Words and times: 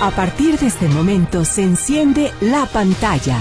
A 0.00 0.10
partir 0.10 0.58
de 0.58 0.66
este 0.66 0.88
momento 0.88 1.44
se 1.44 1.62
enciende 1.62 2.32
la 2.40 2.66
pantalla. 2.66 3.40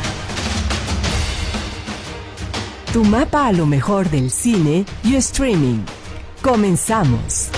Tu 2.93 3.03
mapa 3.03 3.47
a 3.47 3.51
lo 3.51 3.65
mejor 3.65 4.09
del 4.09 4.29
cine 4.29 4.85
y 5.03 5.15
streaming. 5.15 5.79
Comenzamos. 6.41 7.49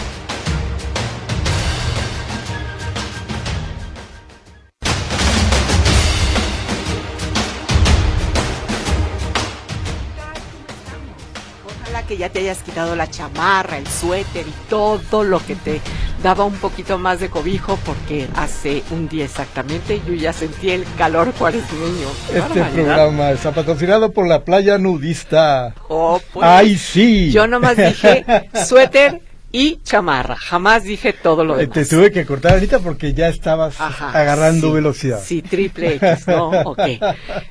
Ojalá 11.82 12.08
que 12.08 12.18
ya 12.18 12.30
te 12.30 12.40
hayas 12.40 12.60
quitado 12.60 12.96
la 12.96 13.10
chamarra, 13.10 13.78
el 13.78 13.88
suéter 13.88 14.48
y 14.48 14.54
todo 14.70 15.24
lo 15.24 15.46
que 15.46 15.56
te 15.56 15.82
daba 16.26 16.44
un 16.44 16.56
poquito 16.56 16.98
más 16.98 17.20
de 17.20 17.30
cobijo 17.30 17.78
porque 17.86 18.28
hace 18.36 18.82
un 18.90 19.08
día 19.08 19.26
exactamente 19.26 20.02
yo 20.08 20.16
ya 20.16 20.34
sentí 20.34 20.72
el 20.72 20.84
calor 20.98 21.32
cuaresmeño. 21.34 22.08
Este 22.34 22.64
programa 22.64 23.30
está 23.30 23.52
patrocinado 23.52 24.12
por 24.12 24.28
la 24.28 24.44
playa 24.44 24.80
nudista. 24.80 25.76
Oh, 25.88 26.20
pues, 26.34 26.44
¡Ay, 26.44 26.80
sí! 26.80 27.32
Yo 27.32 27.46
nomás 27.46 27.78
dije 27.78 28.26
suéter 28.68 29.22
y 29.58 29.80
chamarra. 29.84 30.36
Jamás 30.36 30.84
dije 30.84 31.14
todo 31.14 31.46
lo 31.46 31.56
Eh, 31.56 31.60
demás. 31.62 31.74
Te 31.76 31.86
tuve 31.86 32.12
que 32.12 32.26
cortar 32.26 32.52
ahorita 32.56 32.80
porque 32.80 33.14
ya 33.14 33.30
estabas 33.30 33.80
Ajá, 33.80 34.10
agarrando 34.10 34.68
sí, 34.68 34.74
velocidad. 34.74 35.22
Sí, 35.24 35.42
triple 35.42 35.96
X, 35.96 36.28
¿no? 36.28 36.50
Ok. 36.66 36.80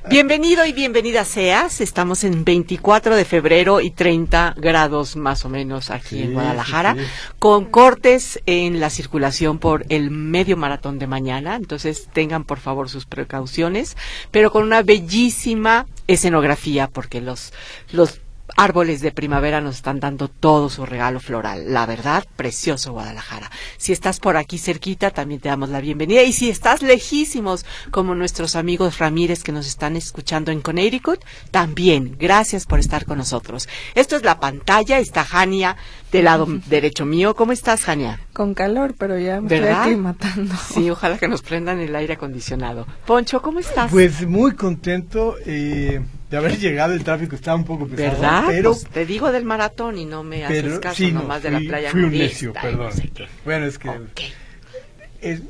Bienvenido 0.07 0.67
y 0.67 0.73
bienvenida 0.73 1.25
seas. 1.25 1.81
Estamos 1.81 2.23
en 2.23 2.45
24 2.45 3.15
de 3.15 3.25
febrero 3.25 3.81
y 3.81 3.89
30 3.89 4.53
grados 4.55 5.15
más 5.15 5.45
o 5.45 5.49
menos 5.49 5.89
aquí 5.89 6.17
Sí, 6.17 6.21
en 6.21 6.33
Guadalajara, 6.33 6.93
sí. 6.93 7.01
con 7.39 7.65
cortes 7.65 8.39
en 8.45 8.79
la 8.79 8.91
circulación 8.91 9.57
por 9.57 9.83
el 9.89 10.11
medio 10.11 10.57
maratón 10.57 10.99
de 10.99 11.07
mañana. 11.07 11.55
Entonces 11.55 12.07
tengan 12.13 12.43
por 12.43 12.59
favor 12.59 12.87
sus 12.87 13.07
precauciones, 13.07 13.97
pero 14.29 14.51
con 14.51 14.61
una 14.63 14.83
bellísima 14.83 15.87
escenografía 16.07 16.87
porque 16.87 17.19
los, 17.19 17.51
los 17.91 18.19
árboles 18.55 19.01
de 19.01 19.11
primavera 19.11 19.61
nos 19.61 19.75
están 19.77 19.99
dando 19.99 20.27
todo 20.27 20.69
su 20.69 20.85
regalo 20.85 21.19
floral. 21.19 21.73
La 21.73 21.85
verdad, 21.85 22.25
precioso 22.35 22.93
Guadalajara. 22.93 23.49
Si 23.77 23.91
estás 23.91 24.19
por 24.19 24.37
aquí 24.37 24.57
cerquita, 24.57 25.11
también 25.11 25.41
te 25.41 25.49
damos 25.49 25.69
la 25.69 25.81
bienvenida. 25.81 26.23
Y 26.23 26.33
si 26.33 26.49
estás 26.49 26.81
lejísimos, 26.81 27.65
como 27.91 28.15
nuestros 28.15 28.55
amigos 28.55 28.99
Ramírez 28.99 29.43
que 29.43 29.51
nos 29.51 29.67
están 29.67 29.95
escuchando 29.95 30.51
en 30.51 30.61
Connecticut, 30.61 31.19
también 31.51 32.15
gracias 32.19 32.65
por 32.65 32.79
estar 32.79 33.05
con 33.05 33.17
nosotros. 33.17 33.67
Esto 33.95 34.15
es 34.15 34.23
la 34.23 34.39
pantalla, 34.39 34.99
está 34.99 35.23
Jania 35.23 35.75
del 36.11 36.25
lado 36.25 36.47
derecho 36.67 37.05
mío. 37.05 37.35
¿Cómo 37.35 37.51
estás, 37.51 37.83
Jania? 37.83 38.19
Con 38.33 38.53
calor, 38.53 38.95
pero 38.97 39.17
ya 39.19 39.41
me 39.41 39.49
¿Verdad? 39.49 39.71
estoy 39.71 39.83
aclimatando. 39.83 40.55
Sí, 40.73 40.89
ojalá 40.89 41.17
que 41.17 41.27
nos 41.27 41.41
prendan 41.41 41.79
el 41.79 41.95
aire 41.95 42.13
acondicionado. 42.13 42.87
Poncho, 43.05 43.41
¿cómo 43.41 43.59
estás? 43.59 43.91
Pues 43.91 44.25
muy 44.27 44.53
contento 44.53 45.35
eh, 45.45 46.01
de 46.35 46.45
haber 46.45 46.59
llegado. 46.59 46.93
El 46.93 47.03
tráfico 47.03 47.35
estaba 47.35 47.57
un 47.57 47.63
poco 47.63 47.87
pesado. 47.87 48.11
¿Verdad? 48.21 48.43
Pero, 48.47 48.71
Pues 48.71 48.87
te 48.87 49.05
digo 49.05 49.31
del 49.31 49.45
maratón 49.45 49.97
y 49.97 50.05
no 50.05 50.23
me 50.23 50.45
haces 50.45 50.63
pero 50.63 50.81
caso 50.81 50.95
sí, 50.95 51.11
no, 51.11 51.21
nomás 51.21 51.41
de 51.43 51.51
la 51.51 51.59
playa 51.59 51.91
fui 51.91 52.03
un 52.03 52.11
necio, 52.11 52.53
no 52.53 52.61
perdón. 52.61 52.91
sé. 52.93 53.11
Bueno, 53.43 53.65
es 53.65 53.79
que... 53.79 53.89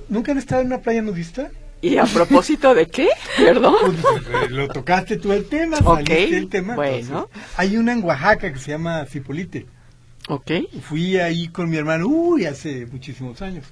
¿Nunca 0.10 0.32
han 0.32 0.38
estado 0.38 0.62
en 0.62 0.68
una 0.68 0.80
playa 0.80 1.02
nudista? 1.02 1.50
¿Y 1.82 1.98
a 1.98 2.06
propósito 2.06 2.74
de 2.74 2.88
qué? 2.88 3.10
Perdón. 3.38 3.96
Pues, 4.02 4.24
eh, 4.28 4.50
lo 4.50 4.68
tocaste 4.70 5.18
tú 5.18 5.34
el 5.34 5.46
tema, 5.46 5.78
Ok, 5.84 6.08
saliste 6.08 6.36
del 6.36 6.50
tema. 6.50 6.76
bueno. 6.76 6.96
entonces, 6.98 7.42
hay 7.58 7.78
una 7.78 7.94
en 7.94 8.04
Oaxaca 8.04 8.54
que 8.54 8.60
se 8.60 8.72
llama 8.72 9.06
Cipolite. 9.06 9.66
Ok. 10.28 10.52
Fui 10.82 11.18
ahí 11.18 11.50
con 11.50 11.70
mi 11.70 11.78
hermano, 11.78 12.08
uy, 12.08 12.46
hace 12.46 12.86
muchísimos 12.86 13.42
años. 13.42 13.66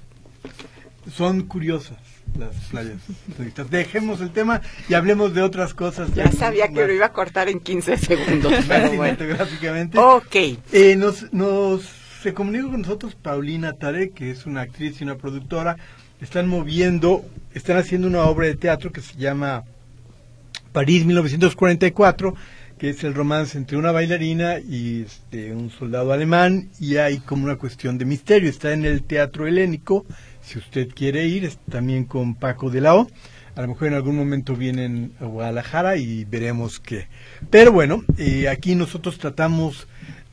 Son 1.10 1.42
curiosas 1.42 1.98
las 2.38 2.54
playas. 2.70 2.98
Dejemos 3.70 4.20
el 4.20 4.30
tema 4.30 4.60
y 4.88 4.94
hablemos 4.94 5.34
de 5.34 5.42
otras 5.42 5.74
cosas. 5.74 6.12
Ya 6.14 6.30
sabía 6.32 6.68
que 6.68 6.86
lo 6.86 6.92
iba 6.92 7.06
a 7.06 7.12
cortar 7.12 7.48
en 7.48 7.60
15 7.60 7.96
segundos, 7.96 8.52
pero 8.68 8.88
bueno. 8.94 9.16
Cinematográficamente. 9.16 9.98
Ok. 9.98 10.36
Eh, 10.72 10.96
nos, 10.96 11.32
nos 11.32 12.04
se 12.24 12.32
comunicó 12.32 12.70
con 12.70 12.80
nosotros 12.80 13.14
Paulina 13.14 13.74
Tare, 13.74 14.10
que 14.10 14.30
es 14.30 14.46
una 14.46 14.62
actriz 14.62 14.98
y 14.98 15.04
una 15.04 15.16
productora. 15.16 15.76
Están 16.22 16.48
moviendo, 16.48 17.22
están 17.52 17.76
haciendo 17.76 18.08
una 18.08 18.22
obra 18.22 18.46
de 18.46 18.54
teatro 18.54 18.90
que 18.90 19.02
se 19.02 19.14
llama 19.18 19.64
París 20.72 21.04
1944, 21.04 22.34
que 22.78 22.88
es 22.88 23.04
el 23.04 23.12
romance 23.12 23.58
entre 23.58 23.76
una 23.76 23.92
bailarina 23.92 24.58
y 24.58 25.02
este, 25.02 25.52
un 25.52 25.70
soldado 25.70 26.12
alemán, 26.12 26.70
y 26.80 26.96
hay 26.96 27.18
como 27.18 27.44
una 27.44 27.56
cuestión 27.56 27.98
de 27.98 28.06
misterio. 28.06 28.48
Está 28.48 28.72
en 28.72 28.86
el 28.86 29.02
Teatro 29.02 29.46
Helénico, 29.46 30.06
si 30.44 30.58
usted 30.58 30.88
quiere 30.94 31.26
ir, 31.26 31.50
también 31.70 32.04
con 32.04 32.34
Paco 32.34 32.70
de 32.70 32.80
la 32.80 32.94
O. 32.94 33.08
A 33.56 33.62
lo 33.62 33.68
mejor 33.68 33.88
en 33.88 33.94
algún 33.94 34.16
momento 34.16 34.56
vienen 34.56 35.12
a 35.20 35.24
Guadalajara 35.24 35.96
y 35.96 36.24
veremos 36.24 36.80
qué. 36.80 37.06
Pero 37.50 37.72
bueno, 37.72 38.02
eh, 38.18 38.48
aquí 38.48 38.74
nosotros 38.74 39.18
tratamos 39.18 39.86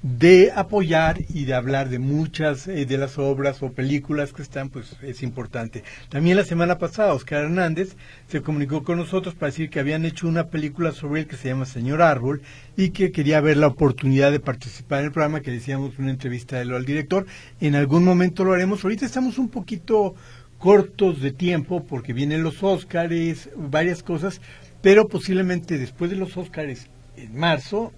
de 0.04 0.52
apoyar 0.56 1.22
y 1.30 1.46
de 1.46 1.54
hablar 1.54 1.90
de 1.90 2.00
muchas 2.00 2.68
eh, 2.68 2.86
de 2.88 2.98
las 2.98 3.20
obras 3.20 3.62
o 3.62 3.72
películas 3.72 4.34
que 4.34 4.42
están, 4.42 4.70
pues 4.70 4.96
es 5.04 5.22
importante. 5.22 5.84
También 6.10 6.38
la 6.38 6.44
semana 6.44 6.80
pasada 6.80 7.14
Oscar 7.14 7.44
Hernández 7.44 7.96
se 8.28 8.42
comunicó 8.42 8.84
con 8.84 8.98
nosotros 8.98 9.36
para 9.36 9.52
decir 9.52 9.70
que 9.70 9.80
habían 9.80 10.06
hecho 10.06 10.28
una 10.28 10.48
película 10.48 10.92
sobre 10.92 11.22
él 11.22 11.28
que 11.28 11.38
se 11.38 11.50
llama 11.50 11.66
Señor 11.66 12.02
Árbol 12.02 12.42
y 12.76 12.90
que 12.90 13.12
quería 13.12 13.42
ver 13.42 13.58
la 13.58 13.68
oportunidad 13.68 14.32
de 14.32 14.40
participar 14.40 15.00
en 15.00 15.06
el 15.06 15.12
programa, 15.12 15.42
que 15.42 15.52
decíamos 15.52 16.00
una 16.00 16.10
entrevista 16.10 16.56
de 16.56 16.64
él 16.64 16.74
al 16.74 16.86
director. 16.86 17.28
En 17.60 17.76
algún 17.76 18.04
momento 18.04 18.44
lo 18.44 18.54
haremos. 18.54 18.84
Ahorita 18.84 19.06
estamos 19.06 19.38
un 19.38 19.50
poquito 19.50 20.16
cortos 20.58 21.22
de 21.22 21.32
tiempo 21.32 21.84
porque 21.84 22.14
vienen 22.14 22.42
los 22.42 22.64
Óscares, 22.64 23.50
varias 23.56 24.02
cosas, 24.02 24.42
pero 24.82 25.08
posiblemente 25.08 25.78
después 25.78 26.10
de 26.10 26.18
los 26.18 26.38
Óscares, 26.38 26.88
en 27.18 27.36
marzo, 27.36 27.92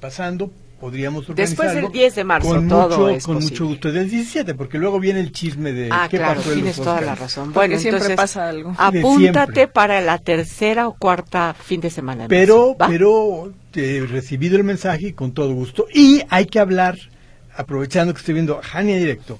pasando, 0.00 0.50
podríamos 0.80 1.26
Después 1.28 1.68
organizarlo. 1.68 1.88
del 1.90 1.92
10 1.92 2.14
de 2.16 2.24
marzo, 2.24 2.48
con 2.48 2.68
todo 2.68 2.88
mucho, 2.88 3.08
es 3.10 3.24
con 3.24 3.34
posible. 3.36 3.52
mucho 3.54 3.66
gusto 3.66 3.92
del 3.92 4.10
17, 4.10 4.54
porque 4.54 4.78
luego 4.78 4.98
viene 4.98 5.20
el 5.20 5.30
chisme 5.30 5.72
de 5.72 5.88
Ah, 5.92 6.08
qué 6.10 6.16
claro, 6.16 6.36
pasó 6.36 6.48
en 6.50 6.54
tienes 6.56 6.76
los 6.78 6.84
toda 6.86 7.00
la 7.02 7.14
razón. 7.14 7.44
Porque 7.52 7.58
Bueno, 7.68 7.80
siempre 7.80 7.96
entonces, 7.98 8.16
pasa 8.16 8.48
algo. 8.48 8.74
Apúntate 8.78 9.52
siempre. 9.52 9.68
para 9.68 10.00
la 10.00 10.18
tercera 10.18 10.88
o 10.88 10.94
cuarta 10.96 11.54
fin 11.54 11.80
de 11.80 11.90
semana. 11.90 12.22
de 12.24 12.28
Pero, 12.28 12.74
marzo, 12.78 12.92
pero 12.92 13.52
te 13.70 13.98
he 13.98 14.06
recibido 14.06 14.56
el 14.56 14.64
mensaje 14.64 15.08
y 15.08 15.12
con 15.12 15.32
todo 15.32 15.52
gusto. 15.54 15.86
Y 15.94 16.22
hay 16.30 16.46
que 16.46 16.58
hablar, 16.58 16.96
aprovechando 17.54 18.12
que 18.14 18.18
estoy 18.20 18.34
viendo 18.34 18.58
a 18.58 18.62
Jania 18.62 18.96
Directo. 18.96 19.38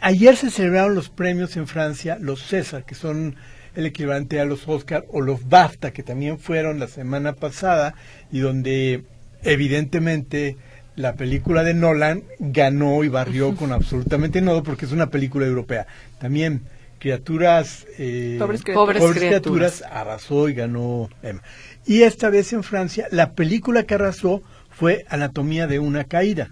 Ayer 0.00 0.36
se 0.36 0.50
celebraron 0.50 0.94
los 0.94 1.08
premios 1.08 1.56
en 1.56 1.66
Francia, 1.66 2.18
los 2.20 2.42
César, 2.42 2.84
que 2.84 2.94
son 2.94 3.36
el 3.74 3.86
equivalente 3.86 4.40
a 4.40 4.44
los 4.44 4.68
Oscar, 4.68 5.04
o 5.10 5.20
los 5.20 5.48
BAFTA, 5.48 5.90
que 5.92 6.02
también 6.02 6.38
fueron 6.38 6.78
la 6.78 6.86
semana 6.86 7.32
pasada, 7.34 7.94
y 8.30 8.38
donde 8.40 9.04
evidentemente 9.46 10.56
la 10.96 11.14
película 11.14 11.62
de 11.62 11.74
Nolan 11.74 12.24
ganó 12.38 13.04
y 13.04 13.08
barrió 13.08 13.54
con 13.54 13.72
absolutamente 13.72 14.40
todo, 14.42 14.62
porque 14.62 14.86
es 14.86 14.92
una 14.92 15.10
película 15.10 15.46
europea. 15.46 15.86
También 16.18 16.62
criaturas, 16.98 17.86
eh, 17.98 18.36
Pobres 18.38 18.62
criaturas. 18.62 19.00
Pobres 19.00 19.18
criaturas 19.18 19.84
arrasó 19.90 20.48
y 20.48 20.54
ganó 20.54 21.08
Emma. 21.22 21.42
Y 21.86 22.02
esta 22.02 22.30
vez 22.30 22.52
en 22.52 22.62
Francia, 22.62 23.06
la 23.10 23.32
película 23.32 23.84
que 23.84 23.94
arrasó 23.94 24.42
fue 24.70 25.04
Anatomía 25.08 25.66
de 25.66 25.78
una 25.78 26.04
caída, 26.04 26.50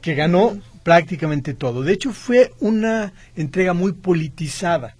que 0.00 0.14
ganó 0.14 0.58
prácticamente 0.82 1.52
todo. 1.52 1.82
De 1.82 1.92
hecho, 1.92 2.12
fue 2.12 2.52
una 2.60 3.12
entrega 3.36 3.74
muy 3.74 3.92
politizada. 3.92 4.96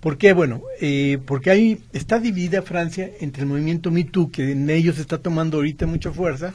¿Por 0.00 0.16
qué? 0.16 0.32
Bueno, 0.32 0.62
eh, 0.80 1.18
porque 1.26 1.50
ahí 1.50 1.82
está 1.92 2.18
dividida 2.18 2.62
Francia 2.62 3.10
entre 3.20 3.42
el 3.42 3.48
movimiento 3.48 3.90
Me 3.90 4.04
Too, 4.04 4.30
que 4.30 4.52
en 4.52 4.70
ellos 4.70 4.98
está 4.98 5.18
tomando 5.18 5.58
ahorita 5.58 5.86
mucha 5.86 6.10
fuerza, 6.10 6.54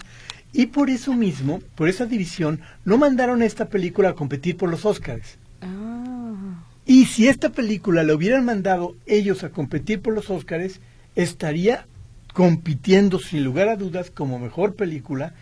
y 0.51 0.67
por 0.67 0.89
eso 0.89 1.13
mismo, 1.13 1.61
por 1.75 1.87
esa 1.87 2.05
división, 2.05 2.61
no 2.85 2.97
mandaron 2.97 3.43
esta 3.43 3.69
película 3.69 4.09
a 4.09 4.15
competir 4.15 4.57
por 4.57 4.69
los 4.69 4.85
Óscares. 4.85 5.37
Ah. 5.61 6.63
Y 6.85 7.05
si 7.05 7.27
esta 7.27 7.49
película 7.49 8.03
la 8.03 8.15
hubieran 8.15 8.45
mandado 8.45 8.95
ellos 9.05 9.43
a 9.43 9.49
competir 9.49 10.01
por 10.01 10.13
los 10.13 10.29
Óscares, 10.29 10.81
estaría 11.15 11.85
compitiendo 12.33 13.19
sin 13.19 13.43
lugar 13.43 13.69
a 13.69 13.75
dudas 13.75 14.11
como 14.11 14.39
mejor 14.39 14.75
película 14.75 15.33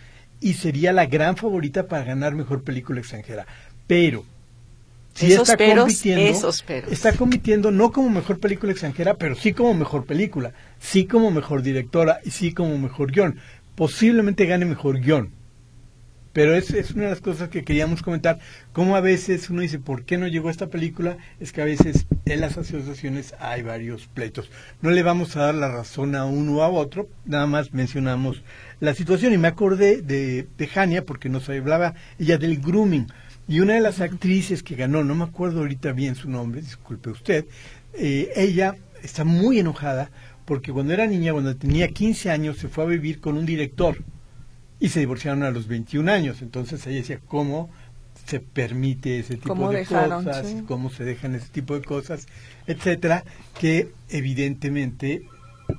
y 0.41 0.55
sería 0.55 0.91
la 0.93 1.05
gran 1.05 1.37
favorita 1.37 1.87
para 1.87 2.03
ganar 2.03 2.35
mejor 2.35 2.63
película 2.63 2.99
extranjera. 2.99 3.47
Pero 3.87 4.25
sí 5.13 5.31
Esos 5.31 5.49
está 5.49 5.57
peros, 5.57 5.85
compitiendo, 5.85 6.21
esos 6.23 6.61
peros. 6.61 6.91
está 6.91 7.13
compitiendo 7.13 7.71
no 7.71 7.91
como 7.91 8.09
mejor 8.09 8.39
película 8.39 8.71
extranjera, 8.71 9.15
pero 9.15 9.35
sí 9.35 9.53
como 9.53 9.73
mejor 9.73 10.05
película, 10.05 10.53
sí 10.79 11.05
como 11.05 11.31
mejor 11.31 11.61
directora 11.61 12.19
y 12.25 12.31
sí 12.31 12.53
como 12.53 12.77
mejor 12.77 13.11
guion. 13.11 13.39
Posiblemente 13.75 14.45
gane 14.45 14.65
mejor 14.65 14.99
guion. 14.99 15.31
Pero 16.33 16.55
es, 16.55 16.71
es 16.71 16.89
una 16.91 17.03
de 17.03 17.09
las 17.11 17.21
cosas 17.21 17.49
que 17.49 17.63
queríamos 17.63 18.01
comentar, 18.01 18.39
como 18.71 18.95
a 18.95 19.01
veces 19.01 19.51
uno 19.51 19.61
dice, 19.61 19.77
¿por 19.77 20.03
qué 20.03 20.17
no 20.17 20.27
llegó 20.27 20.49
esta 20.49 20.65
película? 20.65 21.17
Es 21.39 21.51
que 21.51 21.61
a 21.61 21.65
veces 21.65 22.07
en 22.25 22.41
las 22.41 22.57
asociaciones 22.57 23.35
hay 23.39 23.61
varios 23.61 24.07
pleitos. 24.07 24.49
No 24.81 24.89
le 24.89 25.03
vamos 25.03 25.35
a 25.35 25.41
dar 25.41 25.53
la 25.53 25.71
razón 25.71 26.15
a 26.15 26.25
uno 26.25 26.57
o 26.57 26.61
a 26.63 26.69
otro, 26.69 27.07
nada 27.25 27.45
más 27.45 27.71
mencionamos 27.71 28.41
la 28.79 28.95
situación. 28.95 29.31
Y 29.33 29.37
me 29.37 29.47
acordé 29.47 30.01
de, 30.01 30.47
de 30.57 30.67
Jania, 30.67 31.05
porque 31.05 31.29
nos 31.29 31.47
hablaba 31.49 31.93
ella 32.17 32.39
del 32.39 32.59
grooming. 32.59 33.05
Y 33.47 33.59
una 33.59 33.73
de 33.73 33.81
las 33.81 33.99
actrices 33.99 34.63
que 34.63 34.75
ganó, 34.75 35.03
no 35.03 35.15
me 35.15 35.25
acuerdo 35.25 35.59
ahorita 35.59 35.91
bien 35.91 36.15
su 36.15 36.29
nombre, 36.29 36.61
disculpe 36.61 37.09
usted, 37.09 37.45
eh, 37.93 38.31
ella 38.35 38.75
está 39.01 39.23
muy 39.25 39.59
enojada 39.59 40.09
porque 40.45 40.71
cuando 40.71 40.93
era 40.93 41.07
niña, 41.07 41.33
cuando 41.33 41.55
tenía 41.55 41.87
15 41.89 42.29
años, 42.31 42.57
se 42.57 42.67
fue 42.67 42.83
a 42.83 42.87
vivir 42.87 43.19
con 43.19 43.37
un 43.37 43.45
director 43.45 43.97
y 44.79 44.89
se 44.89 44.99
divorciaron 44.99 45.43
a 45.43 45.51
los 45.51 45.67
21 45.67 46.11
años. 46.11 46.41
Entonces 46.41 46.85
ella 46.87 46.97
decía, 46.97 47.19
¿cómo 47.27 47.69
se 48.25 48.39
permite 48.39 49.19
ese 49.19 49.35
tipo 49.35 49.49
¿Cómo 49.49 49.71
de 49.71 49.79
dejaron, 49.79 50.23
cosas? 50.23 50.47
sí. 50.47 50.63
¿Cómo 50.67 50.89
se 50.89 51.03
dejan 51.03 51.35
ese 51.35 51.49
tipo 51.49 51.75
de 51.75 51.81
cosas? 51.85 52.27
Etcétera, 52.67 53.23
que 53.59 53.89
evidentemente, 54.09 55.23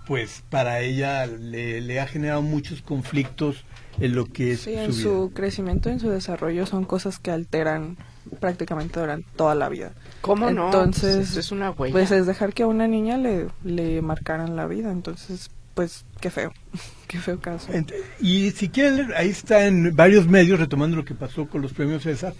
pues 0.06 0.43
para 0.50 0.81
ella 0.81 1.26
le, 1.26 1.81
le 1.81 2.00
ha 2.00 2.06
generado 2.06 2.43
muchos 2.43 2.82
conflictos 2.82 3.64
en 4.00 4.14
lo 4.14 4.26
que 4.26 4.52
es 4.52 4.61
Sí, 4.62 4.73
su 4.75 4.79
en 4.79 4.91
vida. 4.91 5.02
su 5.02 5.32
crecimiento 5.35 5.88
en 5.91 6.00
su 6.00 6.08
desarrollo 6.11 6.67
son 6.67 6.85
cosas 6.85 7.19
que 7.19 7.31
alteran 7.31 7.96
prácticamente 8.41 8.99
durante 9.00 9.29
toda 9.37 9.55
la 9.55 9.69
vida. 9.69 9.93
¿Cómo 10.20 10.50
no? 10.50 10.67
Entonces, 10.67 11.17
Pues 11.32 11.37
es 11.37 11.52
una 11.52 11.70
huella. 11.70 11.93
Pues 11.93 12.11
es 12.11 12.26
dejar 12.26 12.52
que 12.55 12.62
a 12.62 12.67
una 12.67 12.88
niña 12.88 13.17
le, 13.19 13.46
le 13.64 14.00
marcaran 14.02 14.56
la 14.56 14.67
vida. 14.67 14.91
Entonces, 14.91 15.50
pues 15.75 16.05
qué 16.20 16.31
feo. 16.31 16.52
qué 17.08 17.19
feo 17.19 17.38
caso. 17.41 17.73
Ent- 17.73 17.93
Y 18.20 18.50
si 18.52 18.69
quieren 18.70 18.96
leer, 18.96 19.14
ahí 19.17 19.29
está 19.29 19.67
en 19.67 19.94
varios 19.94 20.26
medios 20.26 20.58
retomando 20.58 20.96
lo 20.96 21.05
que 21.05 21.14
pasó 21.14 21.46
con 21.46 21.61
los 21.62 21.73
premios 21.73 22.02
César. 22.05 22.32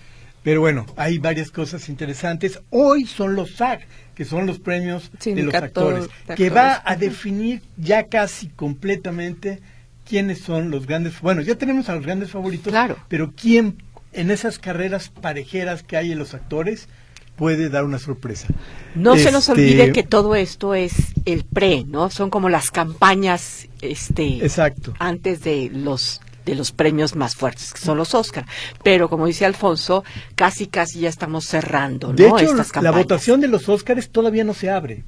Pero 0.43 0.61
bueno, 0.61 0.85
hay 0.97 1.19
varias 1.19 1.51
cosas 1.51 1.89
interesantes. 1.89 2.61
Hoy 2.71 3.07
son 3.07 3.35
los 3.35 3.53
SAG, 3.57 3.81
que 4.15 4.27
son 4.27 4.45
los 4.47 4.59
premios 4.59 5.05
de 5.11 5.17
los 5.17 5.23
Sindicato 5.23 5.65
actores, 5.65 6.09
de 6.29 6.35
que 6.35 6.51
va 6.51 6.75
actores. 6.75 6.97
a 6.97 7.01
definir 7.01 7.63
ya 7.79 8.05
casi 8.09 8.49
completamente 8.49 9.61
quiénes 10.09 10.41
son 10.41 10.71
los 10.71 10.87
grandes. 10.87 11.21
Bueno, 11.21 11.41
ya 11.43 11.55
tenemos 11.57 11.89
a 11.89 11.95
los 11.95 12.05
grandes 12.05 12.31
favoritos, 12.31 12.71
Claro. 12.71 12.97
pero 13.09 13.33
quién 13.35 13.83
en 14.13 14.31
esas 14.31 14.59
carreras 14.59 15.09
parejeras 15.09 15.83
que 15.83 15.97
hay 15.97 16.13
en 16.13 16.19
los 16.19 16.35
actores 16.35 16.89
puede 17.37 17.69
dar 17.69 17.85
una 17.85 17.99
sorpresa. 17.99 18.47
No 18.95 19.17
se 19.17 19.33
nos 19.33 19.49
Este, 19.49 19.53
olvide 19.61 19.93
que 19.93 20.05
todo 20.05 20.37
esto 20.37 20.75
es 20.75 20.95
el 21.25 21.45
pre, 21.45 21.83
¿no? 21.85 22.09
Son 22.11 22.31
como 22.31 22.49
las 22.49 22.71
campañas 22.71 23.67
este 23.83 24.37
Exacto. 24.45 24.95
antes 24.99 25.43
de 25.43 25.71
los 25.73 26.21
de 26.47 26.55
los 26.55 26.73
premios 26.73 27.17
más 27.17 27.35
fuertes, 27.35 27.73
que 27.73 27.81
son 27.81 27.97
los 27.97 28.15
Oscar. 28.15 28.45
Pero 28.83 29.09
como 29.09 29.27
dice 29.27 29.47
Alfonso, 29.47 30.05
casi 30.35 30.67
casi 30.67 31.01
ya 31.01 31.09
estamos 31.09 31.47
cerrando, 31.47 32.09
¿no? 32.09 32.13
De 32.13 32.27
hecho, 32.27 32.37
Estas 32.61 32.71
la 32.83 32.91
votación 32.91 33.41
de 33.41 33.49
los 33.49 33.69
Óscares 33.71 34.11
todavía 34.11 34.45
no 34.45 34.53
se 34.53 34.69
abre. 34.69 35.05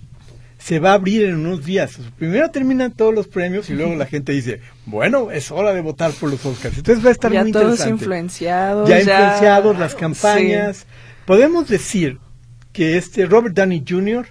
Se 0.58 0.78
va 0.78 0.90
a 0.92 0.94
abrir 0.94 1.24
en 1.26 1.34
unos 1.36 1.64
días. 1.64 1.98
Primero 2.18 2.50
terminan 2.50 2.90
todos 2.92 3.14
los 3.14 3.28
premios 3.28 3.68
y 3.70 3.74
luego 3.74 3.94
la 3.94 4.06
gente 4.06 4.32
dice, 4.32 4.60
bueno, 4.86 5.30
es 5.30 5.50
hora 5.50 5.72
de 5.74 5.80
votar 5.82 6.12
por 6.12 6.30
los 6.30 6.44
Óscares. 6.44 6.78
Entonces 6.78 7.04
va 7.04 7.10
a 7.10 7.12
estar 7.12 7.30
ya 7.32 7.42
muy 7.42 7.52
todos 7.52 7.64
interesante. 7.72 8.02
influenciados. 8.04 8.88
ya 8.88 8.98
influenciados, 9.00 9.78
las 9.78 9.94
campañas. 9.94 10.78
Sí. 10.78 10.84
Podemos 11.26 11.68
decir 11.68 12.18
que 12.72 12.96
este 12.96 13.26
Robert 13.26 13.54
Downey 13.54 13.84
Jr. 13.86 14.26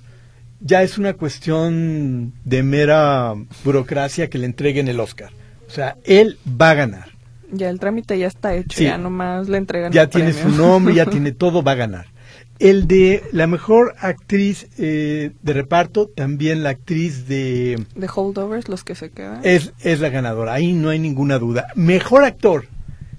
ya 0.60 0.82
es 0.84 0.98
una 0.98 1.14
cuestión 1.14 2.34
de 2.44 2.64
mera 2.64 3.34
burocracia 3.64 4.30
que 4.30 4.38
le 4.38 4.46
entreguen 4.46 4.88
el 4.88 5.00
Oscar. 5.00 5.32
O 5.68 5.72
sea, 5.72 5.98
él 6.04 6.38
va 6.60 6.72
a 6.72 6.74
ganar. 6.76 7.10
Ya 7.52 7.70
el 7.70 7.80
trámite 7.80 8.18
ya 8.18 8.28
está 8.28 8.56
hecho. 8.56 8.78
Sí. 8.78 8.86
Ya 8.86 8.98
nomás 8.98 9.48
le 9.48 9.58
entregan 9.58 9.92
ya 9.92 10.04
el 10.04 10.10
tiene 10.10 10.34
premio. 10.34 10.52
su 10.52 10.58
nombre, 10.58 10.96
ya 10.96 11.06
tiene 11.10 11.32
todo, 11.32 11.64
va 11.64 11.74
a 11.74 11.76
ganar. 11.76 12.08
El 12.60 12.88
de 12.88 13.22
la 13.32 13.48
mejor 13.48 13.96
actriz 14.00 14.68
eh, 14.78 15.32
de 15.42 15.54
reparto, 15.54 16.08
también 16.08 16.64
la 16.64 16.70
actriz 16.70 17.28
de... 17.28 17.84
De 17.96 18.10
holdovers, 18.14 18.70
los 18.70 18.84
que 18.84 18.96
se 18.96 19.10
quedan. 19.10 19.42
Es, 19.44 19.74
es 19.82 20.00
la 20.00 20.10
ganadora, 20.10 20.54
ahí 20.54 20.72
no 20.74 20.90
hay 20.90 21.00
ninguna 21.00 21.38
duda. 21.38 21.68
Mejor 21.76 22.24
actor, 22.24 22.68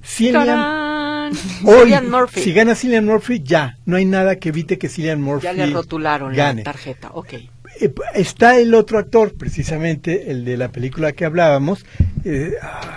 Cillian... 0.02 0.46
¡Tarán! 0.46 1.32
Hoy, 1.64 1.80
Cillian 1.82 2.08
Murphy. 2.10 2.40
si 2.40 2.52
gana 2.52 2.74
Cillian 2.74 3.04
Murphy, 3.04 3.42
ya, 3.42 3.76
no 3.84 3.96
hay 3.96 4.04
nada 4.04 4.36
que 4.36 4.50
evite 4.50 4.78
que 4.78 4.88
Cillian 4.88 5.20
Murphy 5.20 5.44
ya 5.44 5.52
le 5.52 5.66
rotularon 5.66 6.32
gane. 6.34 6.60
la 6.60 6.64
tarjeta. 6.64 7.10
Ok. 7.14 7.32
Eh, 7.80 7.92
está 8.14 8.58
el 8.58 8.72
otro 8.74 8.98
actor, 8.98 9.34
precisamente 9.34 10.30
el 10.30 10.44
de 10.44 10.56
la 10.56 10.70
película 10.70 11.12
que 11.12 11.24
hablábamos. 11.24 11.84
eh, 12.24 12.52
ah, 12.62 12.95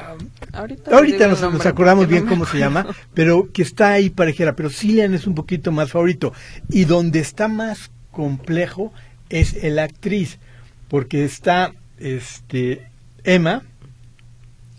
Ahorita, 0.60 1.28
nos, 1.28 1.66
acordamos 1.66 2.06
no 2.06 2.10
bien 2.10 2.26
cómo 2.26 2.46
se 2.46 2.60
llama, 2.60 2.86
pero 3.14 3.50
que 3.52 3.62
está 3.62 3.94
ahí 3.94 4.10
parejera. 4.10 4.56
Pero 4.56 4.70
Cillian 4.70 5.14
es 5.14 5.28
un 5.28 5.36
poquito 5.36 5.72
más 5.72 5.92
favorito. 5.92 6.34
Y 6.70 6.86
donde 6.86 7.20
está 7.20 7.48
más 7.48 7.92
complejo 8.12 8.92
es 9.30 9.62
la 9.64 9.84
actriz, 9.84 10.40
porque 10.88 11.24
está 11.24 11.74
este 12.00 12.88
Emma, 13.24 13.64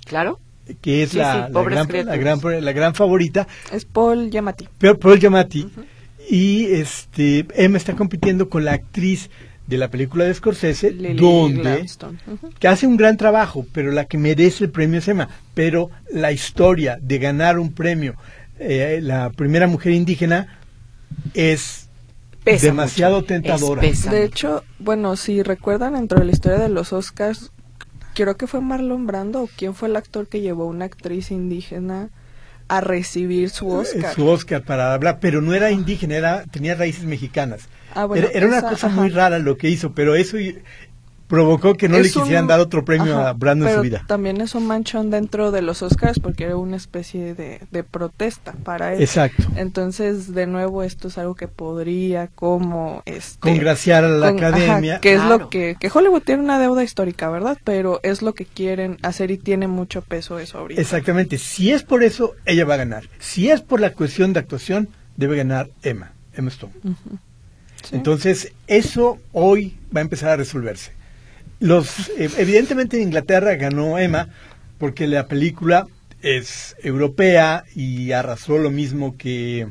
¿Claro? 0.05 0.41
que 0.81 1.03
es 1.03 1.11
Sí, 1.11 1.19
la, 1.19 1.47
sí, 1.47 1.53
la 1.53 1.63
gran, 1.63 1.89
la, 2.07 2.17
gran, 2.17 2.65
la 2.65 2.73
gran 2.73 2.95
favorita, 2.95 3.47
Es 3.73 3.85
Paul 3.85 4.31
Giamatti. 4.31 4.69
Pearl 4.79 4.99
Pearl 4.99 5.19
Giamatti, 5.19 5.69
y 6.29 6.67
este 6.67 7.47
Emma 7.55 7.77
está 7.77 7.95
compitiendo 7.95 8.49
con 8.49 8.65
la 8.65 8.73
actriz 8.73 9.31
de 9.71 9.79
la 9.79 9.89
película 9.89 10.25
de 10.25 10.35
Scorsese, 10.35 10.91
Lily 10.91 11.15
donde 11.15 11.87
que 12.59 12.69
hace 12.69 12.87
un 12.87 12.97
gran 12.97 13.17
trabajo, 13.17 13.65
pero 13.73 13.93
la 13.93 14.05
que 14.05 14.19
merece 14.19 14.65
el 14.65 14.71
premio 14.71 14.99
es 14.99 15.09
Emma. 15.09 15.29
Pero 15.55 15.91
la 16.13 16.33
historia 16.33 16.99
de 17.01 17.19
ganar 17.19 17.59
un 17.59 17.73
premio, 17.73 18.17
eh, 18.59 18.99
la 19.01 19.31
primera 19.31 19.69
mujer 19.69 19.93
indígena, 19.93 20.59
es 21.35 21.89
Pesa 22.43 22.67
demasiado 22.67 23.17
mucho. 23.17 23.27
tentadora. 23.27 23.83
Es 23.85 24.11
De 24.11 24.25
hecho, 24.25 24.65
bueno, 24.79 25.17
si 25.17 25.43
recuerdan 25.43 25.95
dentro 25.95 26.19
de 26.19 26.25
la 26.25 26.33
historia 26.33 26.59
de 26.59 26.69
los 26.69 26.93
Oscars, 26.93 27.53
creo 28.15 28.37
que 28.37 28.49
fue 28.49 28.61
Marlon 28.61 29.07
Brando 29.07 29.43
o 29.43 29.49
quién 29.57 29.75
fue 29.75 29.89
el 29.89 29.97
actor 29.97 30.27
que 30.27 30.41
llevó 30.41 30.65
a 30.65 30.67
una 30.67 30.87
actriz 30.87 31.31
indígena 31.31 32.11
a 32.67 32.81
recibir 32.81 33.51
su 33.51 33.71
eh, 33.71 33.77
Oscar. 33.77 34.15
su 34.15 34.27
Oscar 34.27 34.63
para 34.63 34.93
hablar, 34.95 35.19
pero 35.21 35.41
no 35.41 35.55
era 35.55 35.71
indígena, 35.71 36.17
era, 36.17 36.45
tenía 36.47 36.75
raíces 36.75 37.05
mexicanas. 37.05 37.69
Ah, 37.95 38.05
bueno, 38.07 38.27
era, 38.29 38.39
era 38.39 38.47
una 38.49 38.63
cosa 38.63 38.87
ajá. 38.89 38.97
muy 39.01 39.09
rara 39.11 39.39
lo 39.39 39.57
que 39.57 39.69
hizo, 39.69 39.93
pero 39.93 40.15
eso 40.15 40.37
provocó 41.27 41.75
que 41.75 41.89
no 41.89 41.95
le 41.97 42.09
un- 42.09 42.13
quisieran 42.13 42.49
dar 42.49 42.59
otro 42.59 42.85
premio 42.85 43.17
ajá, 43.17 43.29
a 43.29 43.33
Brando 43.35 43.65
en 43.65 43.69
pero 43.71 43.79
su 43.79 43.85
vida. 43.85 44.05
También 44.09 44.41
es 44.41 44.57
un 44.57 44.67
manchón 44.67 45.11
dentro 45.11 45.53
de 45.53 45.63
los 45.63 45.81
Oscars 45.81 46.19
porque 46.19 46.43
era 46.43 46.57
una 46.57 46.77
especie 46.77 47.35
de, 47.37 47.61
de 47.71 47.85
protesta 47.85 48.53
para 48.65 48.95
él. 48.95 49.01
Exacto. 49.01 49.45
Entonces, 49.55 50.35
de 50.35 50.49
nuevo, 50.49 50.83
esto 50.83 51.07
es 51.07 51.19
algo 51.19 51.37
que 51.37 51.47
podría 51.47 52.27
como 52.27 53.05
este 53.07 53.39
Congraciar 53.39 54.03
a 54.03 54.09
la 54.09 54.33
con- 54.33 54.43
ajá, 54.43 54.49
academia. 54.57 54.99
que 54.99 55.15
es 55.15 55.23
lo 55.23 55.49
que 55.51 55.77
que 55.79 55.89
Hollywood 55.95 56.23
tiene 56.23 56.43
una 56.43 56.59
deuda 56.59 56.83
histórica, 56.83 57.31
¿verdad? 57.31 57.57
Pero 57.63 58.01
es 58.03 58.23
lo 58.23 58.35
que 58.35 58.45
quieren 58.45 58.97
hacer 59.03 59.31
y 59.31 59.39
tiene 59.39 59.69
mucho 59.69 60.03
peso 60.03 60.41
eso 60.41 60.59
ahorita. 60.59 60.81
Exactamente. 60.81 61.39
Si 61.39 61.71
es 61.71 61.85
por 61.85 62.03
eso, 62.03 62.35
ella 62.45 62.65
va 62.65 62.75
a 62.75 62.79
ganar. 62.79 63.05
Si 63.21 63.49
es 63.51 63.61
por 63.61 63.81
la 63.81 63.93
cuestión 63.93 64.33
de 64.33 64.41
actuación, 64.41 64.89
debe 65.17 65.37
ganar 65.37 65.71
Emma, 65.85 66.11
Emma 66.35 66.49
Stone. 66.49 66.73
Ujú. 66.83 67.19
Sí. 67.83 67.97
Entonces, 67.97 68.53
eso 68.67 69.19
hoy 69.33 69.77
va 69.95 70.01
a 70.01 70.03
empezar 70.03 70.31
a 70.31 70.37
resolverse. 70.37 70.93
Los, 71.61 72.09
eh, 72.17 72.31
evidentemente 72.39 72.97
en 72.97 73.05
Inglaterra 73.05 73.55
ganó 73.57 73.99
Emma 73.99 74.29
porque 74.79 75.07
la 75.07 75.27
película 75.27 75.87
es 76.23 76.77
europea 76.83 77.65
y 77.75 78.13
arrasó 78.13 78.59
lo 78.59 78.71
mismo 78.71 79.17
que 79.17 79.69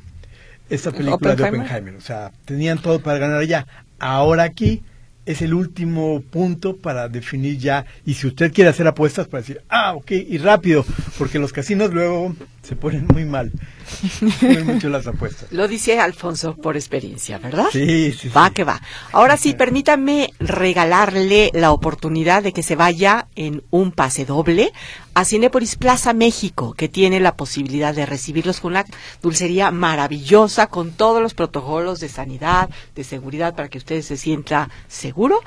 esta 0.69 0.91
película 0.91 1.35
de. 1.35 1.43
Oppenheimer. 1.43 1.95
O 1.95 2.01
sea, 2.01 2.31
tenían 2.45 2.79
todo 2.79 2.99
para 3.01 3.17
ganar 3.17 3.39
allá. 3.39 3.65
Ahora 3.99 4.43
aquí 4.43 4.83
es 5.25 5.41
el 5.41 5.53
último 5.53 6.21
punto 6.21 6.77
para 6.77 7.07
definir 7.07 7.57
ya. 7.57 7.85
Y 8.05 8.15
si 8.15 8.27
usted 8.27 8.53
quiere 8.53 8.69
hacer 8.69 8.87
apuestas 8.87 9.27
para 9.27 9.41
decir, 9.41 9.61
ah, 9.69 9.93
ok, 9.93 10.11
y 10.11 10.37
rápido, 10.37 10.85
porque 11.17 11.39
los 11.39 11.53
casinos 11.53 11.93
luego 11.93 12.35
se 12.61 12.75
ponen 12.75 13.07
muy 13.07 13.25
mal. 13.25 13.51
Muy 14.41 14.63
mucho 14.63 14.89
las 14.89 15.07
apuestas. 15.07 15.51
Lo 15.51 15.67
dice 15.67 15.99
Alfonso 15.99 16.55
por 16.55 16.75
experiencia, 16.75 17.37
¿verdad? 17.37 17.67
Sí, 17.71 18.11
sí, 18.11 18.17
sí. 18.19 18.29
Va 18.29 18.51
que 18.51 18.63
va. 18.63 18.81
Ahora 19.11 19.37
sí, 19.37 19.53
permítame 19.53 20.31
regalarle 20.39 21.51
la 21.53 21.71
oportunidad 21.71 22.43
de 22.43 22.53
que 22.53 22.63
se 22.63 22.75
vaya 22.75 23.27
en 23.35 23.63
un 23.71 23.91
pase 23.91 24.25
doble 24.25 24.71
a 25.13 25.25
Cinépolis 25.25 25.75
Plaza 25.75 26.13
México, 26.13 26.73
que 26.73 26.89
tiene 26.89 27.19
la 27.19 27.35
posibilidad 27.35 27.93
de 27.93 28.05
recibirlos 28.05 28.59
con 28.59 28.73
una 28.73 28.85
dulcería 29.21 29.71
maravillosa, 29.71 30.67
con 30.67 30.91
todos 30.91 31.21
los 31.21 31.33
protocolos 31.33 31.99
de 31.99 32.09
sanidad, 32.09 32.69
de 32.95 33.03
seguridad, 33.03 33.55
para 33.55 33.69
que 33.69 33.79
usted 33.79 34.01
se 34.01 34.17
sienta 34.17 34.69
seguro. 34.87 35.39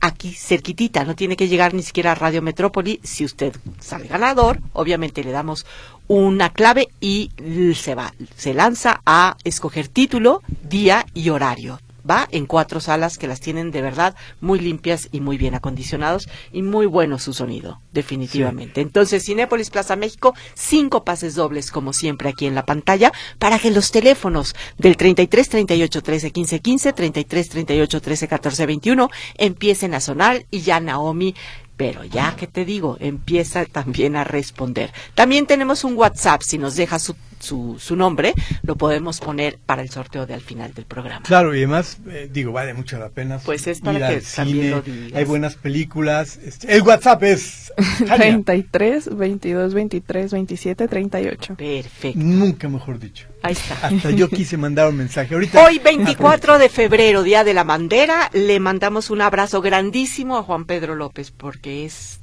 Aquí 0.00 0.32
cerquitita, 0.32 1.04
no 1.04 1.16
tiene 1.16 1.36
que 1.36 1.48
llegar 1.48 1.74
ni 1.74 1.82
siquiera 1.82 2.12
a 2.12 2.14
Radio 2.14 2.40
Metrópoli. 2.40 3.00
Si 3.02 3.24
usted 3.24 3.52
sale 3.80 4.06
ganador, 4.06 4.60
obviamente 4.72 5.24
le 5.24 5.32
damos 5.32 5.66
una 6.08 6.52
clave 6.52 6.88
y 7.00 7.30
se 7.74 7.94
va, 7.94 8.12
se 8.36 8.54
lanza 8.54 9.02
a 9.06 9.36
escoger 9.44 9.88
título, 9.88 10.42
día 10.68 11.06
y 11.14 11.28
horario. 11.28 11.78
Va 12.08 12.26
en 12.30 12.46
cuatro 12.46 12.80
salas 12.80 13.18
que 13.18 13.26
las 13.26 13.40
tienen 13.40 13.70
de 13.70 13.82
verdad 13.82 14.14
muy 14.40 14.60
limpias 14.60 15.08
y 15.12 15.20
muy 15.20 15.36
bien 15.36 15.54
acondicionados 15.54 16.26
y 16.52 16.62
muy 16.62 16.86
bueno 16.86 17.18
su 17.18 17.34
sonido, 17.34 17.82
definitivamente. 17.92 18.80
Entonces, 18.80 19.26
Cinépolis 19.26 19.68
Plaza 19.68 19.94
México, 19.94 20.34
cinco 20.54 21.04
pases 21.04 21.34
dobles 21.34 21.70
como 21.70 21.92
siempre 21.92 22.30
aquí 22.30 22.46
en 22.46 22.54
la 22.54 22.64
pantalla 22.64 23.12
para 23.38 23.58
que 23.58 23.70
los 23.70 23.90
teléfonos 23.90 24.54
del 24.78 24.96
33 24.96 25.48
38 25.50 26.02
13 26.02 26.30
15 26.30 26.60
15, 26.60 26.92
33 26.94 27.48
38 27.50 28.00
13 28.00 28.28
14 28.28 28.66
21 28.66 29.10
empiecen 29.36 29.92
a 29.92 30.00
sonar 30.00 30.46
y 30.50 30.60
ya 30.60 30.80
Naomi 30.80 31.34
pero 31.78 32.04
ya 32.04 32.34
que 32.36 32.48
te 32.48 32.64
digo, 32.64 32.96
empieza 32.98 33.64
también 33.64 34.16
a 34.16 34.24
responder. 34.24 34.92
También 35.14 35.46
tenemos 35.46 35.84
un 35.84 35.96
WhatsApp, 35.96 36.42
si 36.42 36.58
nos 36.58 36.74
deja 36.74 36.98
su 36.98 37.14
su, 37.40 37.76
su 37.78 37.96
nombre, 37.96 38.34
lo 38.62 38.76
podemos 38.76 39.20
poner 39.20 39.58
para 39.64 39.82
el 39.82 39.90
sorteo 39.90 40.26
de 40.26 40.34
al 40.34 40.40
final 40.40 40.74
del 40.74 40.84
programa. 40.84 41.22
Claro, 41.22 41.54
y 41.54 41.58
además, 41.58 41.98
eh, 42.08 42.28
digo, 42.32 42.52
vale 42.52 42.74
mucho 42.74 42.98
la 42.98 43.08
pena. 43.10 43.38
Pues 43.44 43.66
es 43.66 43.80
para 43.80 43.98
ir 43.98 44.06
que 44.06 44.14
al 44.16 44.22
también 44.22 44.56
cine, 44.58 44.70
lo 44.70 44.82
digas. 44.82 45.18
Hay 45.18 45.24
buenas 45.24 45.56
películas. 45.56 46.38
este, 46.44 46.74
el 46.74 46.82
WhatsApp 46.82 47.22
es... 47.24 47.72
Tania, 48.06 48.16
33, 48.44 49.16
22, 49.16 49.74
23, 49.74 50.32
27, 50.32 50.88
38. 50.88 51.54
Perfecto. 51.56 52.18
nunca 52.20 52.68
mejor 52.68 52.98
dicho. 52.98 53.26
Ahí 53.42 53.52
está. 53.52 53.86
Hasta 53.86 54.10
yo 54.10 54.28
quise 54.28 54.56
mandar 54.56 54.88
un 54.88 54.96
mensaje. 54.96 55.34
Ahorita, 55.34 55.64
Hoy 55.64 55.78
24 55.78 56.58
de 56.58 56.68
febrero, 56.68 57.22
Día 57.22 57.44
de 57.44 57.54
la 57.54 57.62
Bandera, 57.64 58.30
le 58.32 58.58
mandamos 58.60 59.10
un 59.10 59.20
abrazo 59.20 59.60
grandísimo 59.62 60.36
a 60.36 60.42
Juan 60.42 60.64
Pedro 60.64 60.96
López 60.96 61.30
porque 61.30 61.84
es, 61.84 61.94
es- 62.08 62.20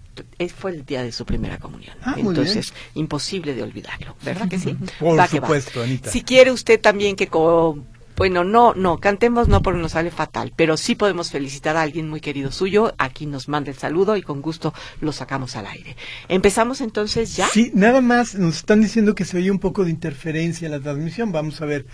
fue 0.57 0.71
el 0.71 0.85
día 0.85 1.03
de 1.03 1.11
su 1.11 1.25
primera 1.25 1.57
comunión. 1.57 1.95
Ah, 2.03 2.15
Entonces, 2.17 2.73
imposible 2.93 3.53
de 3.53 3.63
olvidarlo, 3.63 4.15
¿verdad 4.23 4.47
que 4.49 4.59
sí? 4.59 4.75
Por 4.99 5.17
va. 5.19 5.27
supuesto, 5.27 5.81
Anita. 5.81 6.11
Si 6.11 6.23
quiere 6.23 6.51
usted 6.51 6.79
también 6.79 7.15
que 7.15 7.27
co- 7.27 7.77
bueno, 8.17 8.45
no, 8.45 8.73
no, 8.73 8.97
cantemos 8.99 9.49
no 9.49 9.61
porque 9.61 9.79
nos 9.81 9.91
sale 9.91 10.09
fatal, 10.09 10.53
pero 10.55 10.77
sí 10.77 10.95
podemos 10.95 11.31
felicitar 11.31 11.75
a 11.75 11.81
alguien 11.81 12.09
muy 12.09 12.21
querido 12.21 12.49
suyo, 12.49 12.93
aquí 12.97 13.25
nos 13.25 13.49
manda 13.49 13.71
el 13.71 13.77
saludo 13.77 14.15
y 14.15 14.21
con 14.21 14.41
gusto 14.41 14.73
lo 15.01 15.11
sacamos 15.11 15.57
al 15.57 15.67
aire. 15.67 15.97
Empezamos 16.29 16.79
entonces 16.79 17.35
ya. 17.35 17.45
Sí, 17.47 17.71
nada 17.73 17.99
más 17.99 18.35
nos 18.35 18.55
están 18.55 18.79
diciendo 18.79 19.15
que 19.15 19.25
se 19.25 19.35
oye 19.35 19.51
un 19.51 19.59
poco 19.59 19.83
de 19.83 19.91
interferencia 19.91 20.65
en 20.65 20.71
la 20.71 20.79
transmisión. 20.79 21.33
Vamos 21.33 21.61
a 21.61 21.65
ver 21.65 21.85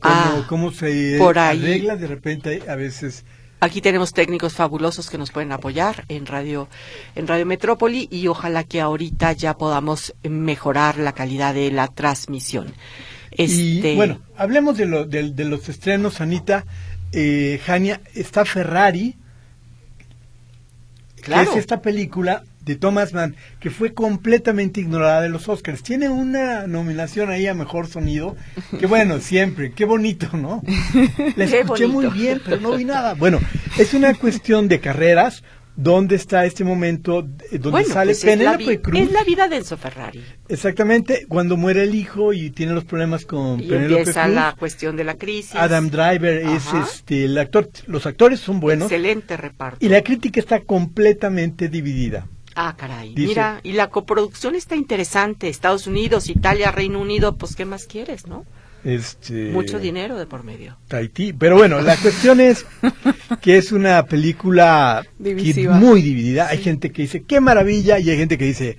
cómo, 0.00 0.12
Ah, 0.12 0.44
cómo 0.48 0.72
se 0.72 1.16
por 1.16 1.38
ahí. 1.38 1.60
arregla. 1.60 1.94
De 1.94 2.08
repente, 2.08 2.62
a 2.68 2.74
veces 2.74 3.24
Aquí 3.60 3.80
tenemos 3.80 4.12
técnicos 4.12 4.54
fabulosos 4.54 5.10
que 5.10 5.18
nos 5.18 5.32
pueden 5.32 5.50
apoyar 5.50 6.04
en 6.08 6.26
Radio 6.26 6.68
en 7.16 7.26
Radio 7.26 7.44
Metrópoli 7.44 8.08
y 8.10 8.28
ojalá 8.28 8.62
que 8.62 8.80
ahorita 8.80 9.32
ya 9.32 9.56
podamos 9.58 10.14
mejorar 10.22 10.98
la 10.98 11.12
calidad 11.12 11.54
de 11.54 11.72
la 11.72 11.88
transmisión. 11.88 12.72
Este, 13.32 13.92
Y 13.92 13.96
bueno, 13.96 14.20
hablemos 14.36 14.76
de, 14.76 14.86
lo, 14.86 15.04
de, 15.04 15.30
de 15.32 15.44
los 15.44 15.68
estrenos, 15.68 16.20
Anita. 16.20 16.64
Eh, 17.12 17.60
Jania, 17.64 18.00
está 18.14 18.44
Ferrari, 18.44 19.16
claro. 21.22 21.44
que 21.44 21.58
es 21.58 21.60
esta 21.60 21.80
película 21.80 22.44
de 22.68 22.76
Thomas 22.76 23.12
Mann, 23.14 23.34
que 23.58 23.70
fue 23.70 23.94
completamente 23.94 24.80
ignorada 24.80 25.22
de 25.22 25.28
los 25.30 25.48
Oscars. 25.48 25.82
Tiene 25.82 26.08
una 26.08 26.66
nominación 26.66 27.30
ahí 27.30 27.46
a 27.46 27.54
Mejor 27.54 27.88
Sonido, 27.88 28.36
que 28.78 28.86
bueno, 28.86 29.18
siempre, 29.20 29.72
qué 29.72 29.84
bonito, 29.86 30.28
¿no? 30.36 30.62
La 31.36 31.44
escuché 31.44 31.86
muy 31.88 32.06
bien, 32.08 32.40
pero 32.44 32.60
no 32.60 32.76
vi 32.76 32.84
nada. 32.84 33.14
Bueno, 33.14 33.40
es 33.78 33.94
una 33.94 34.14
cuestión 34.14 34.68
de 34.68 34.80
carreras, 34.80 35.42
donde 35.80 36.16
está 36.16 36.44
este 36.44 36.64
momento 36.64 37.20
eh, 37.52 37.58
donde 37.58 37.70
Bueno, 37.70 37.88
sale 37.94 38.10
pues 38.10 38.24
Penélope 38.24 38.80
Cruz. 38.80 38.98
es 39.00 39.12
la 39.12 39.22
vida 39.22 39.46
de 39.46 39.58
Enzo 39.58 39.76
Ferrari. 39.76 40.24
Exactamente, 40.48 41.24
cuando 41.28 41.56
muere 41.56 41.84
el 41.84 41.94
hijo 41.94 42.32
y 42.32 42.50
tiene 42.50 42.72
los 42.72 42.84
problemas 42.84 43.24
con 43.24 43.60
Y 43.60 43.68
Penélope 43.68 43.98
empieza 44.00 44.24
Cruz. 44.24 44.34
la 44.34 44.56
cuestión 44.58 44.96
de 44.96 45.04
la 45.04 45.14
crisis. 45.14 45.54
Adam 45.54 45.88
Driver 45.88 46.38
es 46.48 46.64
este 46.82 47.26
el 47.26 47.38
actor, 47.38 47.70
los 47.86 48.06
actores 48.06 48.40
son 48.40 48.58
buenos 48.58 48.90
Excelente 48.90 49.36
reparto. 49.36 49.78
y 49.84 49.88
la 49.88 50.02
crítica 50.02 50.40
está 50.40 50.60
completamente 50.62 51.68
dividida. 51.68 52.26
Ah, 52.60 52.74
caray. 52.76 53.10
Dice- 53.14 53.28
Mira, 53.28 53.60
y 53.62 53.72
la 53.72 53.88
coproducción 53.88 54.56
está 54.56 54.74
interesante. 54.74 55.48
Estados 55.48 55.86
Unidos, 55.86 56.28
Italia, 56.28 56.72
Reino 56.72 57.00
Unido, 57.00 57.36
pues 57.36 57.54
¿qué 57.54 57.64
más 57.64 57.84
quieres, 57.86 58.26
no? 58.26 58.44
Este 58.84 59.50
Mucho 59.52 59.78
dinero 59.78 60.16
de 60.16 60.26
por 60.26 60.42
medio. 60.42 60.76
Tahití, 60.88 61.32
pero 61.32 61.56
bueno, 61.56 61.80
la 61.80 61.96
cuestión 61.96 62.40
es 62.40 62.66
que 63.40 63.58
es 63.58 63.70
una 63.70 64.04
película 64.06 65.04
que- 65.22 65.68
muy 65.68 66.02
dividida. 66.02 66.48
Hay 66.48 66.58
gente 66.58 66.90
que 66.90 67.02
dice, 67.02 67.22
"Qué 67.22 67.40
maravilla" 67.40 68.00
y 68.00 68.10
hay 68.10 68.16
gente 68.16 68.36
que 68.38 68.46
dice, 68.46 68.76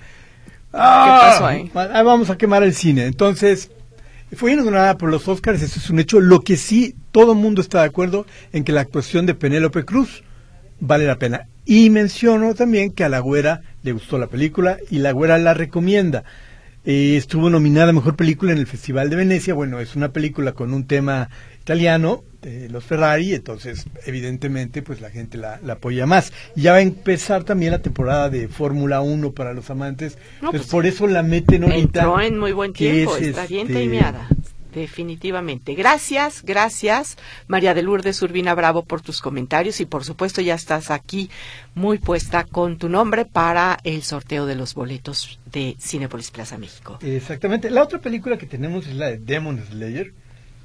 "Ah, 0.72 1.30
pasó 1.32 1.46
ahí? 1.46 1.70
ah, 1.74 2.02
vamos 2.02 2.28
a 2.28 2.36
quemar 2.36 2.62
el 2.62 2.74
cine." 2.74 3.04
Entonces, 3.06 3.70
fue 4.34 4.52
ignorada 4.52 4.96
por 4.98 5.10
los 5.10 5.26
Oscars, 5.26 5.62
eso 5.62 5.78
es 5.80 5.88
un 5.90 5.98
hecho. 6.00 6.20
Lo 6.20 6.40
que 6.42 6.56
sí 6.56 6.94
todo 7.12 7.32
el 7.32 7.38
mundo 7.38 7.60
está 7.62 7.80
de 7.80 7.86
acuerdo 7.88 8.26
en 8.52 8.64
que 8.64 8.72
la 8.72 8.82
actuación 8.82 9.24
de 9.26 9.34
Penélope 9.34 9.84
Cruz 9.84 10.22
vale 10.80 11.06
la 11.06 11.16
pena. 11.16 11.46
Y 11.66 11.90
menciono 11.90 12.54
también 12.54 12.90
que 12.90 13.04
a 13.04 13.08
la 13.08 13.18
güera 13.20 13.60
le 13.82 13.92
gustó 13.92 14.18
la 14.18 14.26
película 14.26 14.78
y 14.90 14.98
la 14.98 15.12
güera 15.12 15.38
la 15.38 15.54
recomienda. 15.54 16.24
Eh, 16.84 17.16
estuvo 17.16 17.50
nominada 17.50 17.90
a 17.90 17.92
Mejor 17.92 18.16
Película 18.16 18.52
en 18.52 18.58
el 18.58 18.66
Festival 18.66 19.10
de 19.10 19.16
Venecia. 19.16 19.52
Bueno, 19.52 19.80
es 19.80 19.96
una 19.96 20.12
película 20.12 20.52
con 20.52 20.72
un 20.72 20.86
tema 20.86 21.28
italiano, 21.60 22.24
de 22.40 22.70
los 22.70 22.84
Ferrari, 22.84 23.34
entonces 23.34 23.86
evidentemente 24.06 24.80
pues 24.82 25.00
la 25.00 25.10
gente 25.10 25.36
la, 25.36 25.60
la 25.62 25.74
apoya 25.74 26.06
más. 26.06 26.32
Y 26.56 26.62
ya 26.62 26.72
va 26.72 26.78
a 26.78 26.82
empezar 26.82 27.44
también 27.44 27.72
la 27.72 27.80
temporada 27.80 28.30
de 28.30 28.48
Fórmula 28.48 29.02
1 29.02 29.32
para 29.32 29.52
los 29.52 29.68
amantes. 29.70 30.16
No, 30.40 30.48
entonces 30.48 30.62
pues, 30.62 30.70
por 30.70 30.86
eso 30.86 31.06
la 31.06 31.22
meten 31.22 31.64
ahorita. 31.64 32.00
Entró 32.00 32.20
en 32.20 32.38
muy 32.38 32.52
buen 32.52 32.72
tiempo, 32.72 33.16
es, 33.16 33.28
está 33.28 33.46
bien 33.46 33.66
este, 33.66 33.80
timeada, 33.80 34.26
definitivamente. 34.72 35.74
Gracias, 35.74 36.42
gracias, 36.42 37.16
María 37.48 37.74
de 37.74 37.82
Lourdes 37.82 38.20
Urbina 38.22 38.54
Bravo, 38.54 38.84
por 38.84 39.00
tus 39.00 39.20
comentarios 39.20 39.80
y 39.80 39.86
por 39.86 40.04
supuesto 40.04 40.40
ya 40.40 40.54
estás 40.54 40.90
aquí 40.90 41.30
muy 41.74 41.98
puesta 41.98 42.44
con 42.44 42.78
tu 42.78 42.88
nombre 42.88 43.24
para 43.24 43.78
el 43.84 44.02
sorteo 44.02 44.46
de 44.46 44.54
los 44.54 44.74
boletos 44.74 45.38
de 45.46 45.76
Cinepolis 45.80 46.30
Plaza 46.30 46.58
México. 46.58 46.98
Exactamente. 47.02 47.70
La 47.70 47.82
otra 47.82 47.98
película 48.00 48.38
que 48.38 48.46
tenemos 48.46 48.86
es 48.86 48.94
la 48.94 49.06
de 49.06 49.18
Demon 49.18 49.62
Slayer, 49.70 50.12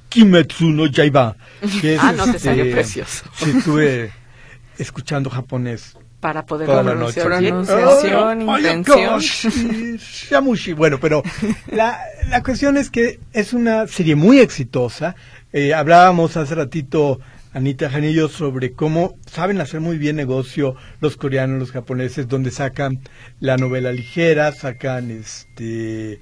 Kimetsu 0.10 0.66
no 0.70 0.86
Yaiba. 0.86 1.36
que 1.82 1.96
es, 1.96 2.00
Ah, 2.02 2.12
no, 2.14 2.24
te 2.26 2.32
este, 2.32 2.40
salió 2.40 2.72
precioso. 2.72 3.26
Sí, 3.36 3.52
estuve 3.58 4.12
escuchando 4.78 5.30
japonés 5.30 5.98
Para 6.26 6.44
poder 6.44 6.66
toda 6.66 6.82
la 6.82 6.96
noche. 6.96 7.22
Pronunciación, 7.22 8.42
intención. 8.42 9.20
shamushi. 9.20 10.74
Bueno, 10.74 11.00
pero 11.00 11.22
la, 11.72 12.00
la 12.32 12.42
cuestión 12.42 12.78
es 12.78 12.90
que 12.90 13.20
es 13.32 13.54
una 13.54 13.86
serie 13.86 14.16
muy 14.16 14.40
exitosa. 14.40 15.16
Eh, 15.54 15.76
hablábamos 15.76 16.36
hace 16.36 16.56
ratito, 16.56 17.20
Anita 17.54 17.92
Janillo, 17.92 18.28
sobre 18.28 18.72
cómo 18.74 19.14
saben 19.28 19.62
hacer 19.62 19.82
muy 19.82 20.00
bien 20.00 20.16
negocio 20.16 20.76
los 21.00 21.16
coreanos, 21.16 21.60
los 21.60 21.72
japoneses, 21.72 22.28
donde 22.28 22.50
sacan 22.50 23.02
la 23.40 23.58
novela 23.58 23.92
ligera, 23.92 24.52
sacan 24.52 25.12
este 25.12 26.22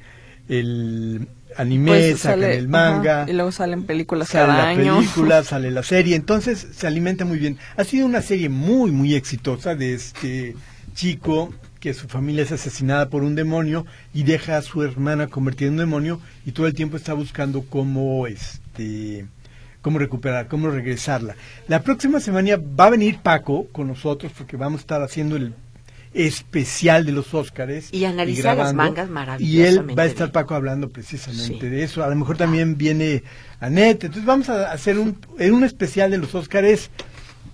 el 0.49 1.29
anime, 1.57 1.91
Pues 1.91 2.19
sacan 2.19 2.41
sale- 2.41 2.57
el 2.57 2.67
manga. 2.67 3.21
ajá, 3.23 3.31
y 3.31 3.33
luego 3.33 3.51
salen 3.51 3.83
películas 3.83 4.29
Sale 4.29 4.47
cada 4.47 4.57
la 4.63 4.69
año. 4.69 4.97
película, 4.97 5.43
sale 5.43 5.71
la 5.71 5.83
serie, 5.83 6.15
entonces 6.15 6.67
se 6.75 6.87
alimenta 6.87 7.25
muy 7.25 7.37
bien. 7.39 7.57
Ha 7.77 7.83
sido 7.83 8.05
una 8.05 8.21
serie 8.21 8.49
muy, 8.49 8.91
muy 8.91 9.15
exitosa 9.15 9.75
de 9.75 9.93
este 9.93 10.55
chico 10.95 11.53
que 11.79 11.93
su 11.93 12.07
familia 12.07 12.43
es 12.43 12.51
asesinada 12.51 13.09
por 13.09 13.23
un 13.23 13.35
demonio 13.35 13.85
y 14.13 14.23
deja 14.23 14.57
a 14.57 14.61
su 14.61 14.83
hermana 14.83 15.27
convertida 15.27 15.67
en 15.67 15.73
un 15.73 15.79
demonio 15.79 16.21
y 16.45 16.51
todo 16.53 16.65
el 16.67 16.73
tiempo 16.73 16.95
está 16.97 17.13
buscando 17.13 17.63
cómo 17.69 18.25
este 18.27 19.25
cómo 19.81 19.99
recuperar, 19.99 20.47
cómo 20.47 20.69
regresarla. 20.69 21.35
La 21.67 21.81
próxima 21.81 22.21
semana 22.21 22.55
va 22.57 22.85
a 22.85 22.89
venir 22.91 23.17
Paco 23.21 23.67
con 23.73 23.87
nosotros 23.89 24.31
porque 24.37 24.55
vamos 24.55 24.79
a 24.79 24.83
estar 24.83 25.01
haciendo 25.03 25.35
el 25.35 25.53
especial 26.13 27.05
de 27.05 27.11
los 27.11 27.33
Óscares 27.33 27.89
Y 27.91 28.05
analiza 28.05 28.49
las 28.55 28.73
grabando. 28.73 28.83
mangas 28.83 29.41
y 29.41 29.61
él 29.61 29.75
maravillosamente 29.83 29.95
va 29.95 30.03
a 30.03 30.05
estar. 30.05 30.31
Paco 30.31 30.55
hablando 30.55 30.89
precisamente 30.89 31.59
Sí. 31.59 31.69
de 31.69 31.83
eso. 31.83 32.03
A 32.03 32.09
lo 32.09 32.15
mejor 32.15 32.37
también 32.37 32.77
viene 32.77 33.23
Anette. 33.59 34.05
Entonces 34.05 34.25
vamos 34.25 34.49
a 34.49 34.71
hacer 34.71 34.97
un, 34.99 35.17
en 35.39 35.53
un 35.53 35.63
especial 35.63 36.11
de 36.11 36.17
los 36.19 36.33
Óscares 36.35 36.89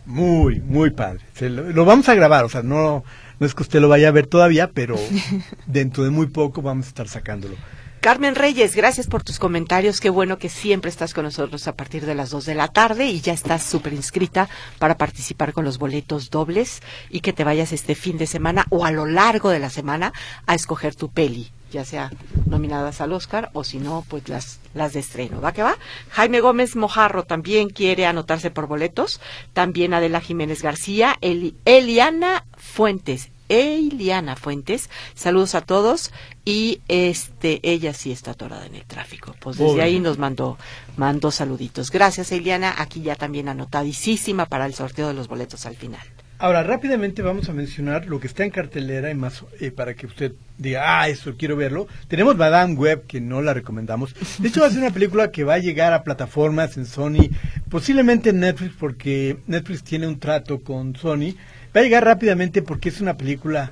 muy, 0.05 0.59
muy 0.59 0.89
padre. 0.91 1.19
Se 1.35 1.49
lo, 1.49 1.69
lo 1.71 1.85
vamos 1.85 2.09
a 2.09 2.15
grabar, 2.15 2.43
o 2.45 2.49
sea, 2.49 2.63
no, 2.63 3.03
no 3.39 3.45
es 3.45 3.53
que 3.53 3.61
usted 3.63 3.79
lo 3.79 3.89
vaya 3.89 4.07
a 4.07 4.11
ver 4.11 4.27
todavía, 4.27 4.71
pero 4.73 4.95
dentro 5.67 6.03
de 6.03 6.09
muy 6.09 6.27
poco 6.27 6.61
vamos 6.61 6.85
a 6.85 6.89
estar 6.89 7.07
sacándolo. 7.07 7.55
Carmen 8.01 8.35
Reyes, 8.35 8.75
gracias 8.77 9.07
por 9.07 9.23
tus 9.23 9.39
comentarios. 9.39 9.99
Qué 9.99 10.09
bueno 10.09 10.37
que 10.37 10.47
siempre 10.47 10.89
estás 10.89 11.13
con 11.13 11.25
nosotros 11.25 11.67
a 11.67 11.75
partir 11.75 12.05
de 12.05 12.15
las 12.15 12.29
2 12.29 12.45
de 12.45 12.55
la 12.55 12.69
tarde 12.69 13.07
y 13.07 13.19
ya 13.19 13.33
estás 13.33 13.61
súper 13.63 13.91
inscrita 13.91 14.47
para 14.77 14.95
participar 14.97 15.51
con 15.51 15.65
los 15.65 15.77
boletos 15.79 16.29
dobles 16.29 16.81
y 17.09 17.19
que 17.19 17.33
te 17.33 17.43
vayas 17.43 17.73
este 17.73 17.95
fin 17.95 18.17
de 18.17 18.25
semana 18.25 18.65
o 18.69 18.85
a 18.85 18.91
lo 18.91 19.05
largo 19.05 19.49
de 19.49 19.59
la 19.59 19.69
semana 19.69 20.13
a 20.47 20.55
escoger 20.55 20.95
tu 20.95 21.09
peli, 21.09 21.51
ya 21.73 21.83
sea 21.83 22.09
nominadas 22.45 23.01
al 23.01 23.11
Oscar 23.11 23.49
o 23.51 23.65
si 23.65 23.79
no, 23.79 24.05
pues 24.07 24.29
las, 24.29 24.61
las 24.73 24.93
de 24.93 25.01
estreno. 25.01 25.41
¿Va 25.41 25.51
que 25.51 25.63
va? 25.63 25.77
Jaime 26.11 26.39
Gómez 26.39 26.77
Mojarro 26.77 27.23
también 27.23 27.69
quiere 27.69 28.05
anotarse 28.05 28.49
por 28.49 28.67
boletos. 28.67 29.19
También 29.51 29.93
Adela 29.93 30.21
Jiménez 30.21 30.61
García, 30.61 31.17
Eli- 31.19 31.55
Eliana 31.65 32.45
Fuentes. 32.55 33.29
Eliana 33.49 34.35
Fuentes, 34.35 34.89
saludos 35.15 35.55
a 35.55 35.61
todos 35.61 36.11
y 36.45 36.81
este 36.87 37.59
ella 37.63 37.93
sí 37.93 38.11
está 38.11 38.31
atorada 38.31 38.65
en 38.65 38.75
el 38.75 38.85
tráfico. 38.85 39.35
Pues 39.39 39.57
desde 39.57 39.81
ahí 39.81 39.99
nos 39.99 40.17
mandó 40.17 40.57
mandó 40.95 41.31
saluditos. 41.31 41.91
Gracias 41.91 42.31
Eliana, 42.31 42.75
aquí 42.77 43.01
ya 43.01 43.15
también 43.15 43.49
anotadísima 43.49 44.45
para 44.45 44.65
el 44.65 44.73
sorteo 44.73 45.07
de 45.07 45.13
los 45.13 45.27
boletos 45.27 45.65
al 45.65 45.75
final. 45.75 46.01
Ahora, 46.41 46.63
rápidamente 46.63 47.21
vamos 47.21 47.49
a 47.49 47.53
mencionar 47.53 48.05
lo 48.05 48.21
que 48.21 48.27
está 48.27 48.45
en 48.45 48.51
cartelera 48.51 49.11
y 49.11 49.13
más 49.13 49.43
eh, 49.59 49.71
para 49.71 49.93
que 49.93 50.05
usted 50.05 50.31
diga, 50.57 51.01
ah, 51.01 51.09
eso 51.09 51.35
quiero 51.37 51.57
verlo. 51.57 51.85
Tenemos 52.07 52.37
Madame 52.37 52.75
Web, 52.75 53.07
que 53.07 53.19
no 53.19 53.41
la 53.41 53.53
recomendamos. 53.53 54.15
De 54.39 54.47
hecho, 54.47 54.61
va 54.61 54.67
a 54.67 54.69
ser 54.69 54.79
una 54.79 54.93
película 54.93 55.31
que 55.31 55.43
va 55.43 55.55
a 55.55 55.59
llegar 55.59 55.91
a 55.91 56.05
plataformas 56.05 56.77
en 56.77 56.85
Sony, 56.85 57.29
posiblemente 57.69 58.29
en 58.29 58.39
Netflix, 58.39 58.73
porque 58.79 59.35
Netflix 59.47 59.83
tiene 59.83 60.07
un 60.07 60.17
trato 60.17 60.61
con 60.61 60.95
Sony. 60.95 61.35
Va 61.75 61.81
a 61.81 61.83
llegar 61.83 62.03
rápidamente 62.03 62.61
porque 62.61 62.89
es 62.89 63.01
una 63.01 63.15
película 63.15 63.71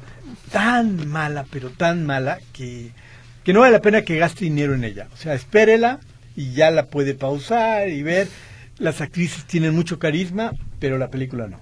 tan 0.51 1.07
mala, 1.07 1.45
pero 1.51 1.69
tan 1.69 2.05
mala, 2.05 2.39
que, 2.53 2.91
que 3.43 3.53
no 3.53 3.61
vale 3.61 3.73
la 3.73 3.81
pena 3.81 4.03
que 4.03 4.17
gaste 4.17 4.45
dinero 4.45 4.75
en 4.75 4.83
ella. 4.83 5.07
O 5.13 5.17
sea, 5.17 5.33
espérela 5.33 5.99
y 6.35 6.53
ya 6.53 6.71
la 6.71 6.85
puede 6.85 7.13
pausar 7.15 7.89
y 7.89 8.03
ver. 8.03 8.27
Las 8.77 9.01
actrices 9.01 9.45
tienen 9.45 9.73
mucho 9.73 9.97
carisma, 9.97 10.53
pero 10.79 10.97
la 10.97 11.09
película 11.09 11.47
no. 11.47 11.59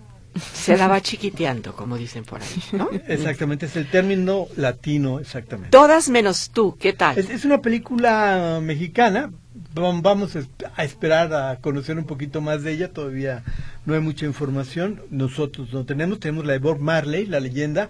Se 0.54 0.76
la 0.76 0.90
va 0.90 1.00
chiquiteando, 1.00 1.74
como 1.74 1.98
dicen 1.98 2.26
por 2.26 2.42
ahí, 2.42 2.64
¿no? 2.74 2.90
Exactamente, 3.08 3.68
es 3.68 3.78
el 3.78 3.90
término 3.90 4.48
latino, 4.58 5.20
exactamente. 5.20 5.70
Todas 5.70 6.10
menos 6.10 6.50
tú, 6.50 6.76
¿qué 6.78 6.92
tal? 6.92 7.18
Es, 7.18 7.30
es 7.30 7.46
una 7.46 7.62
película 7.62 8.60
mexicana, 8.62 9.32
vamos 9.76 10.36
a 10.36 10.40
esp- 10.40 10.72
a 10.76 10.84
esperar 10.84 11.34
a 11.34 11.58
conocer 11.58 11.98
un 11.98 12.06
poquito 12.06 12.42
más 12.42 12.64
de 12.64 12.72
ella, 12.72 12.92
todavía 12.92 13.44
no 13.86 13.94
hay 13.94 14.00
mucha 14.00 14.26
información, 14.26 15.02
nosotros 15.12 15.74
no 15.74 15.86
tenemos, 15.86 16.20
tenemos 16.20 16.46
la 16.46 16.54
de 16.54 16.60
Bob 16.60 16.80
Marley, 16.80 17.26
la 17.26 17.40
leyenda, 17.40 17.90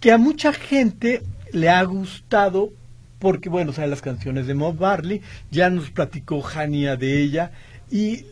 que 0.00 0.10
a 0.12 0.18
mucha 0.18 0.52
gente 0.52 1.22
le 1.52 1.68
ha 1.68 1.82
gustado 1.84 2.70
porque, 3.18 3.48
bueno, 3.48 3.72
sabe 3.72 3.88
las 3.88 4.02
canciones 4.02 4.46
de 4.46 4.54
Bob 4.54 4.80
Marley, 4.80 5.22
ya 5.50 5.70
nos 5.70 5.90
platicó 5.90 6.40
Jania 6.40 6.96
de 6.96 7.22
ella, 7.22 7.52
y 7.90 8.24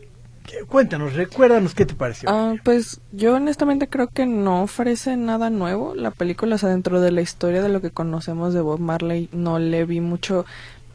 cuéntanos, 0.67 1.13
recuérdanos 1.13 1.73
qué 1.73 1.85
te 1.85 1.93
pareció. 1.93 2.27
Ah, 2.29 2.55
pues 2.63 2.99
yo 3.13 3.35
honestamente 3.35 3.87
creo 3.87 4.07
que 4.09 4.25
no 4.25 4.63
ofrece 4.63 5.15
nada 5.15 5.49
nuevo. 5.49 5.95
La 5.95 6.11
película, 6.11 6.55
o 6.55 6.57
sea, 6.57 6.69
dentro 6.69 6.99
de 6.99 7.11
la 7.11 7.21
historia 7.21 7.61
de 7.61 7.69
lo 7.69 7.79
que 7.79 7.91
conocemos 7.91 8.53
de 8.53 8.59
Bob 8.59 8.79
Marley, 8.79 9.29
no 9.31 9.59
le 9.59 9.85
vi 9.85 10.01
mucho. 10.01 10.45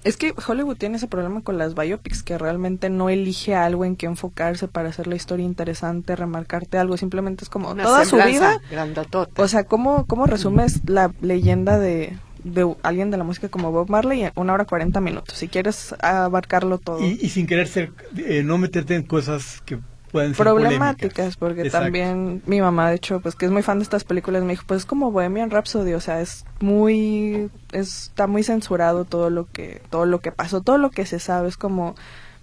Es 0.06 0.16
que 0.16 0.32
Hollywood 0.46 0.76
tiene 0.76 0.96
ese 0.98 1.08
problema 1.08 1.40
con 1.42 1.58
las 1.58 1.74
biopics, 1.74 2.22
que 2.22 2.38
realmente 2.38 2.90
no 2.90 3.08
elige 3.10 3.54
algo 3.56 3.84
en 3.84 3.96
que 3.96 4.06
enfocarse 4.06 4.68
para 4.68 4.88
hacer 4.90 5.08
la 5.08 5.16
historia 5.16 5.44
interesante, 5.44 6.14
remarcarte 6.14 6.78
algo. 6.78 6.96
Simplemente 6.96 7.42
es 7.42 7.50
como 7.50 7.72
Una 7.72 7.82
toda 7.82 8.04
su 8.04 8.16
vida. 8.16 8.60
grandotota. 8.70 9.42
O 9.42 9.48
sea, 9.48 9.64
¿cómo, 9.64 10.06
cómo 10.06 10.26
resumes 10.26 10.80
la 10.88 11.12
leyenda 11.20 11.78
de, 11.80 12.16
de 12.44 12.74
alguien 12.84 13.10
de 13.10 13.16
la 13.16 13.24
música 13.24 13.48
como 13.48 13.72
Bob 13.72 13.90
Marley 13.90 14.22
en 14.22 14.32
una 14.36 14.52
hora 14.52 14.64
cuarenta 14.64 15.00
minutos? 15.00 15.36
Si 15.38 15.48
quieres 15.48 15.94
abarcarlo 16.00 16.78
todo. 16.78 17.00
y, 17.04 17.18
y 17.20 17.28
sin 17.30 17.46
querer 17.48 17.66
ser, 17.66 17.90
eh, 18.16 18.42
no 18.44 18.58
meterte 18.58 18.94
en 18.94 19.02
cosas 19.02 19.60
que 19.66 19.78
pueden 20.16 20.34
ser 20.34 20.44
problemáticas 20.44 21.36
polémicas. 21.36 21.36
porque 21.36 21.60
Exacto. 21.62 21.84
también 21.84 22.42
mi 22.46 22.60
mamá 22.60 22.88
de 22.90 22.96
hecho 22.96 23.20
pues 23.20 23.34
que 23.34 23.44
es 23.46 23.50
muy 23.52 23.62
fan 23.62 23.78
de 23.78 23.82
estas 23.84 24.04
películas 24.04 24.42
me 24.42 24.52
dijo 24.52 24.64
pues 24.66 24.80
es 24.80 24.86
como 24.86 25.10
Bohemian 25.10 25.50
Rhapsody 25.50 25.92
o 25.94 26.00
sea 26.00 26.20
es 26.20 26.44
muy 26.60 27.48
es- 27.72 28.04
está 28.08 28.26
muy 28.26 28.42
censurado 28.42 29.04
todo 29.04 29.30
lo 29.30 29.46
que 29.52 29.80
todo 29.90 30.06
lo 30.06 30.20
que 30.20 30.32
pasó 30.32 30.60
todo 30.62 30.78
lo 30.78 30.90
que 30.90 31.06
se 31.06 31.18
sabe 31.18 31.48
es 31.48 31.56
como 31.56 31.94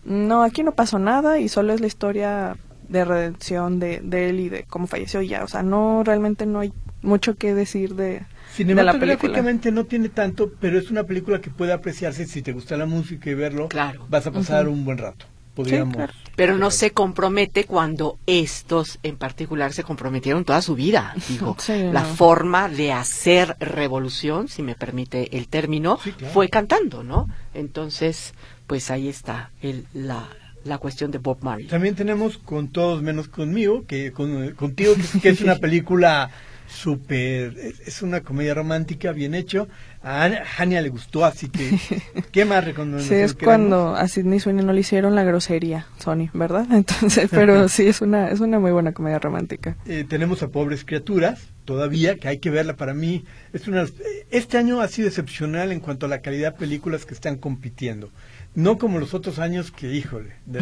no 0.05 0.43
aquí 0.43 0.63
no 0.63 0.71
pasó 0.73 0.99
nada 0.99 1.39
y 1.39 1.49
solo 1.49 1.73
es 1.73 1.81
la 1.81 1.87
historia 1.87 2.55
de 2.89 3.05
redención 3.05 3.79
de, 3.79 4.01
de 4.03 4.29
él 4.29 4.39
y 4.39 4.49
de 4.49 4.63
cómo 4.63 4.87
falleció 4.87 5.21
y 5.21 5.29
ya 5.29 5.43
o 5.43 5.47
sea 5.47 5.63
no 5.63 6.03
realmente 6.03 6.45
no 6.45 6.59
hay 6.59 6.73
mucho 7.01 7.35
que 7.35 7.53
decir 7.53 7.95
de 7.95 8.21
de 8.57 8.65
la 8.75 8.91
película 8.93 8.93
Cinematográficamente 8.93 9.71
no 9.71 9.85
tiene 9.85 10.09
tanto, 10.09 10.51
pero 10.59 10.77
es 10.77 10.91
una 10.91 11.05
película 11.05 11.41
que 11.41 11.49
puede 11.49 11.73
apreciarse 11.73 12.27
si 12.27 12.43
te 12.43 12.51
gusta 12.53 12.77
la 12.77 12.85
música 12.85 13.31
y 13.31 13.33
verlo. 13.33 13.67
Claro. 13.67 14.05
Vas 14.09 14.27
a 14.27 14.31
pasar 14.31 14.67
un 14.67 14.85
buen 14.85 14.99
rato. 14.99 15.25
Podríamos. 15.55 15.95
claro. 15.95 16.13
Pero 16.35 16.57
no 16.57 16.71
se 16.71 16.91
compromete 16.91 17.65
cuando 17.65 18.17
estos 18.25 18.97
en 19.03 19.17
particular 19.17 19.71
se 19.73 19.83
comprometieron 19.83 20.45
toda 20.45 20.61
su 20.61 20.73
vida. 20.75 21.13
Digo, 21.29 21.55
Sí, 21.59 21.73
la 21.91 22.01
no. 22.03 22.15
forma 22.15 22.69
de 22.69 22.91
hacer 22.91 23.55
revolución, 23.59 24.47
si 24.47 24.63
me 24.63 24.75
permite 24.75 25.37
el 25.37 25.47
término, 25.47 25.99
Sí, 26.03 26.11
claro. 26.11 26.33
fue 26.33 26.49
cantando, 26.49 27.03
¿no? 27.03 27.27
Entonces, 27.53 28.33
pues 28.67 28.89
ahí 28.91 29.07
está 29.07 29.51
el, 29.61 29.85
la, 29.93 30.27
la 30.63 30.77
cuestión 30.79 31.11
de 31.11 31.19
Bob 31.19 31.37
Marley. 31.41 31.67
También 31.67 31.93
tenemos 31.95 32.37
con 32.39 32.69
todos 32.69 33.01
menos 33.03 33.27
conmigo, 33.27 33.85
que 33.85 34.11
con, 34.11 34.51
contigo, 34.55 34.93
que, 34.95 35.19
que 35.19 35.29
es 35.29 35.41
una 35.41 35.55
película 35.59 36.31
súper, 36.67 37.55
es, 37.86 38.01
una 38.01 38.22
comedia 38.22 38.53
romántica 38.53 39.12
bien 39.12 39.36
hecho. 39.36 39.67
A 40.01 40.29
Hania 40.58 40.82
le 40.82 40.89
gustó, 40.89 41.24
así 41.24 41.48
que 41.48 41.79
¿qué 42.32 42.43
más 42.43 42.65
recomendación 42.65 43.10
Sí, 43.10 43.24
es 43.24 43.34
cuando 43.34 43.96
a 43.96 44.08
Sidney 44.08 44.39
Sweeney 44.39 44.65
no 44.65 44.74
le 44.74 44.82
hicieron 44.82 45.15
la 45.15 45.24
grosería, 45.24 45.88
Sony, 46.00 46.29
¿verdad? 46.34 46.67
Entonces, 46.72 47.29
pero 47.32 47.67
sí 47.70 47.88
es 47.88 48.01
una 48.01 48.29
es 48.29 48.39
una 48.39 48.60
muy 48.60 48.72
buena 48.72 48.91
comedia 48.91 49.20
romántica. 49.20 49.77
Eh, 49.86 50.05
tenemos 50.08 50.43
a 50.43 50.50
Pobres 50.50 50.84
Criaturas, 50.84 51.48
todavía, 51.65 52.17
que 52.17 52.27
hay 52.27 52.39
que 52.39 52.50
verla 52.50 52.75
para 52.75 52.93
mí. 52.93 53.23
Es 53.54 53.67
una, 53.67 53.86
este 54.30 54.58
año 54.58 54.82
ha 54.82 54.88
sido 54.88 55.08
excepcional 55.08 55.71
en 55.71 55.80
cuanto 55.80 56.06
a 56.06 56.10
la 56.10 56.21
calidad 56.21 56.54
de 56.54 56.60
películas 56.60 57.06
que 57.06 57.13
están 57.13 57.38
compitiendo. 57.38 58.12
No 58.55 58.77
como 58.77 58.99
los 58.99 59.15
otros 59.15 59.39
años 59.39 59.71
que, 59.71 59.93
híjole, 59.95 60.33
de, 60.45 60.61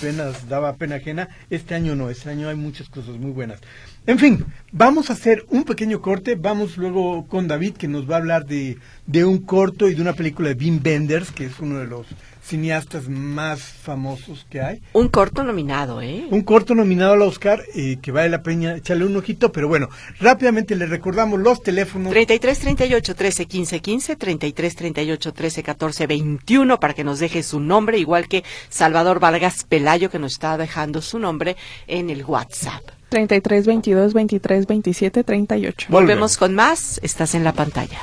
penas 0.00 0.48
daba 0.48 0.76
pena 0.76 0.96
ajena. 0.96 1.28
Este 1.50 1.74
año 1.74 1.96
no, 1.96 2.08
este 2.08 2.30
año 2.30 2.48
hay 2.48 2.54
muchas 2.54 2.88
cosas 2.88 3.16
muy 3.16 3.32
buenas. 3.32 3.60
En 4.06 4.20
fin, 4.20 4.44
vamos 4.70 5.10
a 5.10 5.14
hacer 5.14 5.44
un 5.48 5.64
pequeño 5.64 6.00
corte. 6.00 6.36
Vamos 6.36 6.76
luego 6.76 7.26
con 7.26 7.48
David, 7.48 7.74
que 7.74 7.88
nos 7.88 8.08
va 8.08 8.14
a 8.14 8.18
hablar 8.18 8.46
de, 8.46 8.78
de 9.06 9.24
un 9.24 9.38
corto 9.38 9.88
y 9.88 9.94
de 9.94 10.02
una 10.02 10.12
película 10.12 10.50
de 10.50 10.54
Wim 10.54 10.80
Wenders, 10.84 11.32
que 11.32 11.46
es 11.46 11.58
uno 11.58 11.78
de 11.78 11.86
los 11.86 12.06
cineastas 12.44 13.08
más 13.08 13.60
famosos 13.60 14.46
que 14.50 14.60
hay. 14.60 14.82
Un 14.92 15.08
corto 15.08 15.42
nominado, 15.44 16.02
¿eh? 16.02 16.26
Un 16.30 16.42
corto 16.42 16.74
nominado 16.74 17.14
al 17.14 17.22
Oscar 17.22 17.62
eh, 17.74 17.98
que 18.02 18.12
vale 18.12 18.28
la 18.28 18.42
pena 18.42 18.76
echarle 18.76 19.06
un 19.06 19.16
ojito, 19.16 19.50
pero 19.50 19.68
bueno, 19.68 19.88
rápidamente 20.20 20.76
les 20.76 20.90
recordamos 20.90 21.40
los 21.40 21.62
teléfonos. 21.62 22.12
33 22.12 22.58
38 22.58 23.14
13 23.14 23.46
15 23.46 23.80
15, 23.80 24.16
33 24.16 24.76
38 24.76 25.32
13 25.32 25.62
14 25.62 26.06
21 26.06 26.80
para 26.80 26.94
que 26.94 27.04
nos 27.04 27.18
deje 27.18 27.42
su 27.42 27.60
nombre, 27.60 27.98
igual 27.98 28.28
que 28.28 28.44
Salvador 28.68 29.20
Vargas 29.20 29.64
Pelayo 29.64 30.10
que 30.10 30.18
nos 30.18 30.32
está 30.32 30.58
dejando 30.58 31.00
su 31.00 31.18
nombre 31.18 31.56
en 31.86 32.10
el 32.10 32.24
WhatsApp. 32.24 32.82
33 33.08 33.66
22 33.66 34.12
23 34.12 34.66
27 34.66 35.24
38. 35.24 35.86
Volvemos. 35.88 36.04
Volvemos 36.04 36.36
con 36.36 36.54
más, 36.54 37.00
estás 37.02 37.34
en 37.34 37.44
la 37.44 37.52
pantalla. 37.52 38.00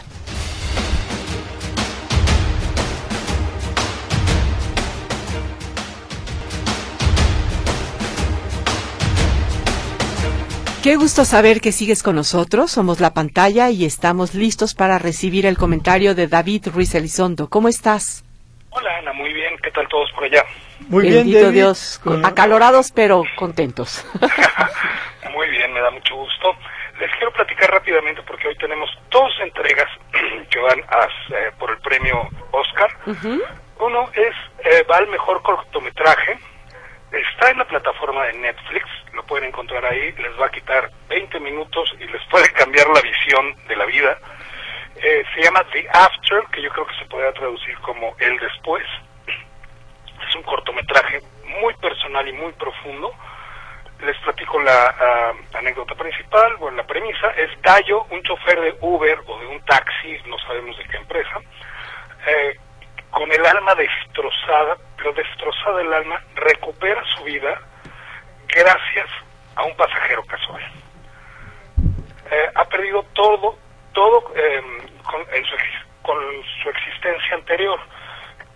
Qué 10.84 10.96
gusto 10.96 11.26
saber 11.26 11.62
que 11.62 11.72
sigues 11.72 12.02
con 12.02 12.16
nosotros. 12.16 12.72
Somos 12.72 13.00
la 13.00 13.14
pantalla 13.14 13.70
y 13.70 13.86
estamos 13.86 14.34
listos 14.34 14.74
para 14.74 14.98
recibir 14.98 15.46
el 15.46 15.58
comentario 15.58 16.16
de 16.16 16.28
David 16.28 16.70
Ruiz 16.74 16.96
Elizondo. 16.96 17.50
¿Cómo 17.50 17.68
estás? 17.68 18.24
Hola 18.72 18.98
Ana, 18.98 19.14
muy 19.14 19.32
bien, 19.34 19.56
¿qué 19.62 19.70
tal 19.72 19.88
todos 19.90 20.10
por 20.14 20.24
allá? 20.24 20.44
Muy 20.88 21.04
Bendito 21.04 21.24
bien, 21.38 21.44
David. 21.44 21.56
Dios, 21.56 22.00
Con- 22.04 22.26
acalorados 22.26 22.92
pero 22.92 23.24
contentos. 23.38 24.06
Muy 25.34 25.50
bien, 25.50 25.72
me 25.74 25.80
da 25.80 25.90
mucho 25.92 26.14
gusto. 26.16 26.54
Les 27.00 27.10
quiero 27.16 27.32
platicar 27.32 27.72
rápidamente 27.72 28.22
porque 28.24 28.50
hoy 28.50 28.56
tenemos 28.58 28.90
dos 29.10 29.32
entregas 29.42 29.88
que 30.50 30.60
van 30.60 30.80
a, 30.90 31.06
eh, 31.36 31.52
por 31.58 31.72
el 31.72 31.78
premio 31.78 32.28
Oscar. 32.52 32.90
Uno 33.80 34.10
es, 34.14 34.36
eh, 34.66 34.84
va 34.92 34.98
al 34.98 35.08
mejor 35.08 35.42
cortometraje, 35.42 36.38
está 37.14 37.50
en 37.52 37.60
la 37.60 37.66
plataforma 37.66 38.26
de 38.26 38.34
Netflix, 38.34 38.86
pueden 39.32 39.48
encontrar 39.48 39.86
ahí, 39.86 40.12
les 40.12 40.38
va 40.38 40.48
a 40.48 40.52
quitar 40.52 40.92
20 41.08 41.40
minutos 41.40 41.96
y 41.98 42.04
les 42.06 42.22
puede 42.26 42.52
cambiar 42.52 42.86
la 42.90 43.00
visión 43.00 43.56
de 43.66 43.76
la 43.78 43.86
vida. 43.86 44.18
Eh, 44.98 45.24
se 45.34 45.44
llama 45.44 45.64
The 45.72 45.88
After, 45.90 46.44
que 46.52 46.62
yo 46.62 46.70
creo 46.70 46.86
que 46.86 46.98
se 47.00 47.06
podría 47.06 47.32
traducir 47.32 47.78
como 47.80 48.14
El 48.20 48.38
Después. 48.38 48.84
Es 50.28 50.36
un 50.36 50.44
cortometraje 50.44 51.22
muy 51.46 51.74
personal 51.76 52.28
y 52.28 52.34
muy 52.34 52.52
profundo. 52.54 53.14
Les 54.02 54.18
platico 54.18 54.60
la 54.60 54.96
ah, 55.00 55.34
anécdota 55.54 55.96
principal, 55.96 56.58
bueno, 56.58 56.78
la 56.78 56.86
premisa 56.86 57.30
es 57.38 57.50
Gallo, 57.62 58.04
un 58.10 58.22
chofer 58.24 58.60
de 58.60 58.76
Uber 58.82 59.18
o 59.28 59.40
de 59.40 59.48
un 59.48 59.62
taxi, 59.64 60.18
no 60.28 60.38
sabemos 60.40 60.78
de 60.78 60.84
qué 60.86 60.98
empresa, 60.98 61.40
eh, 62.28 62.58
con 63.12 63.32
el 63.32 63.46
alma 63.46 63.76
destrozada, 63.76 64.76
pero 64.98 65.14
destrozada 65.14 65.82
el 65.82 65.94
alma, 65.94 66.22
recupera 66.36 67.02
su 67.16 67.24
vida 67.24 67.62
gracias 68.54 69.08
a 69.56 69.64
un 69.64 69.76
pasajero 69.76 70.24
casual. 70.26 70.62
Eh, 72.32 72.50
ha 72.56 72.66
perdido 72.66 73.04
todo, 73.14 73.58
todo 73.94 74.32
eh, 74.36 74.62
con, 75.04 75.22
en 75.34 75.46
su, 75.46 75.56
con 76.02 76.18
su 76.62 76.70
existencia 76.70 77.36
anterior. 77.36 77.80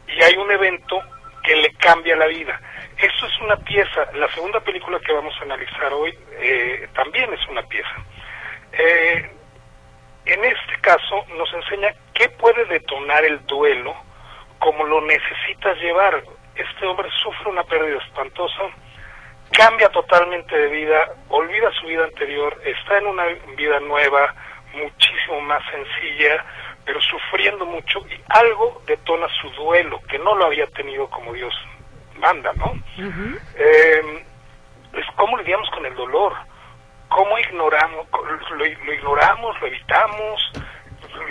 Y 0.07 0.21
hay 0.23 0.37
un 0.37 0.51
evento 0.51 1.01
que 1.43 1.55
le 1.55 1.73
cambia 1.75 2.15
la 2.15 2.27
vida. 2.27 2.59
Esto 2.97 3.25
es 3.25 3.39
una 3.41 3.57
pieza, 3.57 4.11
la 4.13 4.27
segunda 4.31 4.59
película 4.61 4.99
que 4.99 5.13
vamos 5.13 5.33
a 5.39 5.43
analizar 5.43 5.93
hoy 5.93 6.17
eh, 6.39 6.87
también 6.93 7.31
es 7.33 7.47
una 7.47 7.61
pieza. 7.63 7.95
Eh, 8.71 9.31
en 10.25 10.43
este 10.43 10.79
caso 10.81 11.25
nos 11.37 11.53
enseña 11.53 11.93
qué 12.13 12.29
puede 12.29 12.65
detonar 12.65 13.23
el 13.25 13.45
duelo 13.45 13.95
como 14.59 14.85
lo 14.85 15.01
necesitas 15.01 15.77
llevar. 15.77 16.23
Este 16.55 16.85
hombre 16.85 17.09
sufre 17.21 17.49
una 17.49 17.63
pérdida 17.63 17.97
espantosa, 17.97 18.63
cambia 19.55 19.89
totalmente 19.89 20.55
de 20.55 20.67
vida, 20.67 21.13
olvida 21.29 21.71
su 21.79 21.87
vida 21.87 22.03
anterior, 22.03 22.59
está 22.65 22.97
en 22.97 23.07
una 23.07 23.25
vida 23.55 23.79
nueva, 23.79 24.33
muchísimo 24.73 25.41
más 25.41 25.63
sencilla, 25.71 26.45
pero 26.85 26.99
sufriendo 27.01 27.65
mucho 27.65 27.99
y 28.09 28.19
algo 28.29 28.81
detona 28.85 29.27
su 29.41 29.49
duelo, 29.51 30.01
que 30.09 30.19
no 30.19 30.35
lo 30.35 30.45
había 30.45 30.67
tenido 30.67 31.09
como 31.09 31.33
Dios 31.33 31.53
manda, 32.17 32.51
¿no? 32.53 32.73
Eh, 33.55 34.23
es 34.93 35.05
cómo 35.15 35.37
lidiamos 35.37 35.69
con 35.71 35.85
el 35.85 35.95
dolor, 35.95 36.33
cómo 37.09 37.37
ignoramos, 37.39 38.07
lo, 38.11 38.55
lo 38.57 38.93
ignoramos, 38.93 39.61
lo 39.61 39.67
evitamos, 39.67 40.51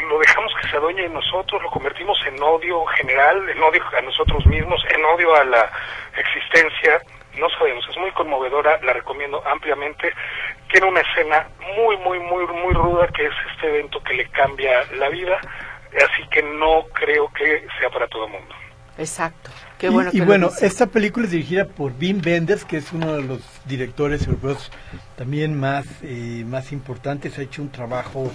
lo 0.08 0.18
dejamos 0.18 0.52
que 0.60 0.68
se 0.68 0.76
adueñe 0.76 1.02
de 1.02 1.08
nosotros, 1.08 1.62
lo 1.62 1.70
convertimos 1.70 2.18
en 2.26 2.42
odio 2.42 2.84
general, 2.86 3.48
en 3.48 3.62
odio 3.62 3.82
a 3.96 4.00
nosotros 4.02 4.44
mismos, 4.46 4.82
en 4.90 5.04
odio 5.04 5.34
a 5.34 5.44
la 5.44 5.70
existencia. 6.16 7.00
No 7.38 7.48
sabemos, 7.50 7.84
es 7.88 7.96
muy 7.98 8.10
conmovedora, 8.12 8.80
la 8.82 8.92
recomiendo 8.92 9.42
ampliamente. 9.46 10.12
Tiene 10.70 10.88
una 10.88 11.00
escena 11.00 11.48
muy, 11.76 11.96
muy, 11.98 12.18
muy, 12.20 12.46
muy 12.46 12.74
ruda 12.74 13.08
que 13.08 13.26
es 13.26 13.32
este 13.54 13.68
evento 13.68 14.02
que 14.02 14.14
le 14.14 14.28
cambia 14.30 14.84
la 14.98 15.08
vida, 15.08 15.38
así 15.96 16.28
que 16.30 16.42
no 16.42 16.84
creo 16.92 17.32
que 17.32 17.66
sea 17.78 17.90
para 17.90 18.06
todo 18.08 18.26
el 18.26 18.32
mundo. 18.32 18.54
Exacto. 18.98 19.50
Qué 19.78 19.88
bueno 19.88 20.10
y, 20.12 20.20
bueno, 20.20 20.50
esta 20.60 20.86
película 20.86 21.26
es 21.26 21.32
dirigida 21.32 21.66
por 21.66 21.92
Wim 22.00 22.22
Wenders, 22.24 22.64
que 22.64 22.76
es 22.76 22.92
uno 22.92 23.14
de 23.14 23.22
los 23.22 23.40
directores 23.64 24.26
europeos 24.26 24.70
también 25.16 25.58
más, 25.58 25.84
eh, 26.02 26.44
más 26.46 26.70
importantes. 26.70 27.38
Ha 27.38 27.42
hecho 27.42 27.60
un 27.60 27.72
trabajo 27.72 28.30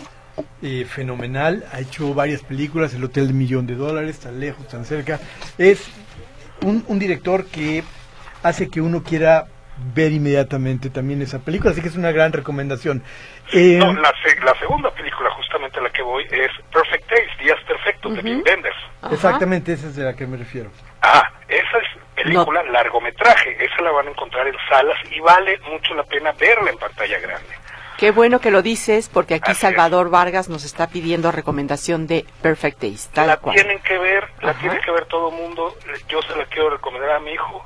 eh, 0.62 0.86
fenomenal. 0.86 1.66
Ha 1.72 1.80
hecho 1.80 2.14
varias 2.14 2.44
películas, 2.44 2.94
El 2.94 3.04
Hotel 3.06 3.28
de 3.28 3.34
Millón 3.34 3.68
de 3.68 3.76
Dólares, 3.76 4.20
tan 4.20 4.40
lejos, 4.40 4.68
tan 4.68 4.84
cerca. 4.84 5.20
Es 5.58 5.90
un, 6.62 6.84
un 6.88 7.00
director 7.00 7.46
que 7.46 7.84
hace 8.44 8.70
que 8.70 8.82
uno 8.82 9.04
quiera 9.04 9.48
ver 9.94 10.12
inmediatamente 10.12 10.90
también 10.90 11.22
esa 11.22 11.40
película, 11.40 11.72
así 11.72 11.82
que 11.82 11.88
es 11.88 11.96
una 11.96 12.12
gran 12.12 12.34
recomendación. 12.34 13.04
Eh, 13.54 13.78
no, 13.80 13.94
la, 13.94 14.14
la, 14.44 14.60
segunda 14.60 14.92
película 14.92 15.30
justamente 15.32 15.80
a 15.80 15.84
la 15.84 15.90
que 15.90 16.02
voy 16.02 16.26
es 16.26 16.52
Perfect 16.72 17.10
Days, 17.10 17.38
Días 17.40 17.58
Perfectos, 17.66 18.16
de 18.16 18.22
Wim 18.22 18.44
Wenders. 18.46 18.76
Exactamente, 19.12 19.74
esa 19.74 19.88
es 19.88 19.96
de 19.96 20.04
la 20.04 20.16
que 20.16 20.28
me 20.28 20.38
refiero. 20.38 20.70
Ah, 21.02 21.24
esa 21.48 21.78
es 21.78 22.24
película 22.24 22.64
largometraje, 22.64 23.64
esa 23.64 23.82
la 23.82 23.92
van 23.92 24.08
a 24.08 24.12
encontrar 24.12 24.48
en 24.48 24.56
salas 24.70 24.98
y 25.10 25.20
vale 25.22 25.58
mucho 25.72 25.94
la 25.96 26.04
pena 26.04 26.34
verla 26.34 26.72
en 26.72 26.78
pantalla 26.78 27.20
grande. 27.20 27.56
Qué 27.98 28.12
bueno 28.12 28.40
que 28.40 28.50
lo 28.50 28.62
dices, 28.62 29.10
porque 29.10 29.36
aquí 29.36 29.54
Salvador 29.54 30.10
Vargas 30.10 30.48
nos 30.48 30.64
está 30.64 30.88
pidiendo 30.88 31.34
recomendación 31.34 32.08
de 32.08 32.26
Perfect 32.42 32.80
Days. 32.82 33.10
la 33.14 33.38
tienen 33.38 33.80
que 33.80 33.98
ver, 33.98 34.26
la 34.42 34.54
tiene 34.54 34.80
que 34.80 34.90
ver 34.90 35.06
todo 35.06 35.30
el 35.30 35.36
mundo. 35.36 35.76
Yo 36.08 36.22
se 36.22 36.34
la 36.38 36.46
quiero 36.46 36.70
recomendar 36.70 37.12
a 37.12 37.20
mi 37.20 37.32
hijo. 37.32 37.62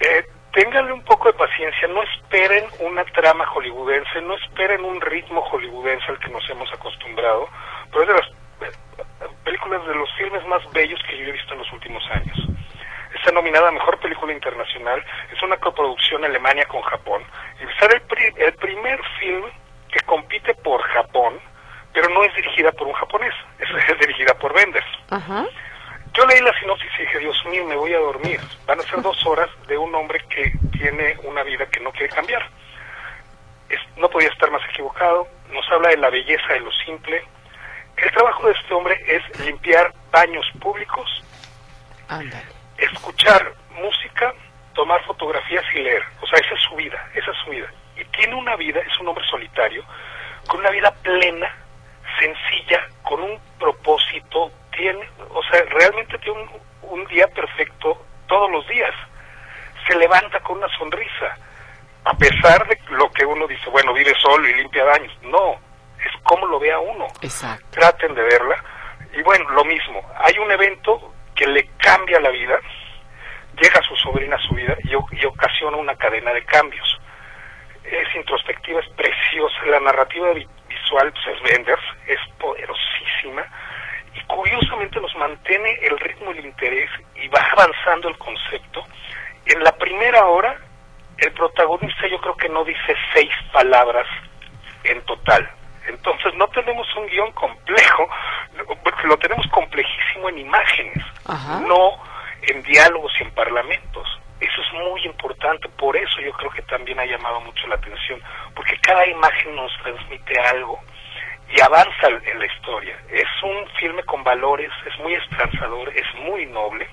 Eh, 0.00 0.26
ténganle 0.52 0.92
un 0.92 1.02
poco 1.04 1.30
de 1.30 1.38
paciencia, 1.38 1.88
no 1.88 2.02
esperen 2.02 2.64
una 2.80 3.04
trama 3.04 3.46
hollywoodense, 3.46 4.20
no 4.22 4.34
esperen 4.34 4.84
un 4.84 5.00
ritmo 5.00 5.42
hollywoodense 5.42 6.06
al 6.08 6.18
que 6.18 6.28
nos 6.28 6.48
hemos 6.48 6.72
acostumbrado, 6.72 7.48
pero 7.90 8.02
es 8.02 8.08
de 8.08 8.14
las 8.14 8.28
eh, 8.62 9.26
películas 9.44 9.86
de 9.86 9.94
los 9.94 10.08
filmes 10.16 10.46
más 10.46 10.62
bellos 10.72 11.00
que 11.08 11.18
yo 11.18 11.28
he 11.28 11.32
visto 11.32 11.52
en 11.52 11.58
los 11.58 11.72
últimos 11.72 12.02
años. 12.10 12.38
Está 13.14 13.32
nominada 13.32 13.68
a 13.68 13.72
Mejor 13.72 13.98
Película 13.98 14.32
Internacional, 14.32 15.04
es 15.30 15.42
una 15.42 15.56
coproducción 15.58 16.24
Alemania 16.24 16.66
con 16.66 16.82
Japón, 16.82 17.22
y 17.60 17.80
será 17.80 17.96
el, 17.96 18.42
el 18.42 18.52
primer 18.54 19.00
film 19.18 19.44
que 19.90 20.00
compite 20.06 20.54
por 20.54 20.82
Japón, 20.82 21.38
pero 21.92 22.08
no 22.10 22.24
es 22.24 22.34
dirigida 22.34 22.72
por 22.72 22.86
un 22.86 22.92
japonés, 22.94 23.34
es, 23.58 23.98
dirigida 24.00 24.34
por 24.34 24.52
Wenders. 24.52 24.86
Yo 26.16 26.26
leí 26.26 26.40
la 26.40 26.58
sinopsis 26.58 26.90
y 26.98 27.02
dije, 27.02 27.18
Dios 27.18 27.44
mío, 27.46 27.64
me 27.66 27.76
voy 27.76 27.92
a 27.92 27.98
dormir. 27.98 28.40
Van 28.66 28.80
a 28.80 28.82
ser 28.84 29.02
dos 29.02 29.18
horas 29.26 29.48
de 29.66 29.76
un 29.76 29.94
hombre 29.94 30.20
que 30.28 30.52
tiene 30.72 31.16
una 31.24 31.42
vida 31.42 31.66
que 31.66 31.80
no 31.80 31.92
quiere 31.92 32.08
cambiar. 32.08 32.48
no 33.96 34.08
podía 34.08 34.28
estar 34.28 34.50
más 34.50 34.62
equivocado. 34.70 35.28
Nos 35.52 35.68
habla 35.70 35.90
de 35.90 35.98
la 35.98 36.10
belleza 36.10 36.52
de 36.52 36.60
lo 36.60 36.72
simple. 36.84 37.22
El 37.96 38.10
trabajo 38.10 38.46
de 38.46 38.52
este 38.52 38.74
hombre 38.74 39.02
es 39.06 39.40
limpiar 39.40 39.92
baños 40.10 40.46
públicos, 40.60 41.24
escuchar 42.76 43.54
música, 43.70 44.34
tomar 44.74 45.02
fotografías 45.04 45.64
y 45.74 45.78
leer. 45.78 46.02
O 46.20 46.26
sea, 46.26 46.38
esa 46.38 46.54
es 46.54 46.60
su 46.68 46.76
vida, 46.76 47.10
esa 47.14 47.30
es 47.30 47.36
su 47.42 47.50
vida 47.50 47.70
y 47.96 48.04
tiene 48.06 48.34
una 48.34 48.56
vida, 48.56 48.80
es 48.80 48.98
un 49.00 49.08
hombre 49.08 49.24
solitario, 49.28 49.82
con 50.46 50.60
una 50.60 50.70
vida 50.70 50.90
plena, 51.02 51.54
sencilla, 52.18 52.86
con 53.02 53.22
un 53.22 53.38
propósito, 53.58 54.50
tiene, 54.76 55.08
o 55.30 55.42
sea, 55.44 55.62
realmente 55.70 56.18
tiene 56.18 56.40
un, 56.40 56.50
un 56.82 57.06
día 57.06 57.26
perfecto 57.28 58.04
todos 58.26 58.50
los 58.50 58.66
días. 58.68 58.94
Se 59.86 59.96
levanta 59.96 60.40
con 60.40 60.58
una 60.58 60.68
sonrisa, 60.76 61.36
a 62.04 62.16
pesar 62.16 62.66
de 62.68 62.78
lo 62.90 63.10
que 63.10 63.24
uno 63.24 63.46
dice, 63.46 63.68
bueno, 63.70 63.92
vive 63.92 64.12
solo 64.20 64.48
y 64.48 64.54
limpia 64.54 64.84
daños. 64.84 65.12
No, 65.22 65.54
es 65.98 66.22
como 66.22 66.46
lo 66.46 66.58
vea 66.58 66.78
uno. 66.78 67.06
Exacto. 67.22 67.66
Traten 67.70 68.14
de 68.14 68.22
verla. 68.22 68.56
Y 69.12 69.22
bueno, 69.22 69.48
lo 69.50 69.64
mismo, 69.64 70.02
hay 70.18 70.38
un 70.38 70.50
evento 70.50 71.12
que 71.34 71.46
le 71.46 71.68
cambia 71.78 72.20
la 72.20 72.30
vida, 72.30 72.58
llega 73.60 73.82
su 73.82 73.96
sobrina 73.96 74.36
a 74.36 74.40
su 74.40 74.54
vida 74.54 74.76
y, 74.84 74.90
y 74.90 75.24
ocasiona 75.24 75.76
una 75.76 75.96
cadena 75.96 76.32
de 76.32 76.44
cambios 76.44 77.00
es 77.90 78.14
introspectiva, 78.16 78.80
es 78.80 78.88
preciosa, 78.90 79.64
la 79.66 79.80
narrativa 79.80 80.32
visual 80.32 81.12
pues, 81.12 81.36
es 81.36 81.42
Wenders, 81.42 81.82
es 82.06 82.18
poderosísima 82.38 83.44
y 84.16 84.20
curiosamente 84.26 85.00
nos 85.00 85.14
mantiene 85.16 85.70
el 85.82 85.98
ritmo 85.98 86.32
y 86.32 86.38
el 86.38 86.46
interés 86.46 86.90
y 87.14 87.28
va 87.28 87.40
avanzando 87.52 88.08
el 88.08 88.18
concepto. 88.18 88.84
En 89.44 89.62
la 89.62 89.72
primera 89.72 90.26
hora, 90.26 90.56
el 91.18 91.32
protagonista 91.32 92.06
yo 92.08 92.18
creo 92.20 92.36
que 92.36 92.48
no 92.48 92.64
dice 92.64 92.94
seis 93.12 93.30
palabras 93.52 94.06
en 94.84 95.00
total. 95.02 95.48
Entonces 95.86 96.34
no 96.34 96.48
tenemos 96.48 96.86
un 96.96 97.06
guion 97.06 97.30
complejo, 97.32 98.08
porque 98.82 99.06
lo 99.06 99.16
tenemos 99.18 99.46
complejísimo 99.48 100.28
en 100.30 100.38
imágenes, 100.38 101.04
no 101.66 102.02
en 102.42 102.62
diálogos 102.62 103.12
y 103.20 103.24
en 103.24 103.30
parlamentos. 103.32 104.08
Eso 104.40 104.60
es 104.60 104.72
muy 104.72 105.02
importante, 105.06 105.68
por 105.70 105.96
eso 105.96 106.20
yo 106.20 106.32
creo 106.32 106.50
que 106.50 106.62
también 106.62 106.98
ha 106.98 107.06
llamado 107.06 107.40
mucho 107.40 107.66
la 107.68 107.76
atención, 107.76 108.20
porque 108.54 108.76
cada 108.80 109.06
imagen 109.06 109.54
nos 109.56 109.72
transmite 109.82 110.38
algo 110.40 110.78
y 111.48 111.60
avanza 111.60 112.08
en 112.08 112.38
la 112.38 112.46
historia. 112.46 112.96
Es 113.10 113.28
un 113.42 113.68
filme 113.78 114.02
con 114.04 114.24
valores, 114.24 114.70
es 114.86 114.98
muy 115.00 115.14
esperanzador, 115.14 115.88
es 115.94 116.06
muy 116.20 116.46
noble, 116.46 116.88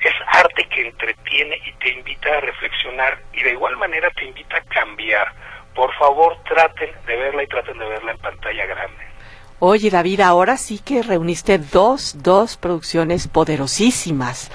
es 0.00 0.14
arte 0.26 0.64
que 0.68 0.86
entretiene 0.88 1.60
y 1.64 1.72
te 1.74 1.90
invita 1.90 2.36
a 2.36 2.40
reflexionar 2.40 3.18
y 3.32 3.42
de 3.42 3.50
igual 3.50 3.76
manera 3.76 4.10
te 4.10 4.24
invita 4.24 4.56
a 4.56 4.62
cambiar. 4.62 5.32
Por 5.74 5.92
favor, 5.94 6.36
traten 6.44 6.90
de 7.06 7.16
verla 7.16 7.42
y 7.42 7.46
traten 7.46 7.78
de 7.78 7.88
verla 7.88 8.12
en 8.12 8.18
pantalla 8.18 8.66
grande. 8.66 9.03
Oye, 9.66 9.88
David, 9.88 10.20
ahora 10.20 10.58
sí 10.58 10.78
que 10.78 11.02
reuniste 11.02 11.56
dos, 11.56 12.16
dos 12.18 12.58
producciones 12.58 13.28
poderosísimas. 13.28 14.50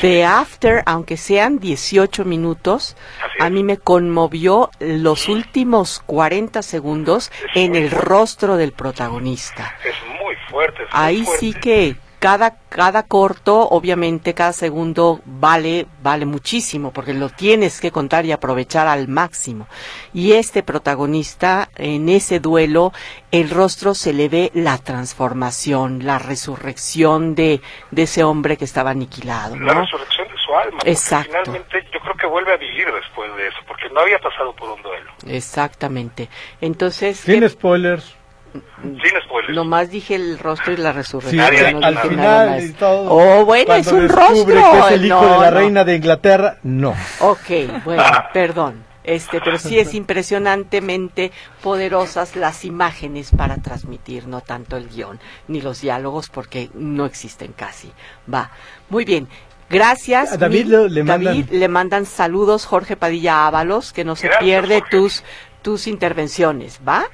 The 0.00 0.24
After, 0.24 0.84
aunque 0.86 1.16
sean 1.16 1.58
18 1.58 2.24
minutos, 2.24 2.96
a 3.40 3.50
mí 3.50 3.64
me 3.64 3.78
conmovió 3.78 4.70
los 4.78 5.28
últimos 5.28 6.00
40 6.06 6.62
segundos 6.62 7.32
en 7.56 7.74
el 7.74 7.90
rostro 7.90 8.56
del 8.56 8.70
protagonista. 8.70 9.74
Es 9.84 9.96
muy 10.22 10.36
fuerte. 10.48 10.82
Ahí 10.92 11.26
sí 11.40 11.54
que 11.54 11.96
cada, 12.22 12.54
cada 12.68 13.02
corto, 13.02 13.68
obviamente, 13.70 14.32
cada 14.32 14.52
segundo 14.52 15.20
vale, 15.24 15.88
vale 16.04 16.24
muchísimo, 16.24 16.92
porque 16.92 17.14
lo 17.14 17.30
tienes 17.30 17.80
que 17.80 17.90
contar 17.90 18.24
y 18.24 18.30
aprovechar 18.30 18.86
al 18.86 19.08
máximo. 19.08 19.66
Y 20.14 20.34
este 20.34 20.62
protagonista, 20.62 21.68
en 21.74 22.08
ese 22.08 22.38
duelo, 22.38 22.92
el 23.32 23.50
rostro 23.50 23.94
se 23.94 24.12
le 24.12 24.28
ve 24.28 24.52
la 24.54 24.78
transformación, 24.78 26.06
la 26.06 26.20
resurrección 26.20 27.34
de, 27.34 27.60
de 27.90 28.02
ese 28.02 28.22
hombre 28.22 28.56
que 28.56 28.66
estaba 28.66 28.90
aniquilado. 28.90 29.56
La 29.56 29.74
resurrección 29.74 30.28
de 30.28 30.38
su 30.38 30.54
alma. 30.54 30.78
Exacto. 30.84 31.32
Finalmente, 31.42 31.84
yo 31.92 31.98
creo 31.98 32.14
que 32.14 32.26
vuelve 32.28 32.52
a 32.52 32.56
vivir 32.56 32.86
después 32.92 33.34
de 33.34 33.48
eso, 33.48 33.58
porque 33.66 33.90
no 33.90 33.98
había 33.98 34.20
pasado 34.20 34.54
por 34.54 34.70
un 34.70 34.80
duelo. 34.80 35.10
Exactamente. 35.26 36.28
Entonces. 36.60 37.16
Sin 37.18 37.48
spoilers. 37.48 38.21
Sin 38.52 39.20
spoilers. 39.24 39.54
Nomás 39.54 39.90
dije 39.90 40.14
el 40.14 40.38
rostro 40.38 40.72
y 40.72 40.76
la 40.76 40.92
resurrección. 40.92 41.84
al 41.84 41.98
final 41.98 42.74
todo. 42.78 43.10
Oh, 43.10 43.44
bueno, 43.44 43.74
es 43.74 43.86
un 43.88 44.08
rostro. 44.08 44.46
que 44.46 44.78
es 44.78 44.90
el 44.92 45.06
hijo 45.06 45.24
de 45.24 45.38
la 45.38 45.50
reina 45.50 45.84
de 45.84 45.96
Inglaterra, 45.96 46.58
no. 46.62 46.94
Ok, 47.20 47.84
bueno, 47.84 48.02
perdón. 48.32 48.92
Este, 49.04 49.40
pero 49.40 49.58
sí 49.58 49.80
es 49.80 49.94
impresionantemente 49.94 51.32
poderosas 51.60 52.36
las 52.36 52.64
imágenes 52.64 53.32
para 53.36 53.56
transmitir, 53.56 54.28
no 54.28 54.42
tanto 54.42 54.76
el 54.76 54.88
guion 54.88 55.18
ni 55.48 55.60
los 55.60 55.80
diálogos 55.80 56.28
porque 56.28 56.70
no 56.74 57.04
existen 57.04 57.52
casi. 57.52 57.90
Va, 58.32 58.52
muy 58.90 59.04
bien. 59.04 59.26
Gracias. 59.68 60.32
A 60.32 60.36
David, 60.36 60.66
le, 60.66 61.02
mandan... 61.02 61.46
le 61.50 61.68
mandan 61.68 62.06
saludos 62.06 62.64
Jorge 62.64 62.94
Padilla 62.94 63.48
Ábalos, 63.48 63.92
que 63.92 64.04
no 64.04 64.14
se 64.14 64.30
pierde 64.38 64.84
tus 64.88 65.24
tus 65.62 65.86
intervenciones, 65.86 66.80
¿va? 66.86 67.06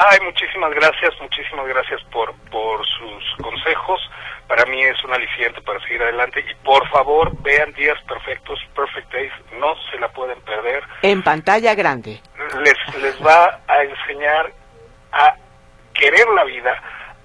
Ay, 0.00 0.18
muchísimas 0.22 0.70
gracias, 0.74 1.12
muchísimas 1.20 1.66
gracias 1.66 2.00
por, 2.12 2.32
por 2.50 2.86
sus 2.86 3.42
consejos. 3.42 4.00
Para 4.46 4.64
mí 4.66 4.80
es 4.80 5.02
un 5.02 5.12
aliciente 5.12 5.60
para 5.62 5.80
seguir 5.80 6.00
adelante. 6.00 6.44
Y 6.48 6.54
por 6.64 6.88
favor, 6.88 7.32
vean 7.42 7.72
Días 7.72 8.00
Perfectos, 8.06 8.60
Perfect 8.76 9.12
Days, 9.12 9.32
no 9.58 9.74
se 9.90 9.98
la 9.98 10.08
pueden 10.10 10.40
perder. 10.42 10.84
En 11.02 11.20
pantalla 11.24 11.74
grande. 11.74 12.20
Les, 12.62 13.02
les 13.02 13.26
va 13.26 13.60
a 13.66 13.82
enseñar 13.82 14.52
a 15.10 15.34
querer 15.94 16.28
la 16.28 16.44
vida, 16.44 16.80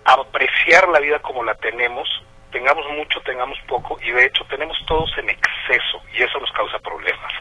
a 0.06 0.14
apreciar 0.14 0.88
la 0.90 1.00
vida 1.00 1.20
como 1.20 1.44
la 1.44 1.54
tenemos, 1.56 2.10
tengamos 2.52 2.86
mucho, 2.98 3.22
tengamos 3.22 3.60
poco, 3.68 4.00
y 4.02 4.12
de 4.12 4.26
hecho 4.26 4.44
tenemos 4.46 4.76
todos 4.88 5.16
en 5.20 5.30
exceso, 5.30 6.02
y 6.12 6.24
eso 6.24 6.40
nos 6.40 6.52
causa 6.52 6.80
problemas. 6.80 7.34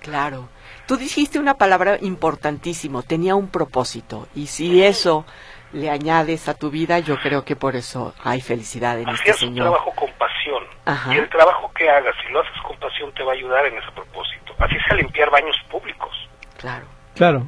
Claro. 0.00 0.48
Tú 0.88 0.96
dijiste 0.96 1.38
una 1.38 1.52
palabra 1.58 1.98
importantísimo, 2.00 3.02
tenía 3.02 3.34
un 3.34 3.48
propósito. 3.48 4.26
Y 4.34 4.46
si 4.46 4.82
eso 4.82 5.26
le 5.74 5.90
añades 5.90 6.48
a 6.48 6.54
tu 6.54 6.70
vida, 6.70 6.98
yo 6.98 7.18
creo 7.20 7.44
que 7.44 7.56
por 7.56 7.76
eso 7.76 8.14
hay 8.24 8.40
felicidad 8.40 8.98
en 8.98 9.06
este 9.10 9.20
Hacías 9.30 9.42
un 9.42 9.48
señor. 9.50 9.66
trabajo 9.66 9.92
con 9.94 10.10
pasión. 10.12 10.64
Ajá. 10.86 11.14
Y 11.14 11.18
el 11.18 11.28
trabajo 11.28 11.70
que 11.74 11.90
hagas, 11.90 12.14
si 12.26 12.32
lo 12.32 12.40
haces 12.40 12.54
con 12.66 12.74
pasión, 12.78 13.12
te 13.12 13.22
va 13.22 13.32
a 13.32 13.34
ayudar 13.34 13.66
en 13.66 13.76
ese 13.76 13.92
propósito. 13.94 14.54
Así 14.58 14.76
sea 14.88 14.96
limpiar 14.96 15.30
baños 15.30 15.56
públicos. 15.70 16.08
Claro. 16.56 16.86
Claro. 17.14 17.46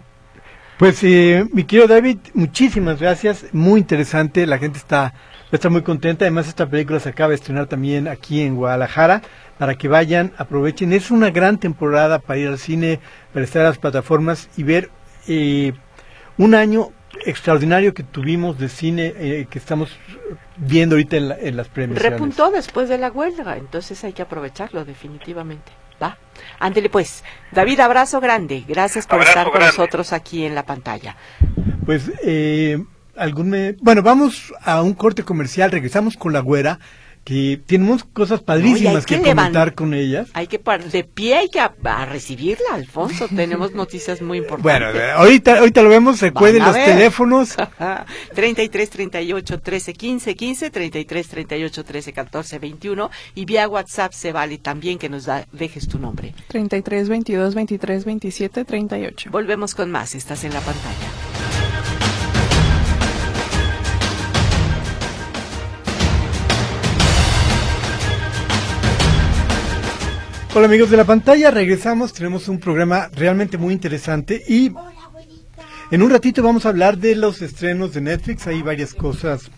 Pues, 0.76 1.03
eh, 1.03 1.46
mi 1.50 1.64
querido 1.64 1.88
David, 1.88 2.18
muchísimas 2.35 3.00
gracias. 3.00 3.46
Muy 3.55 3.81
interesante. 3.81 4.46
La 4.46 4.59
gente 4.59 4.76
está, 4.76 5.14
está 5.50 5.70
muy 5.70 5.83
contenta. 5.83 6.26
Además, 6.26 6.46
esta 6.46 6.66
película 6.66 7.00
se 7.00 7.09
acaba 7.09 7.31
de 7.31 7.37
estrenar 7.37 7.68
también 7.68 8.07
aquí 8.07 8.42
en 8.42 8.57
Guadalajara. 8.57 9.22
Para 9.61 9.75
que 9.77 9.88
vayan, 9.88 10.33
aprovechen. 10.38 10.94
Es 10.94 11.11
una 11.11 11.29
gran 11.31 11.59
temporada 11.59 12.18
para 12.18 12.38
ir 12.38 12.49
al 12.49 12.59
cine, 12.59 12.99
para 13.35 13.44
estar 13.44 13.61
a 13.61 13.68
las 13.68 13.77
plataformas 13.79 14.49
y 14.57 14.62
ver 14.62 14.88
eh, 15.29 15.75
un 16.38 16.55
año 16.55 16.88
extraordinario 17.27 17.92
que 17.92 18.03
tuvimos 18.03 18.59
de 18.59 18.70
cine 18.70 19.12
eh, 19.16 19.46
que 19.51 19.59
estamos 19.59 19.90
viendo 20.57 20.94
ahorita 20.94 21.16
en, 21.18 21.29
la- 21.29 21.38
en 21.38 21.57
las 21.59 21.68
premiaciones. 21.68 22.11
Repuntó 22.12 22.51
después 22.51 22.88
de 22.88 22.96
la 22.96 23.11
huelga, 23.11 23.59
entonces 23.59 24.03
hay 24.03 24.14
que 24.14 24.23
aprovecharlo 24.23 24.87
definitivamente. 24.87 25.70
Va. 26.03 26.16
Ándele 26.59 26.88
pues. 26.88 27.23
David, 27.53 27.81
abrazo 27.81 28.18
grande. 28.20 28.64
Gracias 28.66 29.07
por 29.07 29.16
Abrazo 29.16 29.31
estar 29.31 29.44
con 29.44 29.55
grande. 29.61 29.77
nosotros 29.77 30.14
aquí 30.14 30.46
en 30.46 30.55
la 30.55 30.64
pantalla. 30.64 31.16
Pues, 31.85 32.11
eh, 32.25 32.83
algún 33.14 33.51
me- 33.51 33.73
bueno, 33.83 34.03
vamos 34.03 34.55
a 34.62 34.81
un 34.81 34.94
corte 34.94 35.23
comercial, 35.23 35.70
regresamos 35.70 36.16
con 36.16 36.33
la 36.33 36.40
güera, 36.40 36.79
que 37.31 37.61
tenemos 37.64 38.03
cosas 38.03 38.40
padrísimas 38.40 38.93
No, 38.95 39.01
que, 39.03 39.21
que 39.21 39.29
comentar 39.31 39.75
con 39.77 39.95
ellas. 39.95 40.29
Hay 40.33 40.49
que 40.49 40.59
par 40.59 40.83
de 40.83 41.05
pie, 41.05 41.37
hay 41.37 41.49
que 41.49 41.61
a, 41.61 41.73
a 41.85 42.05
recibirla, 42.05 42.75
Alfonso. 42.75 43.29
Tenemos 43.37 43.73
noticias 43.73 44.21
muy 44.21 44.40
Bueno, 44.40 44.88
importantes. 44.88 45.01
eh, 45.01 45.11
ahorita, 45.12 45.59
ahorita 45.61 45.83
lo 45.83 45.90
vemos, 45.90 46.21
recuerden 46.21 46.64
los 46.64 46.75
ver. 46.75 46.87
teléfonos. 46.87 47.55
33 48.35 48.90
38 48.90 49.61
13 49.61 49.93
15 49.93 50.35
15, 50.35 50.71
33 50.71 51.29
38 51.29 51.85
13 51.85 52.12
14 52.12 52.59
21 52.59 53.11
y 53.37 53.45
vía 53.45 53.69
WhatsApp 53.69 54.12
se 54.12 54.33
vale 54.33 54.59
también 54.59 54.99
que 54.99 55.09
nos 55.09 55.27
da, 55.27 55.47
dejes 55.53 55.87
tu 55.87 56.01
nombre. 56.01 56.35
33, 56.49 57.09
22, 57.09 57.55
23, 57.55 58.05
27, 58.07 58.64
38. 58.64 59.31
Volvemos 59.31 59.77
con 59.77 59.88
más, 59.93 60.16
estás 60.16 60.43
en 60.43 60.53
la 60.53 60.61
pantalla. 60.61 61.39
Hola 70.53 70.67
amigos 70.67 70.91
de 70.91 70.97
la 70.97 71.05
pantalla, 71.05 71.53
regresamos, 71.53 72.13
tenemos 72.13 72.49
un 72.49 72.59
programa 72.59 73.09
realmente 73.15 73.57
muy 73.57 73.73
interesante 73.73 74.43
y 74.49 74.73
en 75.93 76.03
un 76.03 76.11
ratito 76.11 76.43
vamos 76.43 76.67
a 76.67 76.71
hablar 76.71 76.99
de 76.99 77.15
los 77.15 77.41
estrenos 77.41 77.95
de 77.95 78.01
Netflix, 78.01 78.49
hay 78.49 78.61
varias 78.61 78.93
cosas 78.93 79.49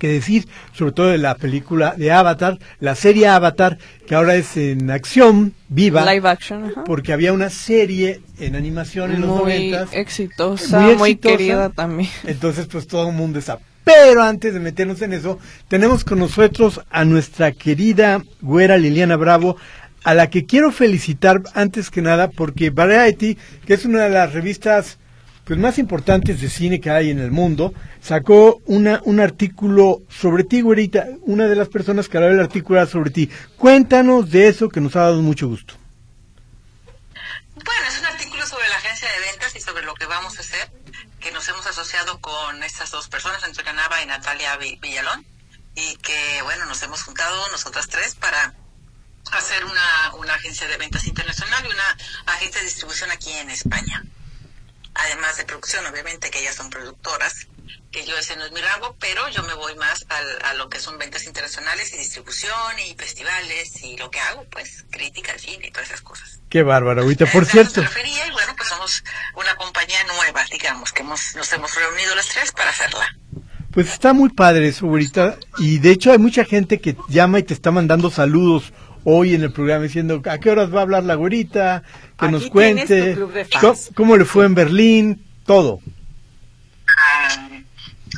que 0.00 0.08
decir, 0.08 0.48
sobre 0.72 0.90
todo 0.90 1.06
de 1.06 1.18
la 1.18 1.36
película 1.36 1.94
de 1.96 2.10
Avatar, 2.10 2.58
la 2.80 2.96
serie 2.96 3.28
Avatar, 3.28 3.78
que 4.08 4.16
ahora 4.16 4.34
es 4.34 4.56
en 4.56 4.90
acción 4.90 5.54
viva, 5.68 6.04
Live 6.12 6.28
action, 6.28 6.72
porque 6.84 7.12
había 7.12 7.32
una 7.32 7.48
serie 7.48 8.20
en 8.40 8.56
animación 8.56 9.12
en 9.12 9.20
los 9.20 9.30
muy 9.30 9.38
noventas, 9.38 9.90
exitosa, 9.92 10.80
muy 10.80 10.96
muy, 10.96 11.10
exitosa. 11.12 11.36
querida 11.36 11.70
también. 11.70 12.10
Entonces, 12.24 12.66
pues 12.66 12.88
todo 12.88 13.08
el 13.08 13.14
mundo 13.14 13.38
está. 13.38 13.60
Pero 13.86 14.24
antes 14.24 14.52
de 14.52 14.58
meternos 14.58 15.00
en 15.00 15.12
eso, 15.12 15.38
tenemos 15.68 16.02
con 16.02 16.18
nosotros 16.18 16.80
a 16.90 17.04
nuestra 17.04 17.52
querida 17.52 18.24
güera 18.40 18.78
Liliana 18.78 19.14
Bravo, 19.14 19.56
a 20.02 20.12
la 20.12 20.28
que 20.28 20.44
quiero 20.44 20.72
felicitar 20.72 21.40
antes 21.54 21.88
que 21.88 22.02
nada 22.02 22.28
porque 22.28 22.70
Variety, 22.70 23.38
que 23.64 23.74
es 23.74 23.84
una 23.84 24.02
de 24.02 24.10
las 24.10 24.32
revistas 24.32 24.98
pues 25.44 25.56
más 25.60 25.78
importantes 25.78 26.40
de 26.40 26.50
cine 26.50 26.80
que 26.80 26.90
hay 26.90 27.10
en 27.10 27.20
el 27.20 27.30
mundo, 27.30 27.72
sacó 28.02 28.60
una, 28.66 29.00
un 29.04 29.20
artículo 29.20 30.02
sobre 30.08 30.42
ti, 30.42 30.62
güerita. 30.62 31.06
Una 31.20 31.46
de 31.46 31.54
las 31.54 31.68
personas 31.68 32.08
que 32.08 32.16
habló 32.16 32.30
el 32.30 32.40
artículo 32.40 32.84
sobre 32.86 33.10
ti. 33.10 33.30
Cuéntanos 33.56 34.32
de 34.32 34.48
eso 34.48 34.68
que 34.68 34.80
nos 34.80 34.96
ha 34.96 35.02
dado 35.02 35.22
mucho 35.22 35.46
gusto. 35.46 35.74
Bueno, 37.54 37.88
es 37.88 38.00
un 38.00 38.06
artículo 38.06 38.44
sobre 38.46 38.68
la 38.68 38.76
agencia 38.78 39.06
de 39.08 39.30
ventas 39.30 39.54
y 39.54 39.60
sobre 39.60 39.84
lo 39.84 39.94
que 39.94 40.06
vamos 40.06 40.36
a 40.38 40.40
hacer, 40.40 40.72
que 41.26 41.32
nos 41.32 41.48
hemos 41.48 41.66
asociado 41.66 42.20
con 42.20 42.62
estas 42.62 42.92
dos 42.92 43.08
personas, 43.08 43.42
Antonio 43.42 43.64
Canava 43.64 44.00
y 44.00 44.06
Natalia 44.06 44.56
Vi- 44.58 44.76
Villalón, 44.80 45.26
y 45.74 45.96
que, 45.96 46.40
bueno, 46.42 46.66
nos 46.66 46.80
hemos 46.84 47.02
juntado 47.02 47.48
nosotras 47.48 47.88
tres 47.88 48.14
para 48.14 48.54
hacer 49.32 49.64
una, 49.64 50.14
una 50.14 50.34
agencia 50.34 50.68
de 50.68 50.76
ventas 50.76 51.04
internacional 51.04 51.64
y 51.66 51.68
una 51.72 51.96
agencia 52.26 52.60
de 52.60 52.66
distribución 52.68 53.10
aquí 53.10 53.32
en 53.32 53.50
España. 53.50 54.04
Además 54.94 55.36
de 55.36 55.44
producción, 55.46 55.84
obviamente, 55.86 56.30
que 56.30 56.38
ellas 56.38 56.54
son 56.54 56.70
productoras, 56.70 57.48
que 57.92 58.04
yo 58.04 58.16
ese 58.18 58.36
no 58.36 58.44
es 58.44 58.52
mi 58.52 58.60
rango, 58.60 58.94
pero 59.00 59.26
yo 59.30 59.42
me 59.44 59.54
voy 59.54 59.74
más 59.76 60.04
al- 60.08 60.42
a 60.44 60.54
lo 60.54 60.68
que 60.68 60.78
son 60.80 60.98
ventas 60.98 61.24
internacionales 61.24 61.92
y 61.94 61.98
distribución 61.98 62.52
y 62.86 62.94
festivales 62.94 63.82
y 63.82 63.96
lo 63.96 64.10
que 64.10 64.20
hago, 64.20 64.44
pues, 64.50 64.84
crítica 64.90 65.32
al 65.32 65.40
cine 65.40 65.68
y 65.68 65.70
todas 65.70 65.88
esas 65.88 66.02
cosas. 66.02 66.40
Qué 66.50 66.62
bárbaro, 66.62 67.02
ahorita. 67.02 67.26
Por 67.26 67.46
cierto, 67.46 67.80
refería, 67.80 68.26
y 68.26 68.30
bueno, 68.32 68.52
pues 68.56 68.68
somos 68.68 69.02
una 69.36 69.54
compañía 69.56 69.98
nueva, 70.04 70.44
digamos, 70.50 70.92
que 70.92 71.02
hemos, 71.02 71.34
nos 71.36 71.50
hemos 71.52 71.74
reunido 71.74 72.14
las 72.14 72.28
tres 72.28 72.52
para 72.52 72.70
hacerla. 72.70 73.16
Pues 73.72 73.88
está 73.92 74.12
muy 74.12 74.30
padre 74.30 74.68
eso, 74.68 74.86
güerita. 74.86 75.38
Y 75.58 75.78
de 75.78 75.90
hecho 75.90 76.10
hay 76.12 76.18
mucha 76.18 76.44
gente 76.44 76.80
que 76.80 76.96
llama 77.08 77.38
y 77.38 77.42
te 77.44 77.54
está 77.54 77.70
mandando 77.70 78.10
saludos 78.10 78.72
hoy 79.04 79.34
en 79.34 79.42
el 79.42 79.52
programa 79.52 79.84
diciendo 79.84 80.22
a 80.28 80.38
qué 80.38 80.50
horas 80.50 80.74
va 80.74 80.80
a 80.80 80.82
hablar 80.82 81.04
la 81.04 81.14
güerita, 81.14 81.82
que 82.18 82.24
Aquí 82.26 82.32
nos 82.32 82.46
cuente 82.48 83.10
tu 83.10 83.16
club 83.16 83.32
de 83.32 83.44
fans. 83.44 83.60
cómo, 83.62 83.94
cómo 83.94 84.16
le 84.16 84.24
fue 84.24 84.46
en 84.46 84.54
Berlín, 84.54 85.24
todo. 85.44 85.80
Ah, 86.88 87.48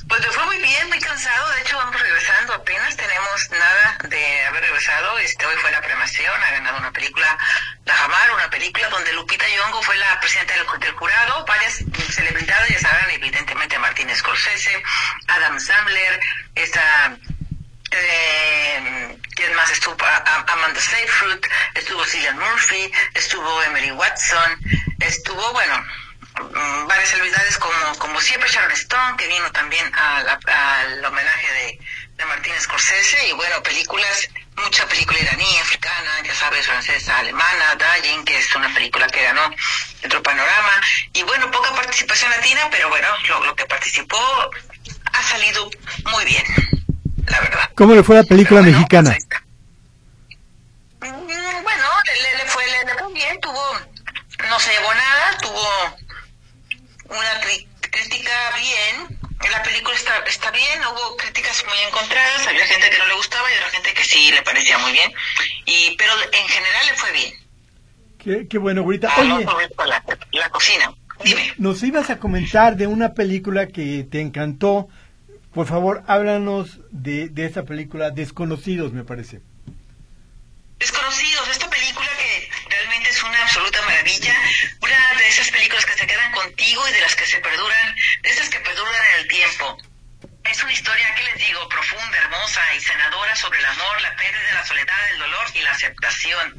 Pues 0.08 0.22
me 0.22 0.32
fue 0.32 0.44
muy 0.46 0.58
bien, 0.58 0.88
muy 0.88 0.98
cansado. 1.00 1.50
De 1.50 1.60
hecho, 1.60 1.76
vamos 1.76 2.00
regresando 2.00 2.54
apenas. 2.54 2.96
Tenemos 2.96 3.50
nada 3.50 3.98
de 4.04 4.40
haber 4.46 4.62
regresado. 4.62 5.18
Este 5.18 5.44
Hoy 5.44 5.56
fue 5.56 5.70
la 5.70 5.82
premiación. 5.82 6.42
Ha 6.42 6.50
ganado 6.50 6.78
una 6.78 6.92
película, 6.92 7.36
La 7.84 7.94
Jamar, 7.94 8.30
una 8.32 8.48
película 8.48 8.88
donde 8.88 9.12
Lupita 9.12 9.46
Nyong'o 9.46 9.82
fue 9.82 9.96
la 9.96 10.18
presidenta 10.20 10.54
del, 10.54 10.80
del 10.80 10.92
jurado. 10.92 11.44
Varias 11.44 11.84
celebridades, 12.10 12.68
ya 12.70 12.78
saben, 12.88 13.10
evidentemente 13.10 13.78
Martín 13.78 14.14
Scorsese, 14.16 14.82
Adam 15.28 15.60
Sandler, 15.60 16.20
esta... 16.54 17.16
Eh, 17.90 19.18
¿Quién 19.34 19.54
más 19.54 19.70
estuvo? 19.70 19.96
Amanda 20.46 20.80
Seyfried, 20.80 21.46
estuvo 21.74 22.04
Cillian 22.04 22.38
Murphy, 22.38 22.92
estuvo 23.14 23.62
Emily 23.62 23.92
Watson, 23.92 24.58
estuvo, 25.00 25.52
bueno, 25.52 25.86
varias 26.87 27.11
celebridades 27.11 27.59
como, 27.59 27.98
como 27.98 28.20
siempre 28.20 28.51
Sharon 28.51 28.72
Stone, 28.72 29.16
que 29.16 29.27
vino 29.27 29.51
también 29.53 29.90
al 29.94 31.05
homenaje 31.05 31.53
de, 31.53 31.81
de 32.16 32.24
Martín 32.24 32.53
Scorsese, 32.61 33.29
y 33.29 33.33
bueno, 33.33 33.62
películas, 33.62 34.29
mucha 34.57 34.87
película 34.88 35.18
iraní, 35.20 35.59
africana, 35.59 36.11
ya 36.24 36.35
sabes, 36.35 36.66
francesa, 36.66 37.18
alemana, 37.18 37.77
Dying, 37.77 38.24
que 38.24 38.38
es 38.38 38.55
una 38.55 38.72
película 38.74 39.07
que 39.09 39.22
ganó 39.22 39.51
otro 40.05 40.22
panorama, 40.22 40.72
y 41.12 41.22
bueno, 41.22 41.51
poca 41.51 41.74
participación 41.74 42.31
latina, 42.31 42.68
pero 42.70 42.88
bueno, 42.88 43.09
lo, 43.29 43.44
lo 43.46 43.57
que 43.57 43.66
participó 43.66 44.18
ha 45.12 45.22
salido 45.22 45.70
muy 46.12 46.24
bien, 46.24 46.44
la 47.27 47.40
verdad. 47.40 47.70
¿Cómo 47.74 47.94
le 47.94 48.03
fue 48.03 48.16
la 48.16 48.24
película 48.24 48.61
bueno, 48.61 48.77
mexicana? 48.77 49.11
pues. 49.11 49.27
Mm, 51.12 51.62
Bueno, 51.62 51.85
le, 52.22 52.37
le 52.38 52.46
fue, 52.51 52.66
le, 52.66 52.85
le 52.85 52.94
fue 52.98 53.12
bien, 53.12 53.40
tuvo, 53.40 53.79
no 54.48 54.59
se 54.61 54.70
llevó 54.72 54.92
nada, 54.94 55.38
tuvo 55.40 55.97
una 57.08 57.40
crítica 57.80 58.30
bien, 58.60 59.18
la 59.50 59.62
película 59.62 59.94
está, 59.94 60.12
está 60.26 60.50
bien, 60.50 60.80
hubo 60.92 61.16
críticas 61.16 61.64
muy 61.66 61.78
encontradas, 61.86 62.46
había 62.46 62.66
gente 62.66 62.90
que 62.90 62.98
no 62.98 63.06
le 63.06 63.14
gustaba 63.14 63.50
y 63.50 63.56
otra 63.56 63.70
gente 63.70 63.94
que 63.94 64.04
sí 64.04 64.30
le 64.30 64.42
parecía 64.42 64.78
muy 64.78 64.92
bien, 64.92 65.12
y 65.66 65.94
pero 65.96 66.12
en 66.32 66.48
general 66.48 66.86
le 66.86 66.94
fue 66.94 67.12
bien. 67.12 67.34
Qué, 68.18 68.48
qué 68.48 68.58
bueno, 68.58 68.82
güerita. 68.82 69.08
Ah, 69.10 69.20
Oye, 69.20 69.46
la, 69.86 70.04
la 70.32 70.50
cocina. 70.50 70.92
Dime. 71.24 71.52
nos 71.58 71.82
ibas 71.82 72.10
a 72.10 72.18
comentar 72.18 72.76
de 72.76 72.86
una 72.86 73.14
película 73.14 73.68
que 73.68 74.06
te 74.08 74.20
encantó. 74.20 74.88
Por 75.52 75.66
favor, 75.66 76.04
háblanos 76.06 76.78
de, 76.90 77.28
de 77.28 77.46
esa 77.46 77.64
película, 77.64 78.10
Desconocidos, 78.10 78.92
me 78.92 79.02
parece. 79.02 79.40
Desconocidos, 80.78 81.48
esta 81.48 81.68
película 81.68 82.08
que 82.16 82.50
realmente 82.68 83.10
es 83.10 83.22
una 83.24 83.42
absoluta 83.42 83.82
maravilla, 83.82 84.34
una 84.80 85.14
de 85.18 85.28
esas 85.28 85.50
películas 85.50 85.84
que 85.84 85.94
se 85.94 86.06
quedan 86.06 86.30
contigo 86.32 86.88
y 86.88 86.92
de 86.92 87.00
las 87.00 87.16
que 87.16 87.26
se 87.26 87.40
perduran, 87.40 87.96
de 88.22 88.30
esas 88.30 88.48
que 88.48 88.60
perduran 88.60 88.94
en 88.94 89.20
el 89.20 89.28
tiempo. 89.28 89.76
Es 90.48 90.62
una 90.62 90.72
historia, 90.72 91.14
¿qué 91.14 91.22
les 91.24 91.46
digo? 91.46 91.68
Profunda, 91.68 92.16
hermosa 92.18 92.62
y 92.74 92.80
sanadora 92.80 93.37
sobre 93.37 93.58
el 93.58 93.66
amor, 93.66 94.00
la 94.00 94.16
pérdida, 94.16 94.54
la 94.54 94.64
soledad, 94.64 95.11
el 95.11 95.18
dolor 95.18 95.46
y 95.54 95.61
la 95.61 95.72
aceptación. 95.72 96.56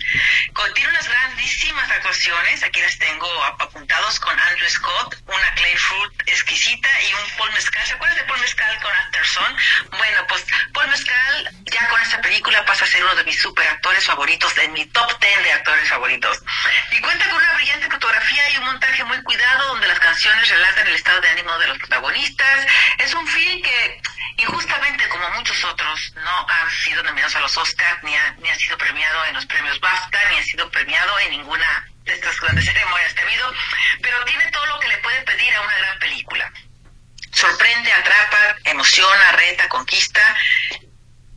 Contiene 0.53 0.89
unas 0.91 1.07
grandísimas 1.07 1.89
actuaciones, 1.89 2.61
aquí 2.63 2.81
las 2.81 2.97
tengo 2.99 3.43
ap- 3.45 3.61
apuntados 3.61 4.19
con 4.19 4.39
Andrew 4.39 4.69
Scott, 4.69 5.15
una 5.25 5.53
Clay 5.55 5.75
Fruit 5.75 6.13
exquisita 6.27 6.89
y 7.01 7.13
un 7.15 7.29
Paul 7.37 7.51
Mescal. 7.53 7.85
¿Se 7.87 7.93
acuerdan 7.95 8.17
de 8.19 8.23
Paul 8.25 8.39
Mescal 8.41 8.79
con 8.79 8.93
Afterson? 8.93 9.57
Bueno, 9.97 10.27
pues 10.27 10.45
Paul 10.73 10.87
Mescal 10.89 11.49
ya 11.65 11.87
con 11.89 11.99
esta 12.01 12.21
película 12.21 12.63
pasa 12.65 12.85
a 12.85 12.87
ser 12.87 13.03
uno 13.03 13.15
de 13.15 13.23
mis 13.23 13.41
super 13.41 13.67
actores 13.67 14.05
favoritos, 14.05 14.53
de 14.55 14.67
mi 14.69 14.85
top 14.85 15.19
10 15.19 15.43
de 15.43 15.51
actores 15.51 15.89
favoritos. 15.89 16.37
Y 16.91 16.99
cuenta 17.01 17.25
con 17.27 17.37
una 17.37 17.53
brillante 17.53 17.89
fotografía 17.89 18.49
y 18.51 18.57
un 18.57 18.65
montaje 18.65 19.03
muy 19.03 19.21
cuidado 19.23 19.67
donde 19.69 19.87
las 19.87 19.99
canciones 19.99 20.47
relatan 20.47 20.87
el 20.87 20.95
estado 20.95 21.19
de 21.21 21.29
ánimo 21.29 21.57
de 21.57 21.67
los 21.67 21.77
protagonistas. 21.79 22.67
Es 22.99 23.13
un 23.13 23.27
film 23.27 23.61
que, 23.61 24.01
injustamente 24.37 25.07
como 25.09 25.29
muchos 25.31 25.63
otros, 25.63 26.11
no 26.15 26.47
ha 26.49 26.69
a 27.35 27.39
los 27.41 27.57
Oscars, 27.57 28.03
ni 28.03 28.15
ha, 28.15 28.31
ni 28.39 28.49
ha 28.49 28.55
sido 28.55 28.77
premiado 28.77 29.25
en 29.25 29.35
los 29.35 29.45
premios 29.45 29.79
BAFTA, 29.79 30.19
ni 30.29 30.37
ha 30.37 30.43
sido 30.43 30.69
premiado 30.71 31.19
en 31.19 31.31
ninguna 31.31 31.89
de 32.03 32.13
estas 32.13 32.39
grandes 32.39 32.65
ceremonias 32.65 33.13
que 33.13 33.21
ha 33.21 33.25
habido, 33.25 33.53
pero 34.01 34.25
tiene 34.25 34.49
todo 34.51 34.65
lo 34.67 34.79
que 34.79 34.87
le 34.87 34.97
puede 34.97 35.21
pedir 35.21 35.53
a 35.55 35.61
una 35.61 35.77
gran 35.77 35.99
película. 35.99 36.51
Sorprende, 37.31 37.91
atrapa, 37.91 38.55
emociona, 38.65 39.31
reta, 39.33 39.69
conquista, 39.69 40.21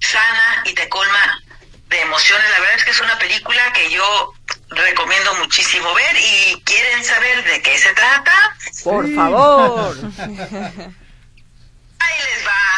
sana 0.00 0.62
y 0.64 0.74
te 0.74 0.88
colma 0.88 1.42
de 1.88 2.00
emociones. 2.00 2.50
La 2.50 2.60
verdad 2.60 2.76
es 2.76 2.84
que 2.84 2.90
es 2.90 3.00
una 3.00 3.18
película 3.18 3.72
que 3.72 3.90
yo 3.90 4.34
recomiendo 4.70 5.34
muchísimo 5.34 5.92
ver 5.94 6.16
y 6.16 6.62
quieren 6.64 7.04
saber 7.04 7.44
de 7.44 7.62
qué 7.62 7.78
se 7.78 7.92
trata. 7.92 8.56
Por 8.82 9.14
favor. 9.14 9.96
Ahí 11.98 12.18
les 12.18 12.46
va. 12.46 12.71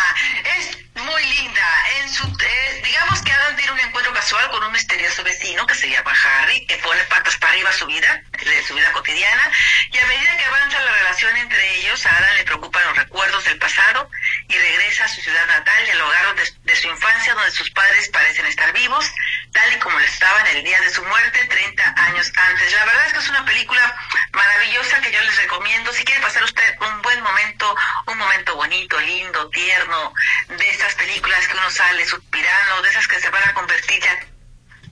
Muy 1.05 1.23
linda. 1.25 1.85
En 2.01 2.09
su, 2.09 2.27
eh, 2.27 2.83
digamos 2.83 3.21
que 3.23 3.33
Adam 3.33 3.57
tiene 3.57 3.73
un 3.73 3.81
encuentro 3.81 4.13
casual 4.13 4.51
con 4.51 4.63
un 4.63 4.73
misterioso 4.73 5.23
vecino 5.23 5.67
que 5.67 5.75
se 5.75 5.89
llama 5.89 6.13
Harry, 6.13 6.67
que 6.67 6.77
pone 6.79 7.03
patas 7.05 7.37
para 7.37 7.53
arriba 7.53 7.73
su 7.73 7.87
vida, 7.87 8.23
de 8.43 8.63
su 8.65 8.75
vida 8.75 8.91
cotidiana, 8.93 9.51
y 9.91 9.99
a 9.99 10.07
medida 10.07 10.37
que 10.37 10.45
avanza 10.45 10.81
la 10.81 10.93
relación 10.93 11.37
entre 11.37 11.77
ellos, 11.77 12.07
a 12.07 12.17
Adam 12.17 12.35
le 12.37 12.45
preocupan 12.45 12.85
los 12.87 12.97
recuerdos 12.97 13.45
del 13.45 13.59
pasado 13.59 14.11
y 14.49 14.55
regresa 14.55 15.05
a 15.05 15.09
su 15.09 15.21
ciudad 15.21 15.47
natal 15.47 15.87
y 15.87 15.91
al 15.91 16.01
hogar 16.01 16.35
de, 16.37 16.51
de 16.63 16.77
su 16.77 16.89
infancia 16.89 17.35
donde 17.35 17.51
sus 17.51 17.71
padres 17.71 18.09
parecen 18.09 18.47
estar 18.47 18.73
vivos, 18.73 19.11
tal 19.53 19.73
y 19.73 19.79
como 19.79 19.99
lo 19.99 20.05
estaban 20.05 20.47
el 20.49 20.65
día 20.65 20.81
de 20.81 20.91
su 20.91 21.05
muerte 21.05 21.45
30 21.45 21.95
años 21.97 22.33
antes. 22.35 22.73
La 22.73 22.85
verdad 22.85 23.07
es 23.07 23.13
que 23.13 23.19
es 23.19 23.29
una 23.29 23.45
película 23.45 23.97
maravillosa 24.33 25.01
que 25.01 25.13
yo 25.13 25.21
les 25.21 25.37
recomiendo. 25.37 25.93
Si 25.93 26.05
quiere 26.05 26.21
pasar 26.21 26.45
usted 26.45 26.77
un 26.81 27.03
buen 27.03 27.23
momento, 27.23 27.77
un 28.07 28.19
momento 28.19 28.57
bonito, 28.57 29.01
lindo, 29.01 29.49
tierno, 29.51 30.13
de 30.49 30.71
estas 30.71 30.94
películas 30.95 31.47
que 31.47 31.55
uno 31.55 31.71
sale 31.71 32.07
suspirando, 32.07 32.83
de 32.83 32.91
esas 32.91 33.07
que 33.07 33.21
se 33.21 33.31
van 33.31 33.49
a 33.49 33.55
convertir 33.55 34.01
ya 34.03 34.19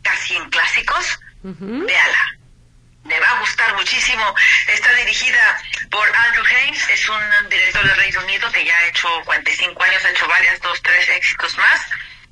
casi 0.02 0.36
en 0.36 0.48
clásicos, 0.50 1.20
véala. 1.42 2.38
Le 3.04 3.18
va 3.18 3.30
a 3.30 3.40
gustar 3.40 3.74
muchísimo. 3.74 4.34
Está 4.68 4.92
dirigida 4.94 5.62
por 5.90 6.08
Andrew 6.16 6.44
Haynes, 6.44 6.88
es 6.88 7.08
un 7.08 7.48
director 7.48 7.84
del 7.84 7.96
Reino 7.96 8.20
Unido 8.20 8.52
que 8.52 8.64
ya 8.64 8.76
ha 8.78 8.86
hecho 8.86 9.08
45 9.24 9.82
años, 9.82 10.04
ha 10.04 10.10
hecho 10.10 10.28
varias, 10.28 10.60
dos, 10.60 10.80
tres 10.82 11.08
éxitos 11.08 11.56
más. 11.58 11.80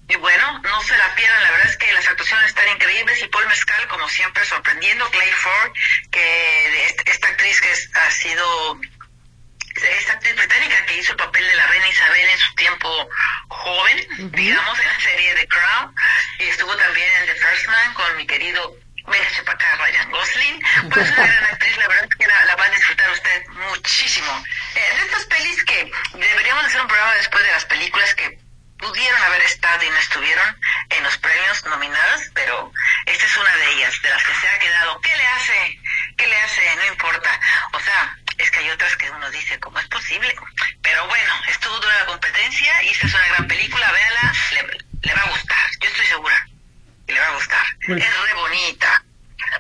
Y 0.09 0.17
bueno, 0.17 0.59
no 0.61 0.83
se 0.83 0.97
la 0.97 1.15
pierdan, 1.15 1.43
la 1.43 1.51
verdad 1.53 1.71
es 1.71 1.77
que 1.77 1.93
las 1.93 2.07
actuaciones 2.07 2.47
están 2.47 2.69
increíbles 2.69 3.23
y 3.23 3.29
Paul 3.29 3.47
Mescal, 3.47 3.87
como 3.89 4.09
siempre, 4.09 4.45
sorprendiendo. 4.45 5.09
Clay 5.11 5.31
Ford, 5.33 5.73
que 6.11 6.97
esta 7.07 7.29
actriz 7.29 7.61
que 7.61 7.71
es, 7.71 7.91
ha 7.95 8.11
sido 8.11 8.81
esta 9.77 10.13
actriz 10.15 10.35
británica 10.37 10.85
que 10.87 10.99
hizo 10.99 11.13
el 11.13 11.19
papel 11.19 11.47
de 11.47 11.55
la 11.55 11.67
reina 11.69 11.89
Isabel 11.89 12.29
en 12.29 12.39
su 12.39 12.55
tiempo 12.55 13.09
joven, 13.65 13.99
uh 13.99 14.15
-huh. 14.15 14.31
digamos, 14.31 14.77
en 14.81 14.89
la 14.89 15.01
serie 15.01 15.35
The 15.35 15.49
Crown, 15.49 15.95
y 16.39 16.45
estuvo 16.53 16.77
también 16.77 17.11
en 17.19 17.27
The 17.27 17.35
First 17.35 17.67
Man 17.67 17.95
con 17.95 18.17
mi 18.17 18.27
querido 18.27 18.63
Véngase 19.07 19.43
para 19.43 19.57
acá, 19.59 19.77
Ryan 19.77 20.11
Gosling. 20.11 20.57
Pues 20.93 21.11
una 21.11 21.27
gran 21.27 21.45
actriz, 21.45 21.77
la 21.77 21.89
verdad 21.89 22.07
es 22.11 22.17
que 22.17 22.27
la, 22.27 22.45
la 22.45 22.57
va 22.57 22.65
a 22.65 22.71
disfrutar 22.71 23.11
usted 23.11 23.47
muchísimo. 23.49 24.33
Eh, 24.75 24.95
de 24.97 25.03
estas 25.07 25.25
pelis 25.25 25.65
que 25.65 25.91
deberíamos 26.15 26.65
hacer 26.65 26.81
un 26.81 26.87
programa 26.89 27.15
después 27.15 27.43
de 27.43 27.51
las 27.51 27.65
películas 27.65 28.15
que 28.15 28.39
pudieron 28.79 29.23
haber 29.25 29.43
estado 29.43 29.83
y 29.85 29.91
no 29.91 29.99
estuvieron 29.99 30.61
en 30.91 31.03
los 31.05 31.17
premios 31.19 31.65
nominados, 31.65 32.23
pero 32.35 32.73
esta 33.07 33.27
es 33.27 33.37
una 33.37 33.57
de 33.57 33.73
ellas, 33.73 33.95
de 34.03 34.11
las 34.11 34.23
que 34.25 34.35
se 34.35 34.49
ha 34.49 34.59
quedado. 34.59 35.01
¿Qué 35.01 35.17
le 35.17 35.27
hace? 35.29 35.81
¿Qué 36.17 36.27
le 36.27 36.37
hace? 36.43 36.77
No 36.77 36.85
importa. 36.87 37.41
O 37.73 37.81
sea, 37.81 38.17
es 38.41 38.51
que 38.51 38.59
hay 38.61 38.71
otras 38.71 38.97
que 38.97 39.11
uno 39.11 39.31
dice, 39.31 39.59
¿cómo 39.61 39.79
es 39.79 39.87
posible? 39.89 40.35
Pero 40.83 41.07
bueno, 41.07 41.33
estuvo 41.49 41.75
dura 41.77 41.99
la 42.01 42.07
competencia 42.07 42.83
y 42.85 42.89
esta 42.89 43.07
es 43.07 43.15
una 43.15 43.29
gran 43.29 43.49
película, 43.49 43.93
véala, 43.93 44.33
le, 44.53 45.09
le 45.09 45.15
va 45.15 45.23
a 45.23 45.31
gustar, 45.31 45.67
yo 45.81 45.89
estoy 45.89 46.07
segura 46.07 46.49
que 47.07 47.13
le 47.13 47.21
va 47.21 47.29
a 47.29 47.35
gustar. 47.35 47.67
Pues, 47.87 48.03
es 48.03 48.09
re 48.09 48.35
bonita, 48.41 49.05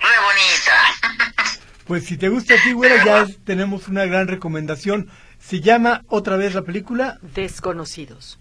re 0.00 0.18
bonita. 0.24 1.56
Pues 1.90 2.06
si 2.06 2.16
te 2.16 2.28
gusta 2.28 2.54
a 2.54 2.62
ti, 2.62 2.70
güera, 2.70 3.04
ya 3.04 3.22
es, 3.22 3.44
tenemos 3.44 3.88
una 3.88 4.04
gran 4.04 4.28
recomendación. 4.28 5.10
Se 5.40 5.60
llama 5.60 6.02
otra 6.06 6.36
vez 6.36 6.54
la 6.54 6.62
película 6.62 7.18
Desconocidos. 7.20 8.39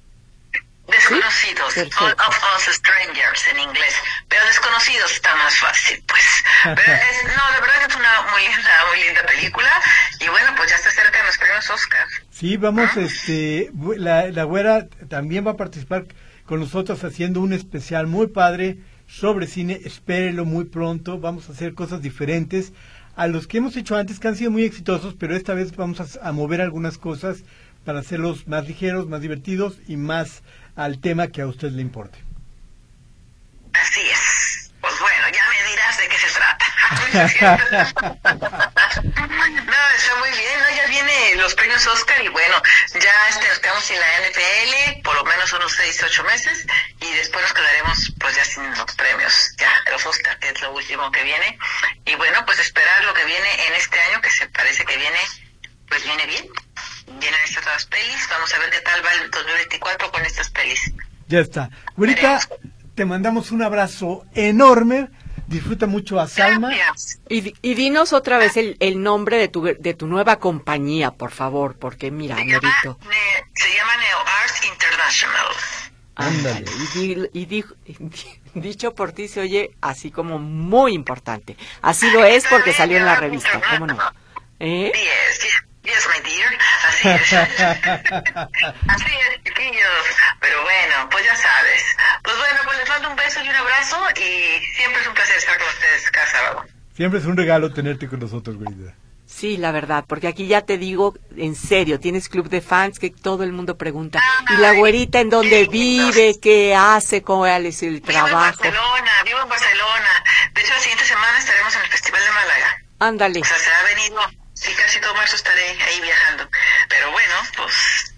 Desconocidos, 0.89 1.73
¿Sí? 1.73 1.81
All 1.99 2.11
of 2.11 2.39
Us 2.55 2.75
Strangers 2.75 3.47
en 3.47 3.59
inglés, 3.59 3.93
pero 4.27 4.45
Desconocidos 4.45 5.11
está 5.11 5.35
más 5.35 5.55
fácil, 5.57 6.03
pues. 6.07 6.23
Pero 6.63 6.93
es, 6.93 7.23
no, 7.37 7.49
la 7.51 7.59
verdad 7.59 7.75
que 7.79 7.91
es 7.91 7.95
una 7.95 8.21
muy 8.31 8.41
linda, 8.41 8.85
muy 8.89 9.03
linda 9.03 9.23
película 9.23 9.69
y 10.19 10.27
bueno, 10.27 10.53
pues 10.55 10.69
ya 10.69 10.75
está 10.75 10.91
cerca 10.91 11.19
de 11.19 11.25
los 11.25 11.37
premios 11.37 11.69
Oscar. 11.69 12.05
Sí, 12.31 12.57
vamos, 12.57 12.89
¿Ah? 12.95 13.01
este, 13.01 13.71
la, 13.97 14.27
la 14.31 14.43
güera 14.43 14.87
también 15.09 15.45
va 15.45 15.51
a 15.51 15.57
participar 15.57 16.05
con 16.45 16.59
nosotros 16.59 17.03
haciendo 17.03 17.41
un 17.41 17.53
especial 17.53 18.07
muy 18.07 18.27
padre 18.27 18.77
sobre 19.07 19.47
cine, 19.47 19.79
espérelo 19.85 20.45
muy 20.45 20.65
pronto, 20.65 21.19
vamos 21.19 21.49
a 21.49 21.53
hacer 21.53 21.73
cosas 21.73 22.01
diferentes 22.01 22.73
a 23.15 23.27
los 23.27 23.47
que 23.47 23.57
hemos 23.57 23.75
hecho 23.75 23.97
antes 23.97 24.19
que 24.19 24.27
han 24.29 24.35
sido 24.35 24.49
muy 24.49 24.63
exitosos, 24.63 25.13
pero 25.19 25.35
esta 25.35 25.53
vez 25.53 25.75
vamos 25.75 25.99
a, 25.99 26.27
a 26.27 26.31
mover 26.31 26.61
algunas 26.61 26.97
cosas 26.97 27.43
para 27.83 27.99
hacerlos 27.99 28.47
más 28.47 28.67
ligeros, 28.67 29.07
más 29.07 29.21
divertidos 29.21 29.77
y 29.87 29.97
más 29.97 30.41
al 30.79 31.01
tema 31.01 31.27
que 31.27 31.41
a 31.41 31.47
usted 31.47 31.71
le 31.71 31.81
importe. 31.81 32.17
Así 33.73 33.99
es. 33.99 34.71
Pues 34.79 34.97
bueno, 34.97 35.27
ya 35.27 35.45
me 35.49 35.69
dirás 35.69 35.97
de 35.97 36.07
qué 36.07 36.17
se 36.17 36.29
trata. 36.31 36.65
no, 39.11 39.83
está 39.97 40.15
muy 40.19 40.31
bien, 40.31 40.59
¿no? 40.59 40.69
Ya 40.77 40.87
viene 40.87 41.35
los 41.35 41.53
premios 41.53 41.85
Oscar 41.85 42.23
y 42.23 42.29
bueno, 42.29 42.61
ya 42.97 43.27
este, 43.27 43.51
estamos 43.51 43.91
en 43.91 43.99
la 43.99 44.07
NFL 44.21 45.01
por 45.03 45.15
lo 45.15 45.25
menos 45.25 45.51
unos 45.51 45.73
6, 45.73 46.01
8 46.01 46.23
meses 46.23 46.65
y 47.01 47.11
después 47.11 47.43
nos 47.43 47.53
quedaremos 47.53 48.13
pues 48.17 48.37
ya 48.37 48.45
sin 48.45 48.69
los 48.73 48.95
premios, 48.95 49.51
ya 49.57 49.69
los 49.91 50.05
Oscar, 50.05 50.39
que 50.39 50.47
es 50.47 50.61
lo 50.61 50.71
último 50.71 51.11
que 51.11 51.23
viene. 51.23 51.59
Y 52.05 52.15
bueno, 52.15 52.45
pues 52.45 52.57
esperar 52.59 53.03
lo 53.03 53.13
que 53.13 53.25
viene 53.25 53.67
en 53.67 53.73
este 53.73 53.99
año, 53.99 54.21
que 54.21 54.29
se 54.29 54.47
parece 54.47 54.85
que 54.85 54.95
viene, 54.95 55.19
pues 55.89 56.05
viene 56.05 56.25
bien 56.25 56.49
vienen 57.19 57.39
estas 57.43 57.63
otras 57.63 57.85
pelis. 57.85 58.27
Vamos 58.29 58.53
a 58.53 58.59
ver 58.59 58.69
qué 58.69 58.79
tal 58.81 59.05
va 59.05 59.11
el 59.23 59.31
2024 59.31 60.11
con 60.11 60.25
estas 60.25 60.49
pelis. 60.49 60.93
Ya 61.27 61.39
está. 61.39 61.69
Güerita, 61.95 62.39
te 62.95 63.05
mandamos 63.05 63.51
un 63.51 63.61
abrazo 63.61 64.25
enorme. 64.33 65.09
Disfruta 65.47 65.87
mucho 65.87 66.19
a 66.19 66.27
Salma. 66.27 66.71
Y, 67.27 67.55
y, 67.61 67.73
dinos 67.73 68.13
otra 68.13 68.37
vez 68.37 68.55
el, 68.55 68.77
el, 68.79 69.01
nombre 69.01 69.37
de 69.37 69.47
tu, 69.47 69.63
de 69.63 69.93
tu 69.95 70.05
nueva 70.05 70.37
compañía, 70.37 71.09
por 71.09 71.31
favor, 71.31 71.75
porque 71.79 72.11
mira, 72.11 72.35
se 72.35 72.45
llama, 72.45 72.71
ne, 73.09 73.47
se 73.55 73.75
llama 73.75 73.97
Neo 73.97 74.19
Arts 74.43 74.65
International. 74.67 75.47
Ándale. 76.15 76.65
Y, 76.93 76.99
di, 76.99 77.29
y 77.33 77.45
di, 77.45 77.65
dicho 78.53 78.93
por 78.93 79.11
ti 79.11 79.27
se 79.27 79.39
oye 79.39 79.71
así 79.81 80.11
como 80.11 80.37
muy 80.37 80.93
importante. 80.93 81.55
Así 81.81 82.11
lo 82.11 82.25
es 82.25 82.45
porque 82.47 82.73
salió 82.73 82.97
en 82.97 83.05
la 83.05 83.15
revista, 83.15 83.59
¿cómo 83.71 83.87
no? 83.87 83.97
¿Eh? 84.59 84.91
Yes. 84.93 85.68
Yes, 85.89 86.07
my 86.07 86.19
dear. 86.21 86.51
Así 86.87 87.09
es. 87.09 87.33
Así 88.87 89.11
es, 89.11 89.43
chiquillos. 89.43 90.05
Pero 90.39 90.61
bueno, 90.61 91.09
pues 91.09 91.25
ya 91.25 91.35
sabes. 91.35 91.81
Pues 92.23 92.37
bueno, 92.37 92.59
pues 92.63 92.77
les 92.77 92.89
mando 92.89 93.09
un 93.09 93.15
beso 93.15 93.41
y 93.43 93.49
un 93.49 93.55
abrazo 93.55 93.97
y 94.15 94.59
siempre 94.75 95.01
es 95.01 95.07
un 95.07 95.13
placer 95.13 95.37
estar 95.37 95.57
con 95.57 95.67
ustedes 95.67 96.11
cada 96.11 96.27
sábado. 96.27 96.65
Siempre 96.95 97.19
es 97.19 97.25
un 97.25 97.37
regalo 97.37 97.73
tenerte 97.73 98.07
con 98.07 98.19
nosotros, 98.19 98.57
querida. 98.57 98.93
Sí, 99.25 99.57
la 99.57 99.71
verdad, 99.71 100.05
porque 100.07 100.27
aquí 100.27 100.47
ya 100.47 100.61
te 100.61 100.77
digo, 100.77 101.15
en 101.37 101.55
serio, 101.55 101.99
tienes 101.99 102.29
club 102.29 102.49
de 102.49 102.61
fans 102.61 102.97
que 102.99 103.11
todo 103.11 103.43
el 103.43 103.51
mundo 103.53 103.77
pregunta. 103.77 104.19
Ay, 104.21 104.55
¿Y 104.55 104.59
la 104.59 104.73
güerita 104.73 105.19
en 105.19 105.29
dónde 105.29 105.67
vive? 105.67 106.39
¿Qué 106.41 106.75
hace? 106.75 107.21
¿Cuál 107.21 107.67
es 107.67 107.81
el 107.83 108.01
vivo 108.01 108.07
trabajo? 108.07 108.63
en 108.65 108.73
Barcelona, 108.73 109.11
vivo 109.25 109.39
en 109.41 109.49
Barcelona. 109.49 110.23
De 110.53 110.61
hecho, 110.61 110.73
la 110.73 110.79
siguiente 110.79 111.05
semana 111.05 111.37
estaremos 111.37 111.75
en 111.75 111.81
el 111.83 111.87
Festival 111.87 112.21
de 112.23 112.31
Málaga. 112.31 112.83
Ándale. 112.99 113.39
O 113.39 113.45
sea, 113.45 113.57
se 113.57 113.71
ha 113.71 113.83
venido 113.83 114.19
sí, 114.59 114.73
casi 114.73 114.99
todo 114.99 115.13
marzo 115.15 115.35
estaré 115.35 115.81
ahí 115.81 116.01
viajando. 116.01 116.49
Pero 116.89 117.11
bueno, 117.11 117.33
pues 117.57 118.13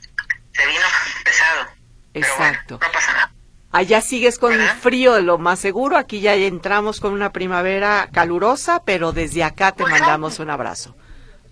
se 0.54 0.65
vino 0.67 0.86
pesado. 1.23 1.67
Exacto. 2.13 2.77
Bueno, 2.77 2.88
no 2.88 2.91
pasa 2.91 3.13
nada. 3.13 3.32
Allá 3.71 4.01
sigues 4.01 4.38
con 4.38 4.51
¿verdad? 4.51 4.75
frío, 4.82 5.19
lo 5.21 5.37
más 5.37 5.60
seguro. 5.60 5.98
Aquí 5.98 6.19
ya 6.19 6.33
entramos 6.33 7.00
con 7.00 7.13
una 7.13 7.31
primavera 7.31 8.10
calurosa, 8.13 8.83
pero 8.83 9.13
desde 9.13 9.44
acá 9.44 9.71
te 9.71 9.85
mandamos 9.85 10.39
un 10.39 10.50
abrazo. 10.50 10.96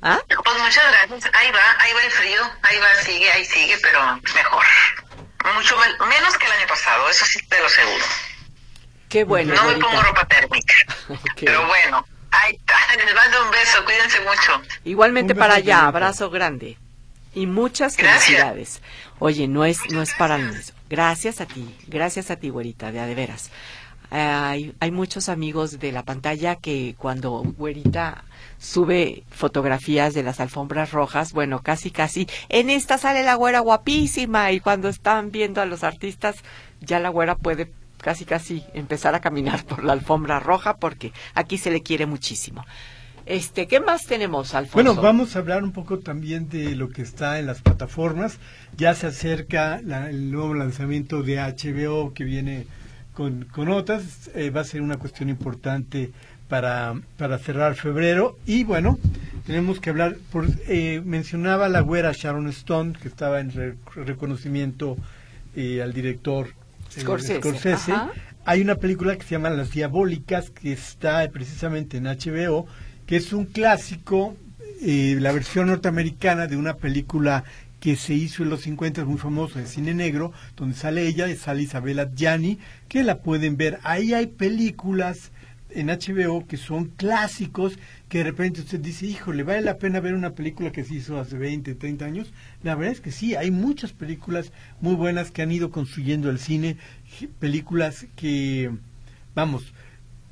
¿Ah? 0.01 0.19
Pues 0.27 0.57
muchas 0.61 0.83
gracias. 0.91 1.31
Ahí 1.33 1.51
va, 1.51 1.59
ahí 1.79 1.93
va 1.93 2.03
el 2.03 2.11
frío, 2.11 2.41
ahí 2.63 2.77
va, 2.79 3.03
sigue, 3.03 3.31
ahí 3.31 3.45
sigue, 3.45 3.77
pero 3.81 3.99
mejor. 4.35 4.65
Mucho 5.55 5.77
me 5.77 6.07
menos 6.07 6.37
que 6.37 6.45
el 6.45 6.51
año 6.51 6.67
pasado, 6.67 7.09
eso 7.09 7.25
sí 7.25 7.39
te 7.47 7.59
lo 7.59 7.65
aseguro. 7.65 8.05
Qué 9.07 9.23
bueno. 9.23 9.53
No 9.55 9.63
me 9.63 9.75
pongo 9.77 10.01
ropa 10.01 10.25
térmica, 10.25 10.73
okay. 11.09 11.45
pero 11.45 11.65
bueno. 11.67 12.05
Ahí 12.32 12.55
está, 12.55 12.75
les 13.05 13.15
mando 13.15 13.45
un 13.45 13.51
beso, 13.51 13.84
cuídense 13.86 14.19
mucho. 14.21 14.61
Igualmente 14.86 15.36
para 15.36 15.55
allá, 15.55 15.88
abrazo 15.88 16.30
grande. 16.30 16.77
Y 17.34 17.45
muchas 17.45 17.95
felicidades. 17.95 18.82
Gracias. 18.82 18.82
Oye, 19.19 19.47
no 19.47 19.65
es, 19.65 19.80
no 19.91 20.01
es 20.01 20.13
para 20.15 20.38
eso. 20.38 20.73
Gracias 20.89 21.41
a 21.41 21.45
ti, 21.45 21.75
gracias 21.88 22.32
a 22.32 22.38
ti, 22.38 22.49
güerita, 22.49 22.91
de 22.91 22.99
a 22.99 23.05
de 23.05 23.15
veras. 23.15 23.51
Hay, 24.11 24.73
hay 24.80 24.89
muchos 24.89 25.30
amigos 25.30 25.80
de 25.80 25.91
la 25.91 26.01
pantalla 26.01 26.55
que 26.55 26.95
cuando 26.97 27.43
Güerita 27.43 28.23
sube 28.57 29.23
fotografías 29.30 30.15
de 30.15 30.23
las 30.23 30.39
alfombras 30.39 30.91
rojas, 30.91 31.32
bueno, 31.32 31.61
casi 31.61 31.91
casi, 31.91 32.27
en 32.49 32.71
esta 32.71 32.97
sale 32.97 33.23
la 33.23 33.36
güera 33.36 33.59
guapísima 33.59 34.51
y 34.51 34.59
cuando 34.61 34.89
están 34.89 35.32
viendo 35.32 35.61
a 35.61 35.67
los 35.67 35.84
artistas, 35.84 36.38
ya 36.82 36.99
la 36.99 37.09
güera 37.09 37.36
puede 37.36 37.71
casi 37.99 38.25
casi 38.25 38.63
empezar 38.73 39.15
a 39.15 39.21
caminar 39.21 39.63
por 39.69 39.83
la 39.83 39.93
alfombra 39.93 40.39
roja 40.39 40.77
porque 40.77 41.13
aquí 41.33 41.57
se 41.57 41.71
le 41.71 41.81
quiere 41.83 42.05
muchísimo. 42.05 42.65
Este, 43.25 43.67
¿qué 43.67 43.79
más 43.79 44.05
tenemos, 44.07 44.55
Alfonso? 44.55 44.73
Bueno, 44.73 44.99
vamos 44.99 45.35
a 45.35 45.39
hablar 45.39 45.63
un 45.63 45.71
poco 45.71 45.99
también 45.99 46.49
de 46.49 46.75
lo 46.75 46.89
que 46.89 47.03
está 47.03 47.37
en 47.37 47.45
las 47.45 47.61
plataformas. 47.61 48.39
Ya 48.75 48.95
se 48.95 49.05
acerca 49.05 49.77
el 49.77 50.31
nuevo 50.31 50.55
lanzamiento 50.55 51.21
de 51.21 51.37
HBO 51.37 52.11
que 52.15 52.23
viene 52.23 52.65
con, 53.13 53.45
con 53.45 53.69
otras. 53.69 54.31
Eh, 54.33 54.49
va 54.49 54.61
a 54.61 54.63
ser 54.63 54.81
una 54.81 54.97
cuestión 54.97 55.29
importante 55.29 56.11
para, 56.47 56.95
para 57.17 57.37
cerrar 57.37 57.75
febrero. 57.75 58.35
Y 58.47 58.63
bueno, 58.63 58.97
tenemos 59.45 59.79
que 59.79 59.91
hablar, 59.91 60.15
por, 60.31 60.47
eh, 60.67 61.01
mencionaba 61.05 61.69
la 61.69 61.81
güera 61.81 62.11
Sharon 62.13 62.47
Stone, 62.47 62.93
que 62.99 63.09
estaba 63.09 63.41
en 63.41 63.51
re- 63.51 63.75
reconocimiento 63.93 64.97
eh, 65.55 65.83
al 65.83 65.93
director 65.93 66.47
Scorsese, 66.89 67.91
ajá. 67.91 68.11
Hay 68.45 68.61
una 68.61 68.75
película 68.75 69.15
que 69.15 69.23
se 69.23 69.31
llama 69.31 69.49
Las 69.49 69.71
Diabólicas, 69.71 70.49
que 70.49 70.71
está 70.71 71.29
precisamente 71.31 71.97
en 71.97 72.05
HBO, 72.05 72.65
que 73.05 73.17
es 73.17 73.31
un 73.31 73.45
clásico, 73.45 74.35
eh, 74.81 75.17
la 75.19 75.31
versión 75.31 75.67
norteamericana 75.67 76.47
de 76.47 76.57
una 76.57 76.75
película 76.75 77.43
que 77.79 77.95
se 77.95 78.13
hizo 78.13 78.43
en 78.43 78.49
los 78.49 78.61
50, 78.61 79.05
muy 79.05 79.17
famoso, 79.17 79.59
de 79.59 79.67
cine 79.67 79.93
negro, 79.93 80.33
donde 80.57 80.75
sale 80.75 81.07
ella, 81.07 81.27
sale 81.35 81.61
Isabella 81.61 82.09
Gianni, 82.13 82.59
que 82.87 83.03
la 83.03 83.19
pueden 83.19 83.55
ver. 83.55 83.79
Ahí 83.83 84.13
hay 84.13 84.27
películas 84.27 85.31
en 85.72 85.88
HBO 85.88 86.45
que 86.47 86.57
son 86.57 86.86
clásicos, 86.86 87.78
que 88.07 88.20
de 88.20 88.24
repente 88.26 88.61
usted 88.61 88.80
dice, 88.80 89.05
híjole, 89.05 89.43
¿vale 89.43 89.61
la 89.61 89.78
pena 89.78 89.99
ver 89.99 90.13
una 90.13 90.32
película 90.32 90.72
que 90.72 90.84
se 90.84 90.95
hizo 90.95 91.20
hace 91.20 91.38
20, 91.38 91.76
30 91.76 92.05
años? 92.05 92.34
La 92.63 92.76
verdad 92.76 92.93
es 92.93 93.01
que 93.01 93.11
sí, 93.11 93.36
hay 93.36 93.51
muchas 93.51 93.93
películas 93.93 94.51
muy 94.82 94.95
buenas 94.95 95.32
que 95.32 95.41
han 95.41 95.51
ido 95.51 95.72
construyendo 95.72 96.30
el 96.30 96.39
cine, 96.39 96.78
películas 97.39 98.07
que, 98.15 98.72
vamos, 99.36 99.74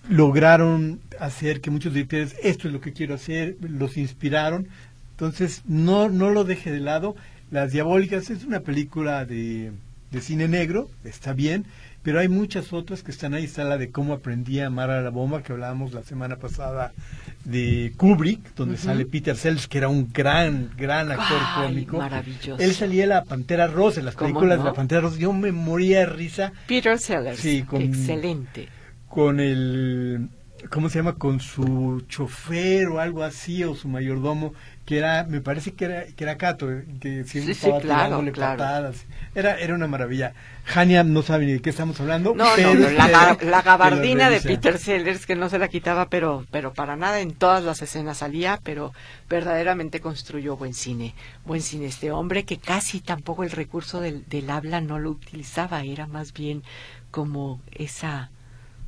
lograron 0.10 1.00
hacer 1.20 1.62
que 1.62 1.72
muchos 1.72 1.94
directores, 1.94 2.36
esto 2.42 2.68
es 2.68 2.74
lo 2.74 2.82
que 2.82 2.94
quiero 2.94 3.16
hacer, 3.16 3.58
los 3.62 3.98
inspiraron. 3.98 4.68
Entonces, 5.12 5.64
no, 5.66 6.10
no 6.10 6.30
lo 6.30 6.44
deje 6.44 6.72
de 6.72 6.80
lado. 6.80 7.16
Las 7.52 7.72
Diabólicas 7.72 8.30
es 8.30 8.44
una 8.44 8.62
película 8.62 9.26
de, 9.26 9.72
de 10.12 10.22
cine 10.22 10.48
negro, 10.48 10.90
está 11.04 11.34
bien, 11.34 11.66
pero 12.08 12.22
hay 12.22 12.30
muchas 12.30 12.72
otras 12.72 13.03
que 13.03 13.12
están 13.12 13.34
ahí. 13.34 13.43
Está 13.43 13.66
la 13.66 13.78
de 13.78 13.91
Cómo 13.91 14.14
aprendí 14.14 14.62
a 14.62 14.68
amar 14.68 14.89
a 14.91 15.01
la 15.01 15.10
bomba, 15.10 15.43
que 15.43 15.51
hablábamos 15.51 15.91
la 15.91 16.03
semana 16.03 16.38
pasada 16.38 16.93
de 17.43 17.91
Kubrick, 17.97 18.55
donde 18.55 18.78
sale 18.78 19.05
Peter 19.05 19.36
Sellers, 19.36 19.68
que 19.68 19.80
era 19.80 19.89
un 19.89 20.08
gran, 20.14 20.70
gran 20.78 21.12
actor 21.12 21.38
Ay, 21.41 21.68
cómico. 21.68 21.97
maravilloso. 21.97 22.64
Él 22.64 22.74
salía 22.74 23.08
la 23.08 23.26
Pantera 23.26 23.68
Rosa, 23.68 23.99
en 23.99 24.05
las 24.05 24.16
¿Cómo 24.16 24.30
películas 24.30 24.58
no? 24.60 24.64
de 24.64 24.70
la 24.70 24.74
Pantera 24.74 25.01
Rosa. 25.01 25.18
Yo 25.20 25.34
me 25.34 25.51
moría 25.51 25.99
de 25.99 26.05
risa 26.05 26.53
Peter 26.66 26.97
Sellers. 26.97 27.39
Sí, 27.41 27.64
con- 27.64 27.82
Excelente. 27.82 28.70
con 29.10 29.41
el 29.41 30.30
¿cómo 30.70 30.88
se 30.88 30.99
llama? 30.99 31.16
con 31.16 31.41
su 31.41 32.05
chofer 32.08 32.88
o 32.88 33.01
algo 33.01 33.22
así 33.24 33.66
o 33.66 33.76
su 33.76 33.89
mayordomo 33.89 34.53
que 34.88 34.98
era 34.98 35.26
me 35.26 35.42
parece 35.42 35.74
que 35.74 35.86
era 35.86 36.06
que 36.06 36.24
era 36.24 36.38
Cato 36.38 36.72
eh, 36.72 36.86
que 37.02 37.24
siempre 37.26 37.54
Sí, 37.54 37.60
sí, 37.60 37.68
estaba 37.68 37.82
claro, 37.82 38.04
tirándole 38.06 38.32
claro. 38.32 38.58
patadas 38.58 39.06
era 39.36 39.60
era 39.60 39.76
una 39.76 39.86
maravilla 39.88 40.34
Hania 40.74 41.04
no 41.04 41.22
sabe 41.22 41.46
ni 41.46 41.52
de 41.54 41.62
qué 41.62 41.70
estamos 41.70 42.00
hablando 42.00 42.34
No, 42.34 42.46
pero 42.56 42.74
no, 42.74 42.90
la, 42.90 43.10
ga- 43.10 43.38
pero- 43.38 43.52
la 43.52 43.62
gabardina 43.62 44.30
de. 44.30 44.40
Peter 44.42 44.80
Sellers 44.80 45.26
que 45.26 45.36
no 45.36 45.50
se 45.50 45.60
la 45.60 45.68
quitaba, 45.68 46.08
pero, 46.10 46.46
pero 46.52 46.74
para 46.74 46.96
nada 46.96 47.20
en 47.20 47.34
todas 47.34 47.64
las 47.64 47.82
escenas 47.82 48.18
salía, 48.20 48.60
pero 48.64 48.94
verdaderamente 49.30 50.00
construyó 50.00 50.56
buen 50.58 50.74
cine, 50.74 51.14
buen 51.46 51.62
cine 51.62 51.86
este 51.88 52.12
hombre 52.12 52.44
que 52.46 52.58
casi 52.58 53.00
tampoco 53.02 53.44
el 53.44 53.52
recurso 53.52 54.00
del, 54.02 54.26
del 54.28 54.50
habla 54.50 54.82
no 54.82 55.00
lo 55.00 55.12
utilizaba, 55.12 55.84
era 55.84 56.08
más 56.08 56.34
bien 56.34 56.64
como 57.12 57.62
esa, 57.72 58.30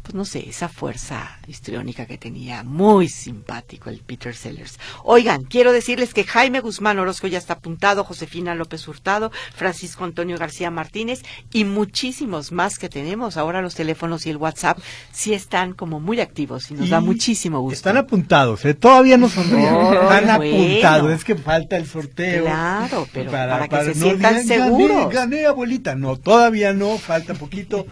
pues 0.09 0.15
no 0.15 0.25
sé, 0.25 0.49
esa 0.49 0.69
fuerza 0.69 1.37
histriónica 1.47 2.07
que 2.07 2.17
tenía, 2.17 2.63
muy 2.63 3.09
simpático 3.09 3.91
el 3.91 3.99
Peter 3.99 4.35
Sellers. 4.35 4.79
Oigan, 5.03 5.43
quiero 5.43 5.71
decirles 5.71 6.15
que 6.15 6.23
Jaime 6.23 6.61
Guzmán 6.61 6.97
Orozco 6.97 7.27
ya 7.27 7.37
está 7.37 7.53
apuntado, 7.53 8.03
Josefina 8.03 8.55
López 8.55 8.87
Hurtado, 8.87 9.31
Francisco 9.53 10.05
Antonio 10.05 10.35
García 10.39 10.71
Martínez 10.71 11.21
y 11.53 11.63
muchísimos 11.63 12.51
más 12.51 12.79
que 12.79 12.89
tenemos. 12.89 13.37
Ahora 13.37 13.61
los 13.61 13.75
teléfonos 13.75 14.25
y 14.25 14.31
el 14.31 14.37
WhatsApp 14.37 14.79
sí 15.11 15.35
están 15.35 15.73
como 15.73 15.99
muy 15.99 16.19
activos 16.21 16.71
y 16.71 16.73
nos 16.73 16.89
da 16.89 17.01
muchísimo 17.01 17.59
gusto. 17.59 17.75
están 17.75 17.97
apuntados 17.97 18.65
¿eh? 18.65 18.73
todavía 18.73 19.17
no 19.17 19.29
sonríen 19.29 19.75
Ay, 19.75 19.97
están 20.01 20.37
bueno. 20.37 20.63
apuntados 20.63 21.11
es 21.11 21.23
que 21.23 21.35
falta 21.35 21.77
el 21.77 21.85
sorteo 21.85 22.45
Claro, 22.45 23.07
pero 23.13 23.29
para 23.29 23.67
que 23.67 23.93
se 23.93 23.99
no 23.99 24.05
sientan 24.07 24.41
digan, 24.41 24.59
"Gané, 24.59 24.65
seguros". 24.65 25.13
gané 25.13 25.45
abuelita 25.45 25.93
no 25.93 26.17
todavía 26.17 26.73
no 26.73 26.97
falta 26.97 27.35
poquito 27.35 27.85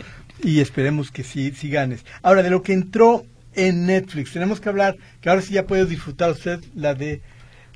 y 0.43 0.59
esperemos 0.59 1.11
que 1.11 1.23
sí 1.23 1.51
sí 1.51 1.69
ganes 1.69 2.05
ahora 2.21 2.43
de 2.43 2.49
lo 2.49 2.61
que 2.61 2.73
entró 2.73 3.25
en 3.53 3.85
Netflix 3.85 4.33
tenemos 4.33 4.59
que 4.59 4.69
hablar 4.69 4.97
que 5.21 5.29
ahora 5.29 5.41
sí 5.41 5.53
ya 5.53 5.65
puede 5.65 5.85
disfrutar 5.85 6.31
usted 6.31 6.59
la 6.75 6.93
de 6.93 7.21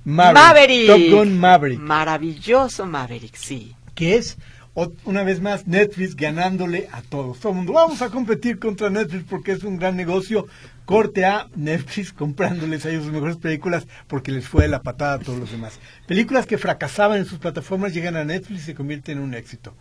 Maverick, 0.04 0.44
Maverick. 0.44 0.88
Top 0.88 1.02
Gun 1.12 1.40
Maverick 1.40 1.80
Maravilloso 1.80 2.86
Maverick, 2.86 3.36
sí. 3.36 3.76
que 3.94 4.16
es 4.16 4.38
una 4.74 5.24
vez 5.24 5.42
más 5.42 5.68
Netflix 5.68 6.16
ganándole 6.16 6.88
a 6.92 7.02
todos. 7.02 7.40
Todo 7.40 7.52
el 7.52 7.58
mundo, 7.58 7.74
vamos 7.74 8.02
a 8.02 8.10
competir 8.10 8.60
contra 8.60 8.90
Netflix 8.90 9.26
porque 9.30 9.52
es 9.52 9.64
un 9.64 9.78
gran 9.78 9.98
negocio. 9.98 10.48
Corte 10.86 11.26
a 11.26 11.48
Netflix 11.56 12.12
comprándoles 12.18 12.86
a 12.86 12.90
ellos 12.90 13.04
sus 13.04 13.14
mejores 13.14 13.38
películas 13.38 13.88
porque 14.08 14.32
les 14.32 14.48
fue 14.48 14.64
de 14.64 14.70
la 14.70 14.82
patada 14.82 15.16
a 15.16 15.20
todos 15.20 15.40
los 15.40 15.52
demás. 15.52 15.80
Películas 16.08 16.46
que 16.46 16.58
fracasaban 16.58 17.20
en 17.20 17.26
sus 17.26 17.40
plataformas 17.40 17.94
llegan 17.94 18.16
a 18.16 18.26
Netflix 18.26 18.62
y 18.62 18.66
se 18.66 18.76
convierten 18.76 19.18
en 19.18 19.24
un 19.24 19.34
éxito. 19.34 19.76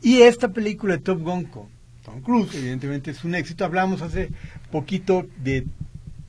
Y 0.00 0.22
esta 0.22 0.48
película 0.48 0.96
de 0.96 1.02
Top 1.02 1.20
Gun 1.20 1.44
con 1.44 1.77
Tom 2.08 2.22
Cruise, 2.22 2.54
evidentemente 2.54 3.10
es 3.10 3.24
un 3.24 3.34
éxito. 3.34 3.64
Hablamos 3.64 4.02
hace 4.02 4.30
poquito 4.70 5.26
de 5.36 5.66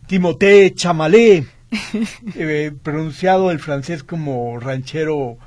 Timothée 0.07 0.73
Chalamet, 0.73 1.45
eh, 2.35 2.71
pronunciado 2.83 3.51
el 3.51 3.59
francés 3.59 4.03
como 4.03 4.59
ranchero 4.59 5.37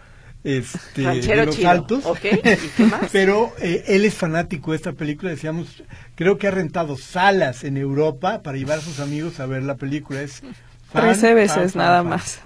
este, 0.45 1.05
Ranchero 1.05 1.41
de 1.41 1.47
los 1.47 1.65
altos. 1.65 2.05
ok, 2.05 2.25
¿y 2.25 2.69
qué 2.77 2.85
más? 2.85 3.09
Pero 3.13 3.53
eh, 3.61 3.85
él 3.89 4.05
es 4.05 4.15
fanático 4.15 4.73
de 4.73 4.77
esta 4.77 4.93
película, 4.93 5.31
decíamos, 5.31 5.83
creo 6.15 6.39
que 6.39 6.49
ha 6.49 6.51
rentado 6.51 6.97
salas 6.97 7.65
en 7.65 7.77
Europa 7.77 8.43
para 8.43 8.57
llevar 8.57 8.79
a 8.79 8.83
sus 8.83 9.01
amigos 9.01 9.39
a 9.39 9.47
ver 9.47 9.63
la 9.63 9.77
película. 9.77 10.23
Es 10.23 10.41
fan, 10.93 11.03
Trece 11.05 11.27
fan, 11.29 11.35
veces 11.37 11.73
fan, 11.73 11.83
nada 11.83 12.03
más. 12.03 12.41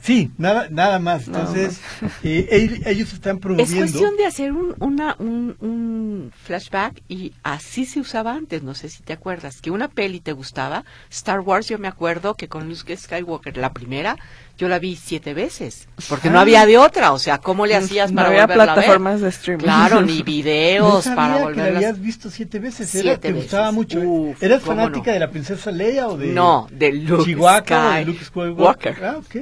Sí, 0.00 0.30
nada, 0.38 0.68
nada 0.70 0.98
más. 0.98 1.28
Nada 1.28 1.40
Entonces, 1.46 1.80
eh, 2.22 2.48
el- 2.50 2.86
ellos 2.86 3.12
están 3.12 3.36
Es 3.36 3.42
promoviendo. 3.42 3.76
cuestión 3.78 4.16
de 4.16 4.26
hacer 4.26 4.52
un, 4.52 4.74
una, 4.80 5.16
un, 5.18 5.56
un 5.60 6.32
flashback 6.44 7.02
y 7.08 7.32
así 7.42 7.84
se 7.84 8.00
usaba 8.00 8.32
antes, 8.34 8.62
no 8.62 8.74
sé 8.74 8.88
si 8.88 9.02
te 9.02 9.12
acuerdas, 9.12 9.60
que 9.60 9.70
una 9.70 9.88
peli 9.88 10.20
te 10.20 10.32
gustaba, 10.32 10.84
Star 11.10 11.40
Wars 11.40 11.68
yo 11.68 11.78
me 11.78 11.88
acuerdo 11.88 12.34
que 12.34 12.48
con 12.48 12.68
Luke 12.68 12.96
Skywalker, 12.96 13.56
la 13.56 13.72
primera, 13.72 14.16
yo 14.56 14.68
la 14.68 14.78
vi 14.78 14.96
siete 14.96 15.34
veces, 15.34 15.88
porque 16.08 16.30
no 16.30 16.38
Ah. 16.38 16.42
había 16.42 16.64
de 16.66 16.78
otra, 16.78 17.12
o 17.12 17.18
sea, 17.18 17.38
¿cómo 17.38 17.66
le 17.66 17.74
No- 17.78 17.84
hacías 17.84 18.10
no 18.10 18.16
para 18.16 18.28
había 18.28 18.42
volverla 18.42 18.62
a 18.62 18.66
ver? 18.66 18.74
plataformas 18.76 19.20
de 19.20 19.28
streaming. 19.28 19.64
Claro, 19.64 20.02
ni 20.02 20.18
no 20.20 20.24
videos 20.24 21.04
sabía 21.04 21.16
para 21.16 21.32
que 21.34 21.38
la 21.40 21.44
volverlas 21.46 21.76
habías 21.76 22.00
visto 22.00 22.30
siete 22.30 22.58
veces. 22.58 22.94
Era- 22.94 23.02
Siete 23.02 23.28
¿Te 23.28 23.32
gustaba 23.34 23.64
veces. 23.66 23.74
mucho? 23.74 24.00
Uf, 24.00 24.42
¿Eras 24.42 24.62
¿cómo 24.62 24.76
fanática 24.76 25.06
no? 25.10 25.12
de 25.14 25.20
la 25.20 25.30
princesa 25.30 25.70
Leia 25.70 26.08
o 26.08 26.16
de 26.16 26.28
No, 26.28 26.66
de 26.70 26.92
Luke 26.92 27.24
Chihuahua 27.24 27.58
o 27.58 27.62
de 27.62 28.00
Sky- 28.00 28.04
Luke 28.06 28.24
Skywalker? 28.24 28.92
Walker. 28.92 29.04
Ah, 29.04 29.16
ok. 29.18 29.36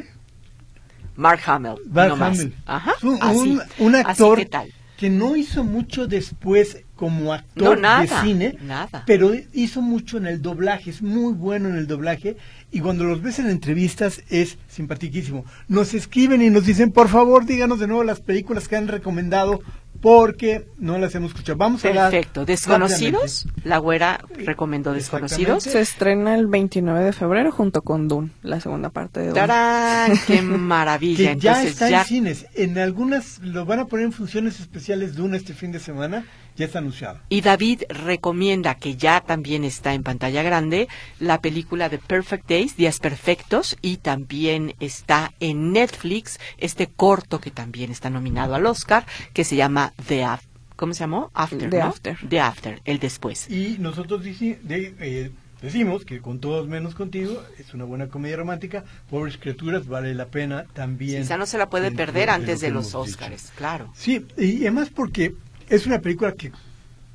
Mark 1.17 1.41
Hamill, 1.47 1.75
Mark 1.91 2.17
no. 2.19 2.25
Hamill. 2.25 2.55
Ajá, 2.67 2.93
un, 3.03 3.19
así, 3.21 3.39
un- 3.39 3.63
un 3.87 3.95
así 3.95 4.11
actor 4.11 4.39
que 4.39 4.47
tal. 4.47 4.73
que 4.97 5.11
no 5.11 5.37
hizo 5.37 5.65
mucho 5.65 6.07
después 6.07 6.79
como 6.95 7.33
actor 7.35 7.79
No, 7.79 8.01
de 8.01 8.09
cine, 8.23 8.57
nada. 8.63 9.03
pero 9.07 9.33
hizo 9.53 9.83
mucho 9.83 10.17
en 10.17 10.27
el 10.27 10.41
doblaje, 10.41 10.89
es 10.91 11.03
muy 11.03 11.35
bueno 11.35 11.69
en 11.69 11.77
el 11.77 11.87
doblaje 11.87 12.37
y 12.71 12.81
cuando 12.81 13.05
los 13.05 13.23
ves 13.23 13.39
en 13.39 13.49
entrevistas 13.49 14.23
es 14.29 14.59
simpaticísimo. 14.69 15.45
Nos 15.69 15.95
escriben 15.95 16.43
y 16.43 16.51
nos 16.51 16.67
dicen, 16.67 16.93
por 16.93 17.09
favor, 17.09 17.47
díganos 17.47 17.79
de 17.79 17.87
nuevo 17.87 18.05
las 18.05 18.21
películas 18.21 18.69
que 18.69 18.77
han 18.77 18.89
recomendado 18.89 19.61
porque 20.01 20.67
no 20.79 20.99
las 20.99 21.15
hemos 21.15 21.31
escuchado. 21.31 21.59
Vamos 21.59 21.85
a 21.85 21.89
hablar 21.89 22.11
Perfecto. 22.11 22.45
¿Desconocidos? 22.45 23.47
La 23.65 23.79
güera 23.79 24.21
recomendó 24.37 24.93
Desconocidos. 24.93 25.65
Se 25.65 25.81
estrena 25.81 26.35
el 26.35 26.47
29 26.47 27.05
de 27.05 27.13
febrero 27.13 27.51
junto 27.51 27.83
con 27.83 28.09
Dune, 28.09 28.31
la 28.43 28.61
segunda 28.61 28.91
parte 28.91 29.21
de 29.21 29.29
Dune. 29.29 29.41
¡Tarán! 29.41 30.13
¡Qué 30.27 30.43
maravilla! 30.43 31.35
Que 31.35 31.41
ya 31.41 31.53
Entonces 31.53 31.73
está 31.73 31.91
ya 31.91 32.01
en 32.03 32.07
cines. 32.07 32.47
En 32.55 32.79
algunas 32.79 33.39
lo 33.41 33.65
van 33.65 33.81
a 33.81 33.87
poner 33.87 34.07
en 34.07 34.13
funciones 34.13 34.61
especiales 34.61 35.17
de 35.17 35.23
una 35.23 35.37
este 35.37 35.55
fin 35.55 35.73
de 35.73 35.81
semana. 35.81 36.25
Ya 36.57 36.65
está 36.65 36.79
anunciado. 36.79 37.21
Y 37.29 37.43
David 37.43 37.83
recomienda, 37.91 38.77
que 38.77 38.97
ya 38.97 39.21
también 39.21 39.63
está 39.63 39.93
en 39.93 40.03
pantalla 40.03 40.43
grande, 40.43 40.89
la 41.21 41.43
película 41.43 41.91
de 41.91 41.99
Perfect 41.99 42.47
Days, 42.57 42.75
Días 42.79 43.01
Perfectos, 43.01 43.77
y 43.83 43.99
también 43.99 44.75
está 44.81 45.35
en 45.41 45.73
Netflix 45.73 46.39
este 46.57 46.87
corto 46.87 47.39
que 47.39 47.51
también 47.51 47.91
está 47.91 48.09
nominado 48.09 48.55
al 48.55 48.65
Oscar, 48.65 49.05
que 49.35 49.45
se 49.45 49.57
llama 49.57 49.93
The, 50.09 50.25
Af- 50.25 50.41
¿cómo 50.75 50.95
se 50.95 51.01
llamó? 51.01 51.31
After, 51.35 51.69
The 51.69 51.79
¿no? 51.81 51.85
After. 51.85 52.17
The 52.27 52.41
After, 52.41 52.81
el 52.87 52.99
después. 52.99 53.51
Y 53.51 53.77
nosotros 53.79 54.23
de- 54.25 54.95
eh, 55.01 55.31
decimos 55.61 56.07
que 56.07 56.21
con 56.23 56.39
todos 56.41 56.67
menos 56.67 56.95
contigo 56.95 57.43
es 57.59 57.75
una 57.75 57.85
buena 57.85 58.07
comedia 58.09 58.39
romántica. 58.39 58.85
Pobres 59.11 59.37
criaturas, 59.37 59.87
vale 59.87 60.15
la 60.15 60.25
pena 60.29 60.65
también. 60.73 61.21
Quizá 61.21 61.37
no 61.37 61.45
se 61.45 61.59
la 61.59 61.69
puede 61.69 61.91
perder 61.91 62.29
lo 62.29 62.35
antes 62.37 62.61
de 62.63 62.71
los 62.71 62.91
hemos 62.95 63.07
dicho. 63.07 63.17
Óscares, 63.19 63.53
claro. 63.55 63.93
Sí, 63.95 64.25
y 64.39 64.63
además 64.63 64.89
porque 64.89 65.35
es 65.69 65.87
una 65.87 66.01
película 66.01 66.33
que 66.33 66.53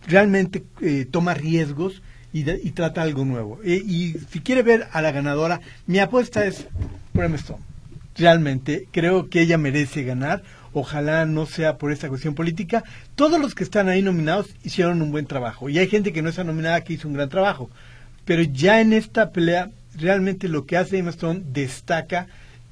realmente 0.08 0.64
eh, 0.82 1.08
toma 1.10 1.34
riesgos 1.34 2.04
y, 2.34 2.50
y 2.50 2.72
trata 2.72 3.02
algo 3.02 3.26
nuevo. 3.26 3.60
E- 3.64 3.84
y 3.86 4.16
si 4.32 4.40
quiere 4.40 4.64
ver 4.64 4.88
a 4.92 5.02
la 5.02 5.12
ganadora, 5.12 5.62
mi 5.88 6.00
apuesta 6.00 6.46
es 6.46 6.68
Emma 7.14 7.36
Stone. 7.36 7.64
Realmente 8.16 8.88
creo 8.92 9.30
que 9.30 9.42
ella 9.42 9.58
merece 9.58 10.04
ganar. 10.04 10.44
Ojalá 10.74 11.26
no 11.26 11.46
sea 11.46 11.78
por 11.78 11.92
esta 11.92 12.10
cuestión 12.10 12.34
política. 12.34 12.84
Todos 13.16 13.40
los 13.40 13.56
que 13.56 13.64
están 13.64 13.90
ahí 13.90 14.02
nominados 14.02 14.48
hicieron 14.64 15.02
un 15.02 15.12
buen 15.12 15.26
trabajo. 15.26 15.70
Y 15.70 15.80
hay 15.80 15.88
gente 15.88 16.14
que 16.14 16.22
no 16.22 16.30
está 16.30 16.44
nominada 16.44 16.82
que 16.82 16.94
hizo 16.94 17.08
un 17.08 17.14
gran 17.14 17.30
trabajo. 17.30 17.70
Pero 18.26 18.44
ya 18.44 18.80
en 18.82 18.94
esta 18.94 19.32
pelea, 19.32 19.70
realmente 19.96 20.48
lo 20.48 20.66
que 20.66 20.78
hace 20.78 20.98
Emma 20.98 21.10
Stone 21.10 21.42
destaca 21.52 22.28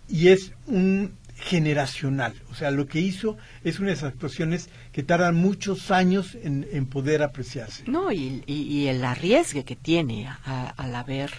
y 0.08 0.30
es 0.30 0.54
un 0.68 1.14
generacional. 1.40 2.34
O 2.52 2.56
sea, 2.56 2.72
lo 2.72 2.86
que 2.88 3.00
hizo 3.00 3.38
es 3.64 3.80
unas 3.80 4.04
actuaciones 4.04 4.70
que 4.92 5.04
tardan 5.04 5.36
muchos 5.36 5.92
años 5.92 6.38
en, 6.44 6.68
en 6.72 6.86
poder 6.86 7.24
apreciarse. 7.24 7.84
No, 7.88 8.12
y, 8.12 8.44
y- 8.46 8.62
y 8.64 8.88
el 8.88 9.04
arriesgue 9.04 9.64
que 9.64 9.76
tiene 9.76 10.28
a- 10.28 10.74
al 10.78 10.96
haber 10.96 11.32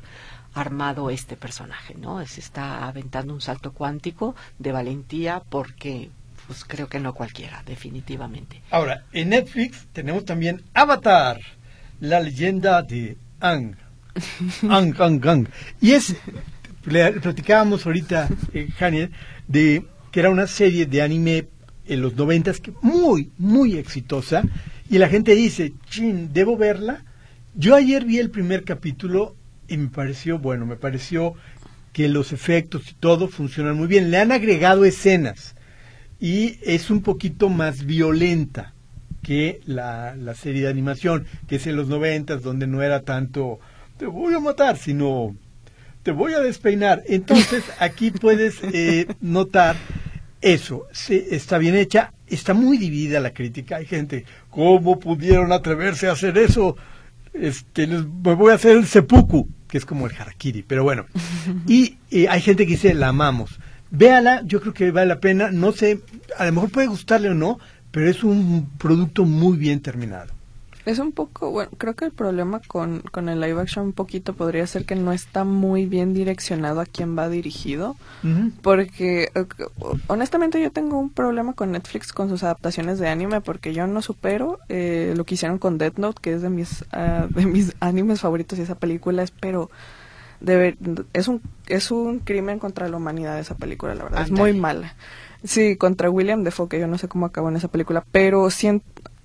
armado 0.55 1.11
este 1.11 1.37
personaje, 1.37 1.95
¿no? 1.95 2.25
Se 2.27 2.41
está 2.41 2.89
aventando 2.89 3.33
un 3.33 3.41
salto 3.41 3.73
cuántico 3.73 4.35
de 4.59 4.73
valentía 4.73 5.43
porque, 5.49 6.11
pues 6.49 6.65
creo 6.65 6.89
que 6.89 6.99
no 6.99 7.15
cualquiera, 7.15 7.63
definitivamente. 7.67 8.61
Ahora, 8.71 9.05
en 9.13 9.29
Netflix 9.29 9.87
tenemos 9.93 10.25
también 10.25 10.63
Avatar, 10.75 11.41
la 12.01 12.19
leyenda 12.21 12.83
de 12.83 13.17
Ang. 13.39 13.77
Ang, 14.69 14.95
Ang, 15.01 15.29
Ang. 15.29 15.49
Y 15.81 15.93
es, 15.93 16.17
le 16.85 17.13
platicábamos 17.13 17.87
ahorita, 17.87 18.29
eh, 18.53 18.69
de 19.51 19.85
que 20.13 20.21
era 20.21 20.31
una 20.31 20.47
serie 20.47 20.87
de 20.87 21.03
anime 21.03 21.49
en 21.87 22.01
los 22.01 22.15
noventas 22.15 22.63
muy, 22.83 23.31
muy 23.37 23.77
exitosa. 23.77 24.45
Y 24.89 24.99
la 24.99 25.09
gente 25.09 25.35
dice, 25.35 25.73
chin, 25.89 26.33
¿debo 26.33 26.57
verla? 26.57 27.05
Yo 27.55 27.75
ayer 27.75 28.05
vi 28.05 28.19
el 28.19 28.31
primer 28.31 28.65
capítulo 28.65 29.35
y 29.69 29.77
me 29.77 29.89
pareció, 29.89 30.39
bueno, 30.39 30.67
me 30.67 30.77
pareció 30.77 31.35
que 31.93 32.09
los 32.09 32.33
efectos 32.33 32.91
y 32.91 32.95
todo 32.95 33.27
funcionan 33.27 33.77
muy 33.77 33.89
bien. 33.89 34.11
Le 34.11 34.19
han 34.19 34.31
agregado 34.31 34.85
escenas 34.85 35.57
y 36.21 36.59
es 36.63 36.91
un 36.91 37.03
poquito 37.03 37.49
más 37.49 37.85
violenta 37.85 38.73
que 39.23 39.61
la, 39.67 40.15
la 40.15 40.35
serie 40.35 40.63
de 40.63 40.69
animación, 40.69 41.27
que 41.49 41.57
es 41.57 41.67
en 41.67 41.77
los 41.77 41.89
noventas, 41.89 42.43
donde 42.43 42.69
no 42.69 42.83
era 42.83 43.03
tanto 43.03 43.59
te 43.97 44.07
voy 44.07 44.33
a 44.33 44.41
matar, 44.41 44.79
sino 44.79 45.37
te 46.03 46.11
voy 46.13 46.33
a 46.35 46.41
despeinar. 46.41 47.03
Entonces 47.07 47.65
aquí 47.79 48.11
puedes 48.11 48.57
eh, 48.73 49.07
notar 49.21 49.77
eso, 50.41 50.87
sí, 50.93 51.23
está 51.31 51.59
bien 51.59 51.75
hecha, 51.77 52.13
está 52.27 52.55
muy 52.55 52.79
dividida 52.79 53.21
la 53.21 53.35
crítica. 53.35 53.77
Hay 53.77 53.87
gente, 53.87 54.25
¿cómo 54.49 54.99
pudieron 54.99 55.53
atreverse 55.53 56.09
a 56.09 56.13
hacer 56.13 56.39
eso? 56.39 56.77
Este, 57.35 57.87
les- 57.87 58.05
me 58.07 58.35
voy 58.35 58.51
a 58.53 58.55
hacer 58.55 58.77
el 58.77 58.87
seppuku, 58.87 59.49
que 59.69 59.79
es 59.79 59.85
como 59.85 60.07
el 60.07 60.15
harakiri, 60.17 60.63
pero 60.63 60.83
bueno. 60.83 61.05
Y 61.67 61.97
eh, 62.11 62.27
hay 62.29 62.41
gente 62.41 62.65
que 62.67 62.73
dice, 62.73 62.95
la 62.95 63.09
amamos. 63.09 63.59
Véala, 63.91 64.43
yo 64.47 64.61
creo 64.61 64.73
que 64.73 64.91
vale 64.93 65.07
la 65.09 65.21
pena. 65.21 65.51
No 65.51 65.73
sé, 65.73 66.01
a 66.39 66.47
lo 66.47 66.53
mejor 66.53 66.71
puede 66.71 66.87
gustarle 66.87 67.29
o 67.29 67.35
no, 67.35 67.59
pero 67.91 68.09
es 68.09 68.25
un 68.25 68.71
producto 68.79 69.25
muy 69.25 69.59
bien 69.59 69.81
terminado. 69.81 70.33
Es 70.87 70.99
un 70.99 71.13
poco, 71.13 71.51
bueno, 71.51 71.71
creo 71.77 71.95
que 71.95 72.07
el 72.07 72.11
problema 72.13 72.61
con, 72.67 73.01
con 73.13 73.29
el 73.29 73.41
live 73.41 73.61
action 73.61 73.87
un 73.87 73.93
poquito 73.93 74.33
podría 74.33 74.67
ser 74.67 74.85
que 74.87 74.95
no 74.97 75.13
está 75.13 75.45
muy 75.45 75.87
bien 75.87 76.15
direccionado 76.15 76.81
a 76.81 76.87
quién 76.87 77.17
va 77.19 77.29
dirigido. 77.29 77.97
Porque 78.63 79.31
honestamente 80.07 80.61
yo 80.61 80.71
tengo 80.71 80.99
un 80.99 81.11
problema 81.11 81.53
con 81.55 81.73
Netflix 81.73 82.13
con 82.13 82.29
sus 82.29 82.43
adaptaciones 82.43 82.99
de 82.99 83.09
anime 83.09 83.41
porque 83.41 83.73
yo 83.75 83.87
no 83.87 84.03
supero 84.03 84.59
eh, 84.69 85.15
lo 85.17 85.25
que 85.25 85.35
hicieron 85.35 85.59
con 85.59 85.79
Death 85.79 85.99
Note, 85.99 86.19
que 86.21 86.35
es 86.35 86.43
de 86.43 86.51
mis, 86.51 86.85
ah, 86.93 87.27
de 87.35 87.47
mis 87.47 87.75
animes 87.81 88.21
favoritos 88.21 88.59
y 88.59 88.63
esa 88.63 88.75
película 88.75 89.23
es, 89.23 89.31
pero 89.31 89.71
de 90.41 90.57
ver- 90.57 90.77
es, 91.13 91.29
un, 91.29 91.43
es 91.67 91.91
un 91.91 92.19
crimen 92.21 92.59
contra 92.59 92.89
la 92.89 92.97
humanidad 92.97 93.39
esa 93.39 93.55
película, 93.55 93.95
la 93.95 94.05
verdad. 94.05 94.23
Es 94.23 94.31
muy 94.31 94.53
mala. 94.55 94.95
Sí, 95.45 95.77
contra 95.77 96.11
William 96.11 96.43
Defoe, 96.45 96.69
que 96.69 96.79
yo 96.81 96.87
no 96.87 96.99
sé 96.99 97.09
cómo 97.09 97.27
acabó 97.27 97.49
en 97.49 97.57
esa 97.57 97.69
película, 97.69 98.05
pero 98.13 98.51
siento, 98.51 98.85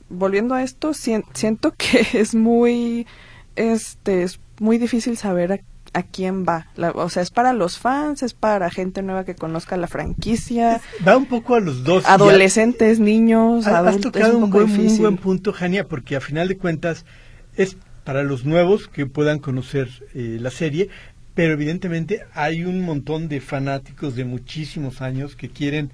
volviendo 0.10 0.54
a 0.56 0.64
esto, 0.64 0.94
sien- 0.94 1.26
siento 1.34 1.74
que 1.78 2.06
es 2.14 2.36
muy, 2.36 3.08
este, 3.56 4.24
es 4.24 4.40
muy 4.60 4.78
difícil 4.78 5.18
saber 5.18 5.54
a, 5.54 5.60
a 5.94 6.04
quién 6.04 6.46
va. 6.46 6.68
La- 6.76 6.92
o 6.92 7.10
sea, 7.10 7.24
es 7.24 7.32
para 7.32 7.54
los 7.54 7.78
fans, 7.80 8.24
es 8.24 8.34
para 8.34 8.70
gente 8.70 9.02
nueva 9.02 9.26
que 9.26 9.36
conozca 9.36 9.78
la 9.78 9.88
franquicia, 9.88 10.82
Va 11.08 11.18
un 11.18 11.26
poco 11.26 11.56
a 11.56 11.60
los 11.60 11.84
dos. 11.84 12.06
adolescentes, 12.06 13.00
niños, 13.00 13.66
Has, 13.68 13.74
has 13.86 13.88
adultos, 13.88 14.12
tocado 14.12 14.38
un 14.38 14.44
un 14.46 14.50
buen, 14.52 14.68
difícil. 14.68 15.00
buen 15.00 15.18
punto, 15.18 15.54
Jania, 15.54 15.88
porque 15.88 16.16
a 16.16 16.22
final 16.22 16.48
de 16.48 16.58
cuentas 16.58 17.06
es 17.56 17.78
para 18.04 18.24
los 18.24 18.46
nuevos 18.46 18.88
que 18.88 19.06
puedan 19.08 19.40
conocer 19.40 19.90
eh, 20.14 20.38
la 20.40 20.52
serie, 20.52 20.90
pero 21.34 21.54
evidentemente 21.54 22.22
hay 22.34 22.64
un 22.64 22.82
montón 22.82 23.28
de 23.28 23.42
fanáticos 23.42 24.16
de 24.16 24.26
muchísimos 24.26 25.02
años 25.02 25.36
que 25.36 25.50
quieren 25.50 25.92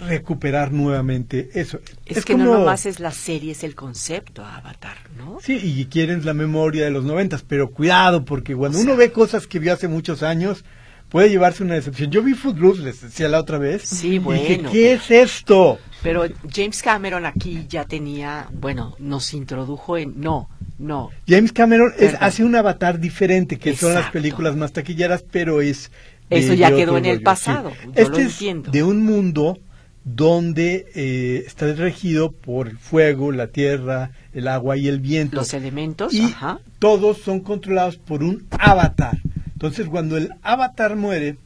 recuperar 0.00 0.72
nuevamente 0.72 1.50
eso. 1.54 1.80
Es, 2.06 2.24
que 2.24 2.34
no 2.34 2.46
como- 2.46 2.58
nomás 2.58 2.86
es 2.86 3.00
la 3.00 3.12
serie, 3.12 3.52
es 3.52 3.64
el 3.64 3.74
concepto 3.74 4.44
Avatar, 4.44 4.96
¿no? 5.16 5.38
Sí, 5.42 5.58
y 5.62 5.84
quieren 5.86 6.24
la 6.24 6.34
memoria 6.34 6.84
de 6.84 6.90
los 6.90 7.04
noventas, 7.04 7.44
pero 7.46 7.70
cuidado, 7.70 8.24
porque 8.24 8.54
cuando 8.54 8.78
O 8.78 8.82
uno 8.82 8.96
ve 8.96 9.12
cosas 9.12 9.46
que 9.46 9.58
vio 9.58 9.72
hace 9.72 9.88
muchos 9.88 10.22
años, 10.22 10.64
puede 11.08 11.28
llevarse 11.28 11.62
una 11.62 11.74
decepción. 11.74 12.10
Yo 12.10 12.22
vi 12.22 12.34
Footloose, 12.34 12.82
les 12.82 13.00
decía 13.02 13.28
la 13.28 13.40
otra 13.40 13.58
vez. 13.58 13.82
Sí, 13.82 14.06
y 14.06 14.10
dije, 14.12 14.20
bueno, 14.20 14.70
¿qué 14.70 14.92
es 14.92 15.10
esto? 15.10 15.78
Pero 16.02 16.24
James 16.50 16.82
Cameron 16.82 17.26
aquí 17.26 17.66
ya 17.68 17.84
tenía, 17.84 18.48
bueno, 18.52 18.96
nos 18.98 19.34
introdujo 19.34 19.98
en... 19.98 20.18
No, 20.20 20.48
no, 20.78 21.10
James 21.28 21.52
Cameron 21.52 21.92
es, 21.98 22.14
hace 22.20 22.42
un 22.42 22.56
avatar 22.56 22.98
diferente, 22.98 23.58
que 23.58 23.76
son 23.76 23.92
las 23.92 24.10
películas 24.10 24.56
más 24.56 24.72
taquilleras, 24.72 25.22
pero 25.30 25.60
es... 25.60 25.90
Eso 26.30 26.54
ya 26.54 26.70
quedó 26.70 26.96
en 26.96 27.06
el 27.06 27.16
rollo, 27.16 27.24
pasado, 27.24 27.70
sí. 27.70 27.76
yo 27.86 27.92
este 27.96 28.10
lo 28.10 28.18
es 28.18 28.72
de 28.72 28.82
un 28.84 29.04
mundo 29.04 29.58
donde 30.04 30.86
eh, 30.94 31.44
está 31.46 31.72
regido 31.74 32.32
por 32.32 32.68
el 32.68 32.78
fuego, 32.78 33.32
la 33.32 33.48
tierra, 33.48 34.12
el 34.32 34.48
agua 34.48 34.76
y 34.76 34.88
el 34.88 35.00
viento. 35.00 35.36
los 35.36 35.54
elementos, 35.54 36.12
y 36.14 36.22
ajá. 36.24 36.60
todos 36.78 37.18
son 37.18 37.40
controlados 37.40 37.96
por 37.96 38.22
un 38.22 38.46
avatar. 38.50 39.18
Entonces, 39.52 39.88
cuando 39.88 40.16
el 40.16 40.32
avatar 40.42 40.96
muere, 40.96 41.36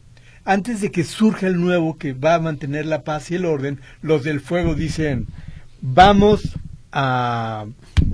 antes 0.45 0.81
de 0.81 0.91
que 0.91 1.05
surja 1.05 1.49
el 1.49 1.61
nuevo 1.61 1.97
que 1.97 2.13
va 2.13 2.35
a 2.35 2.41
mantener 2.41 2.87
la 2.87 3.03
paz 3.03 3.31
y 3.31 3.35
el 3.35 3.45
orden, 3.45 3.81
los 4.03 4.23
del 4.23 4.41
fuego 4.41 4.75
dicen, 4.75 5.27
vamos 5.81 6.57
a, 6.93 7.67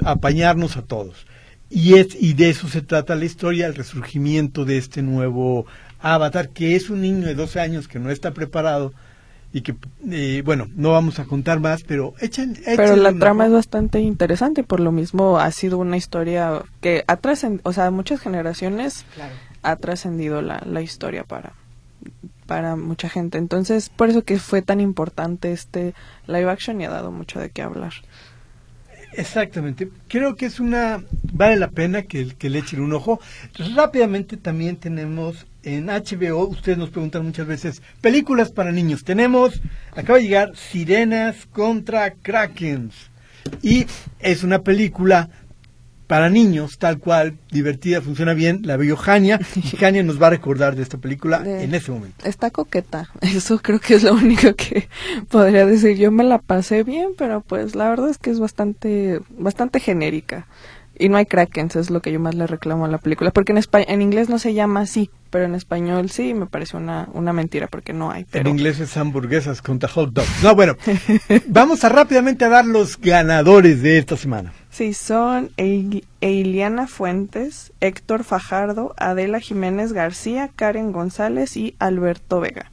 a 0.05 0.11
apañarnos 0.11 0.77
a 0.77 0.83
todos. 0.83 1.27
Y, 1.69 1.95
es, 1.95 2.17
y 2.19 2.33
de 2.33 2.51
eso 2.51 2.69
se 2.69 2.83
trata 2.83 3.15
la 3.15 3.27
historia, 3.27 3.67
el 3.67 3.75
resurgimiento 3.75 4.65
de 4.65 4.79
este 4.79 5.03
nuevo 5.03 5.67
avatar, 6.01 6.49
que 6.49 6.77
es 6.77 6.89
un 6.91 7.03
niño 7.03 7.27
de 7.27 7.35
12 7.35 7.61
años 7.61 7.87
que 7.87 7.99
no 7.99 8.11
está 8.11 8.33
preparado 8.33 8.93
y 9.53 9.63
que, 9.63 9.75
eh, 10.11 10.43
bueno, 10.45 10.69
no 10.77 10.93
vamos 10.93 11.19
a 11.19 11.25
contar 11.25 11.59
más, 11.61 11.83
pero 11.83 12.15
echen, 12.21 12.57
Pero 12.65 12.97
la 12.97 13.13
trama 13.13 13.47
es 13.47 13.53
bastante 13.53 14.01
interesante, 14.01 14.63
por 14.63 14.81
lo 14.81 14.93
mismo 14.93 15.39
ha 15.39 15.51
sido 15.51 15.79
una 15.79 15.97
historia 15.97 16.63
que 16.81 17.05
ha 17.09 17.17
trascendido, 17.17 17.63
o 17.69 17.73
sea, 17.73 17.91
muchas 17.91 18.21
generaciones 18.21 19.05
Claro. 19.15 19.35
ha 19.63 19.77
trascendido 19.77 20.41
la, 20.43 20.63
la 20.67 20.83
historia 20.83 21.25
para 21.25 21.55
para 22.47 22.75
mucha 22.75 23.09
gente. 23.09 23.39
Entonces, 23.39 23.91
por 23.91 24.11
eso 24.11 24.25
que 24.25 24.41
fue 24.41 24.61
tan 24.61 24.81
importante 24.81 25.53
este 25.53 25.95
live 26.27 26.51
action 26.51 26.81
y 26.81 26.85
ha 26.85 26.91
dado 26.91 27.13
mucho 27.13 27.39
de 27.39 27.51
qué 27.51 27.63
hablar. 27.63 27.93
Exactamente. 29.13 29.91
Creo 30.09 30.37
que 30.37 30.47
es 30.47 30.61
una... 30.61 31.03
Vale 31.33 31.57
la 31.57 31.71
pena 31.71 32.03
que, 32.03 32.35
le 32.41 32.59
echen 32.59 32.81
un 32.81 32.93
ojo. 32.93 33.21
Rápidamente 33.75 34.37
también 34.37 34.77
tenemos 34.77 35.47
en 35.63 35.87
HBO, 35.87 36.47
ustedes 36.47 36.79
nos 36.79 36.91
preguntan 36.91 37.25
muchas 37.25 37.47
veces, 37.47 37.83
películas 38.01 38.51
para 38.51 38.73
niños. 38.73 39.05
Tenemos, 39.05 39.61
acaba 39.95 40.19
de 40.19 40.25
llegar, 40.25 40.57
Sirenas 40.57 41.47
contra 41.53 42.13
Krakens. 42.15 42.95
Y 43.63 43.87
es 44.21 44.43
una 44.43 44.61
película 44.61 45.29
para 46.11 46.29
niños, 46.29 46.77
tal 46.79 46.99
cual, 46.99 47.39
divertida, 47.53 48.01
funciona 48.03 48.35
bien. 48.35 48.63
La 48.65 48.77
vio 48.77 48.97
Jania 48.97 49.39
y 49.55 49.77
Jania 49.77 50.03
nos 50.03 50.21
va 50.21 50.27
a 50.27 50.31
recordar 50.31 50.75
de 50.75 50.83
esta 50.83 50.99
película 50.99 51.39
De- 51.39 51.63
en 51.63 51.73
ese 51.73 51.93
momento. 51.93 52.27
Está 52.27 52.51
coqueta, 52.51 53.09
eso 53.21 53.61
creo 53.63 53.79
que 53.79 53.95
es 53.95 54.03
lo 54.03 54.15
único 54.15 54.53
que 54.57 54.89
podría 55.31 55.65
decir. 55.67 55.97
Yo 55.97 56.11
me 56.11 56.25
la 56.25 56.39
pasé 56.39 56.83
bien, 56.83 57.11
pero 57.17 57.43
pues 57.43 57.77
la 57.77 57.89
verdad 57.89 58.11
es 58.11 58.19
que 58.19 58.31
es 58.31 58.41
bastante 58.41 59.21
bastante 59.39 59.79
genérica. 59.79 60.49
Y 60.99 61.09
no 61.09 61.17
hay 61.17 61.27
krakens, 61.27 61.77
es 61.77 61.91
lo 61.91 62.03
que 62.03 62.11
yo 62.13 62.19
más 62.21 62.35
le 62.35 62.47
reclamo 62.49 62.85
a 62.85 62.89
la 62.89 62.99
película, 62.99 63.31
porque 63.31 63.53
en 63.53 63.59
espa- 63.59 63.85
en 63.87 64.03
inglés 64.03 64.29
no 64.29 64.39
se 64.41 64.53
llama 64.53 64.81
así, 64.81 65.11
pero 65.31 65.45
en 65.45 65.55
español 65.55 66.11
sí 66.11 66.35
me 66.35 66.47
pareció 66.47 66.79
una, 66.79 67.09
una 67.13 67.33
mentira 67.33 67.69
porque 67.69 67.93
no 67.93 68.11
hay. 68.11 68.25
Pero... 68.25 68.49
En 68.49 68.57
inglés 68.57 68.81
es 68.81 68.97
hamburguesas 68.97 69.63
contra 69.63 69.89
hot 69.89 70.13
dogs. 70.13 70.43
No, 70.43 70.55
bueno, 70.55 70.77
vamos 71.47 71.85
a 71.85 71.89
rápidamente 71.89 72.45
a 72.45 72.49
dar 72.49 72.67
los 72.67 73.01
ganadores 73.01 73.83
de 73.83 73.99
esta 73.99 74.17
semana. 74.17 74.53
Sí, 74.71 74.95
son 74.95 75.51
Eiliana 75.57 76.87
Fuentes, 76.87 77.73
Héctor 77.81 78.25
Fajardo, 78.25 78.95
Adela 78.97 79.41
Jiménez 79.41 79.93
García, 79.93 80.51
Karen 80.55 80.93
González 80.93 81.57
y 81.57 81.75
Alberto 81.79 82.41
Vega. 82.41 82.71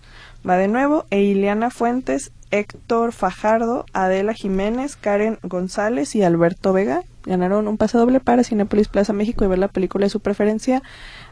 Va 0.48 0.58
de 0.58 0.68
nuevo, 0.68 1.06
Eiliana 1.10 1.70
Fuentes, 1.70 2.32
Héctor 2.52 3.14
Fajardo, 3.14 3.86
Adela 3.94 4.34
Jiménez, 4.34 4.96
Karen 4.96 5.40
González 5.44 6.16
y 6.16 6.24
Alberto 6.24 6.72
Vega 6.72 7.04
ganaron 7.28 7.68
un 7.68 7.78
pase 7.78 7.98
doble 7.98 8.20
para 8.20 8.44
Cinepolis 8.44 8.88
Plaza 8.88 9.14
México 9.14 9.46
y 9.46 9.48
ver 9.48 9.60
la 9.60 9.68
película 9.68 10.06
de 10.06 10.10
su 10.10 10.22
preferencia. 10.22 10.82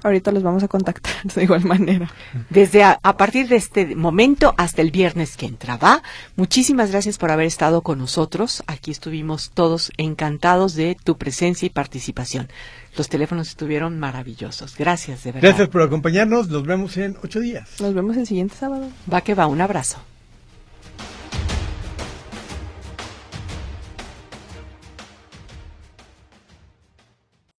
Ahorita 0.04 0.32
los 0.32 0.44
vamos 0.44 0.64
a 0.64 0.68
contactar 0.68 1.14
de 1.36 1.44
igual 1.44 1.66
manera. 1.66 2.12
Desde 2.50 2.84
a, 2.84 3.00
partir 3.18 3.48
de 3.48 3.56
este 3.56 3.96
momento 3.96 4.54
hasta 4.58 4.82
el 4.82 4.92
viernes 4.92 5.38
que 5.38 5.46
entra, 5.46 5.78
¿va? 5.78 6.02
Muchísimas 6.36 6.92
gracias 6.92 7.18
por 7.18 7.32
haber 7.32 7.48
estado 7.48 7.82
con 7.82 8.00
nosotros. 8.00 8.64
Aquí 8.68 8.92
estuvimos 8.92 9.52
todos 9.54 9.92
encantados 9.98 10.76
de 10.76 10.98
tu 11.04 11.18
presencia 11.18 11.66
y 11.66 11.70
participación. 11.70 12.50
Los 12.98 13.10
teléfonos 13.10 13.50
estuvieron 13.50 14.00
maravillosos. 14.00 14.78
Gracias, 14.78 15.24
de 15.24 15.34
verdad. 15.34 15.50
Gracias 15.50 15.70
por 15.70 15.82
acompañarnos. 15.82 16.48
Nos 16.48 16.66
vemos 16.66 16.96
en 16.98 17.18
ocho 17.24 17.40
días. 17.40 17.82
Nos 17.82 17.94
vemos 17.94 18.16
el 18.18 18.26
siguiente 18.26 18.56
sábado. 18.56 18.90
Va 19.12 19.22
que 19.22 19.36
va. 19.36 19.48
Un 19.48 19.62
abrazo. 19.62 20.00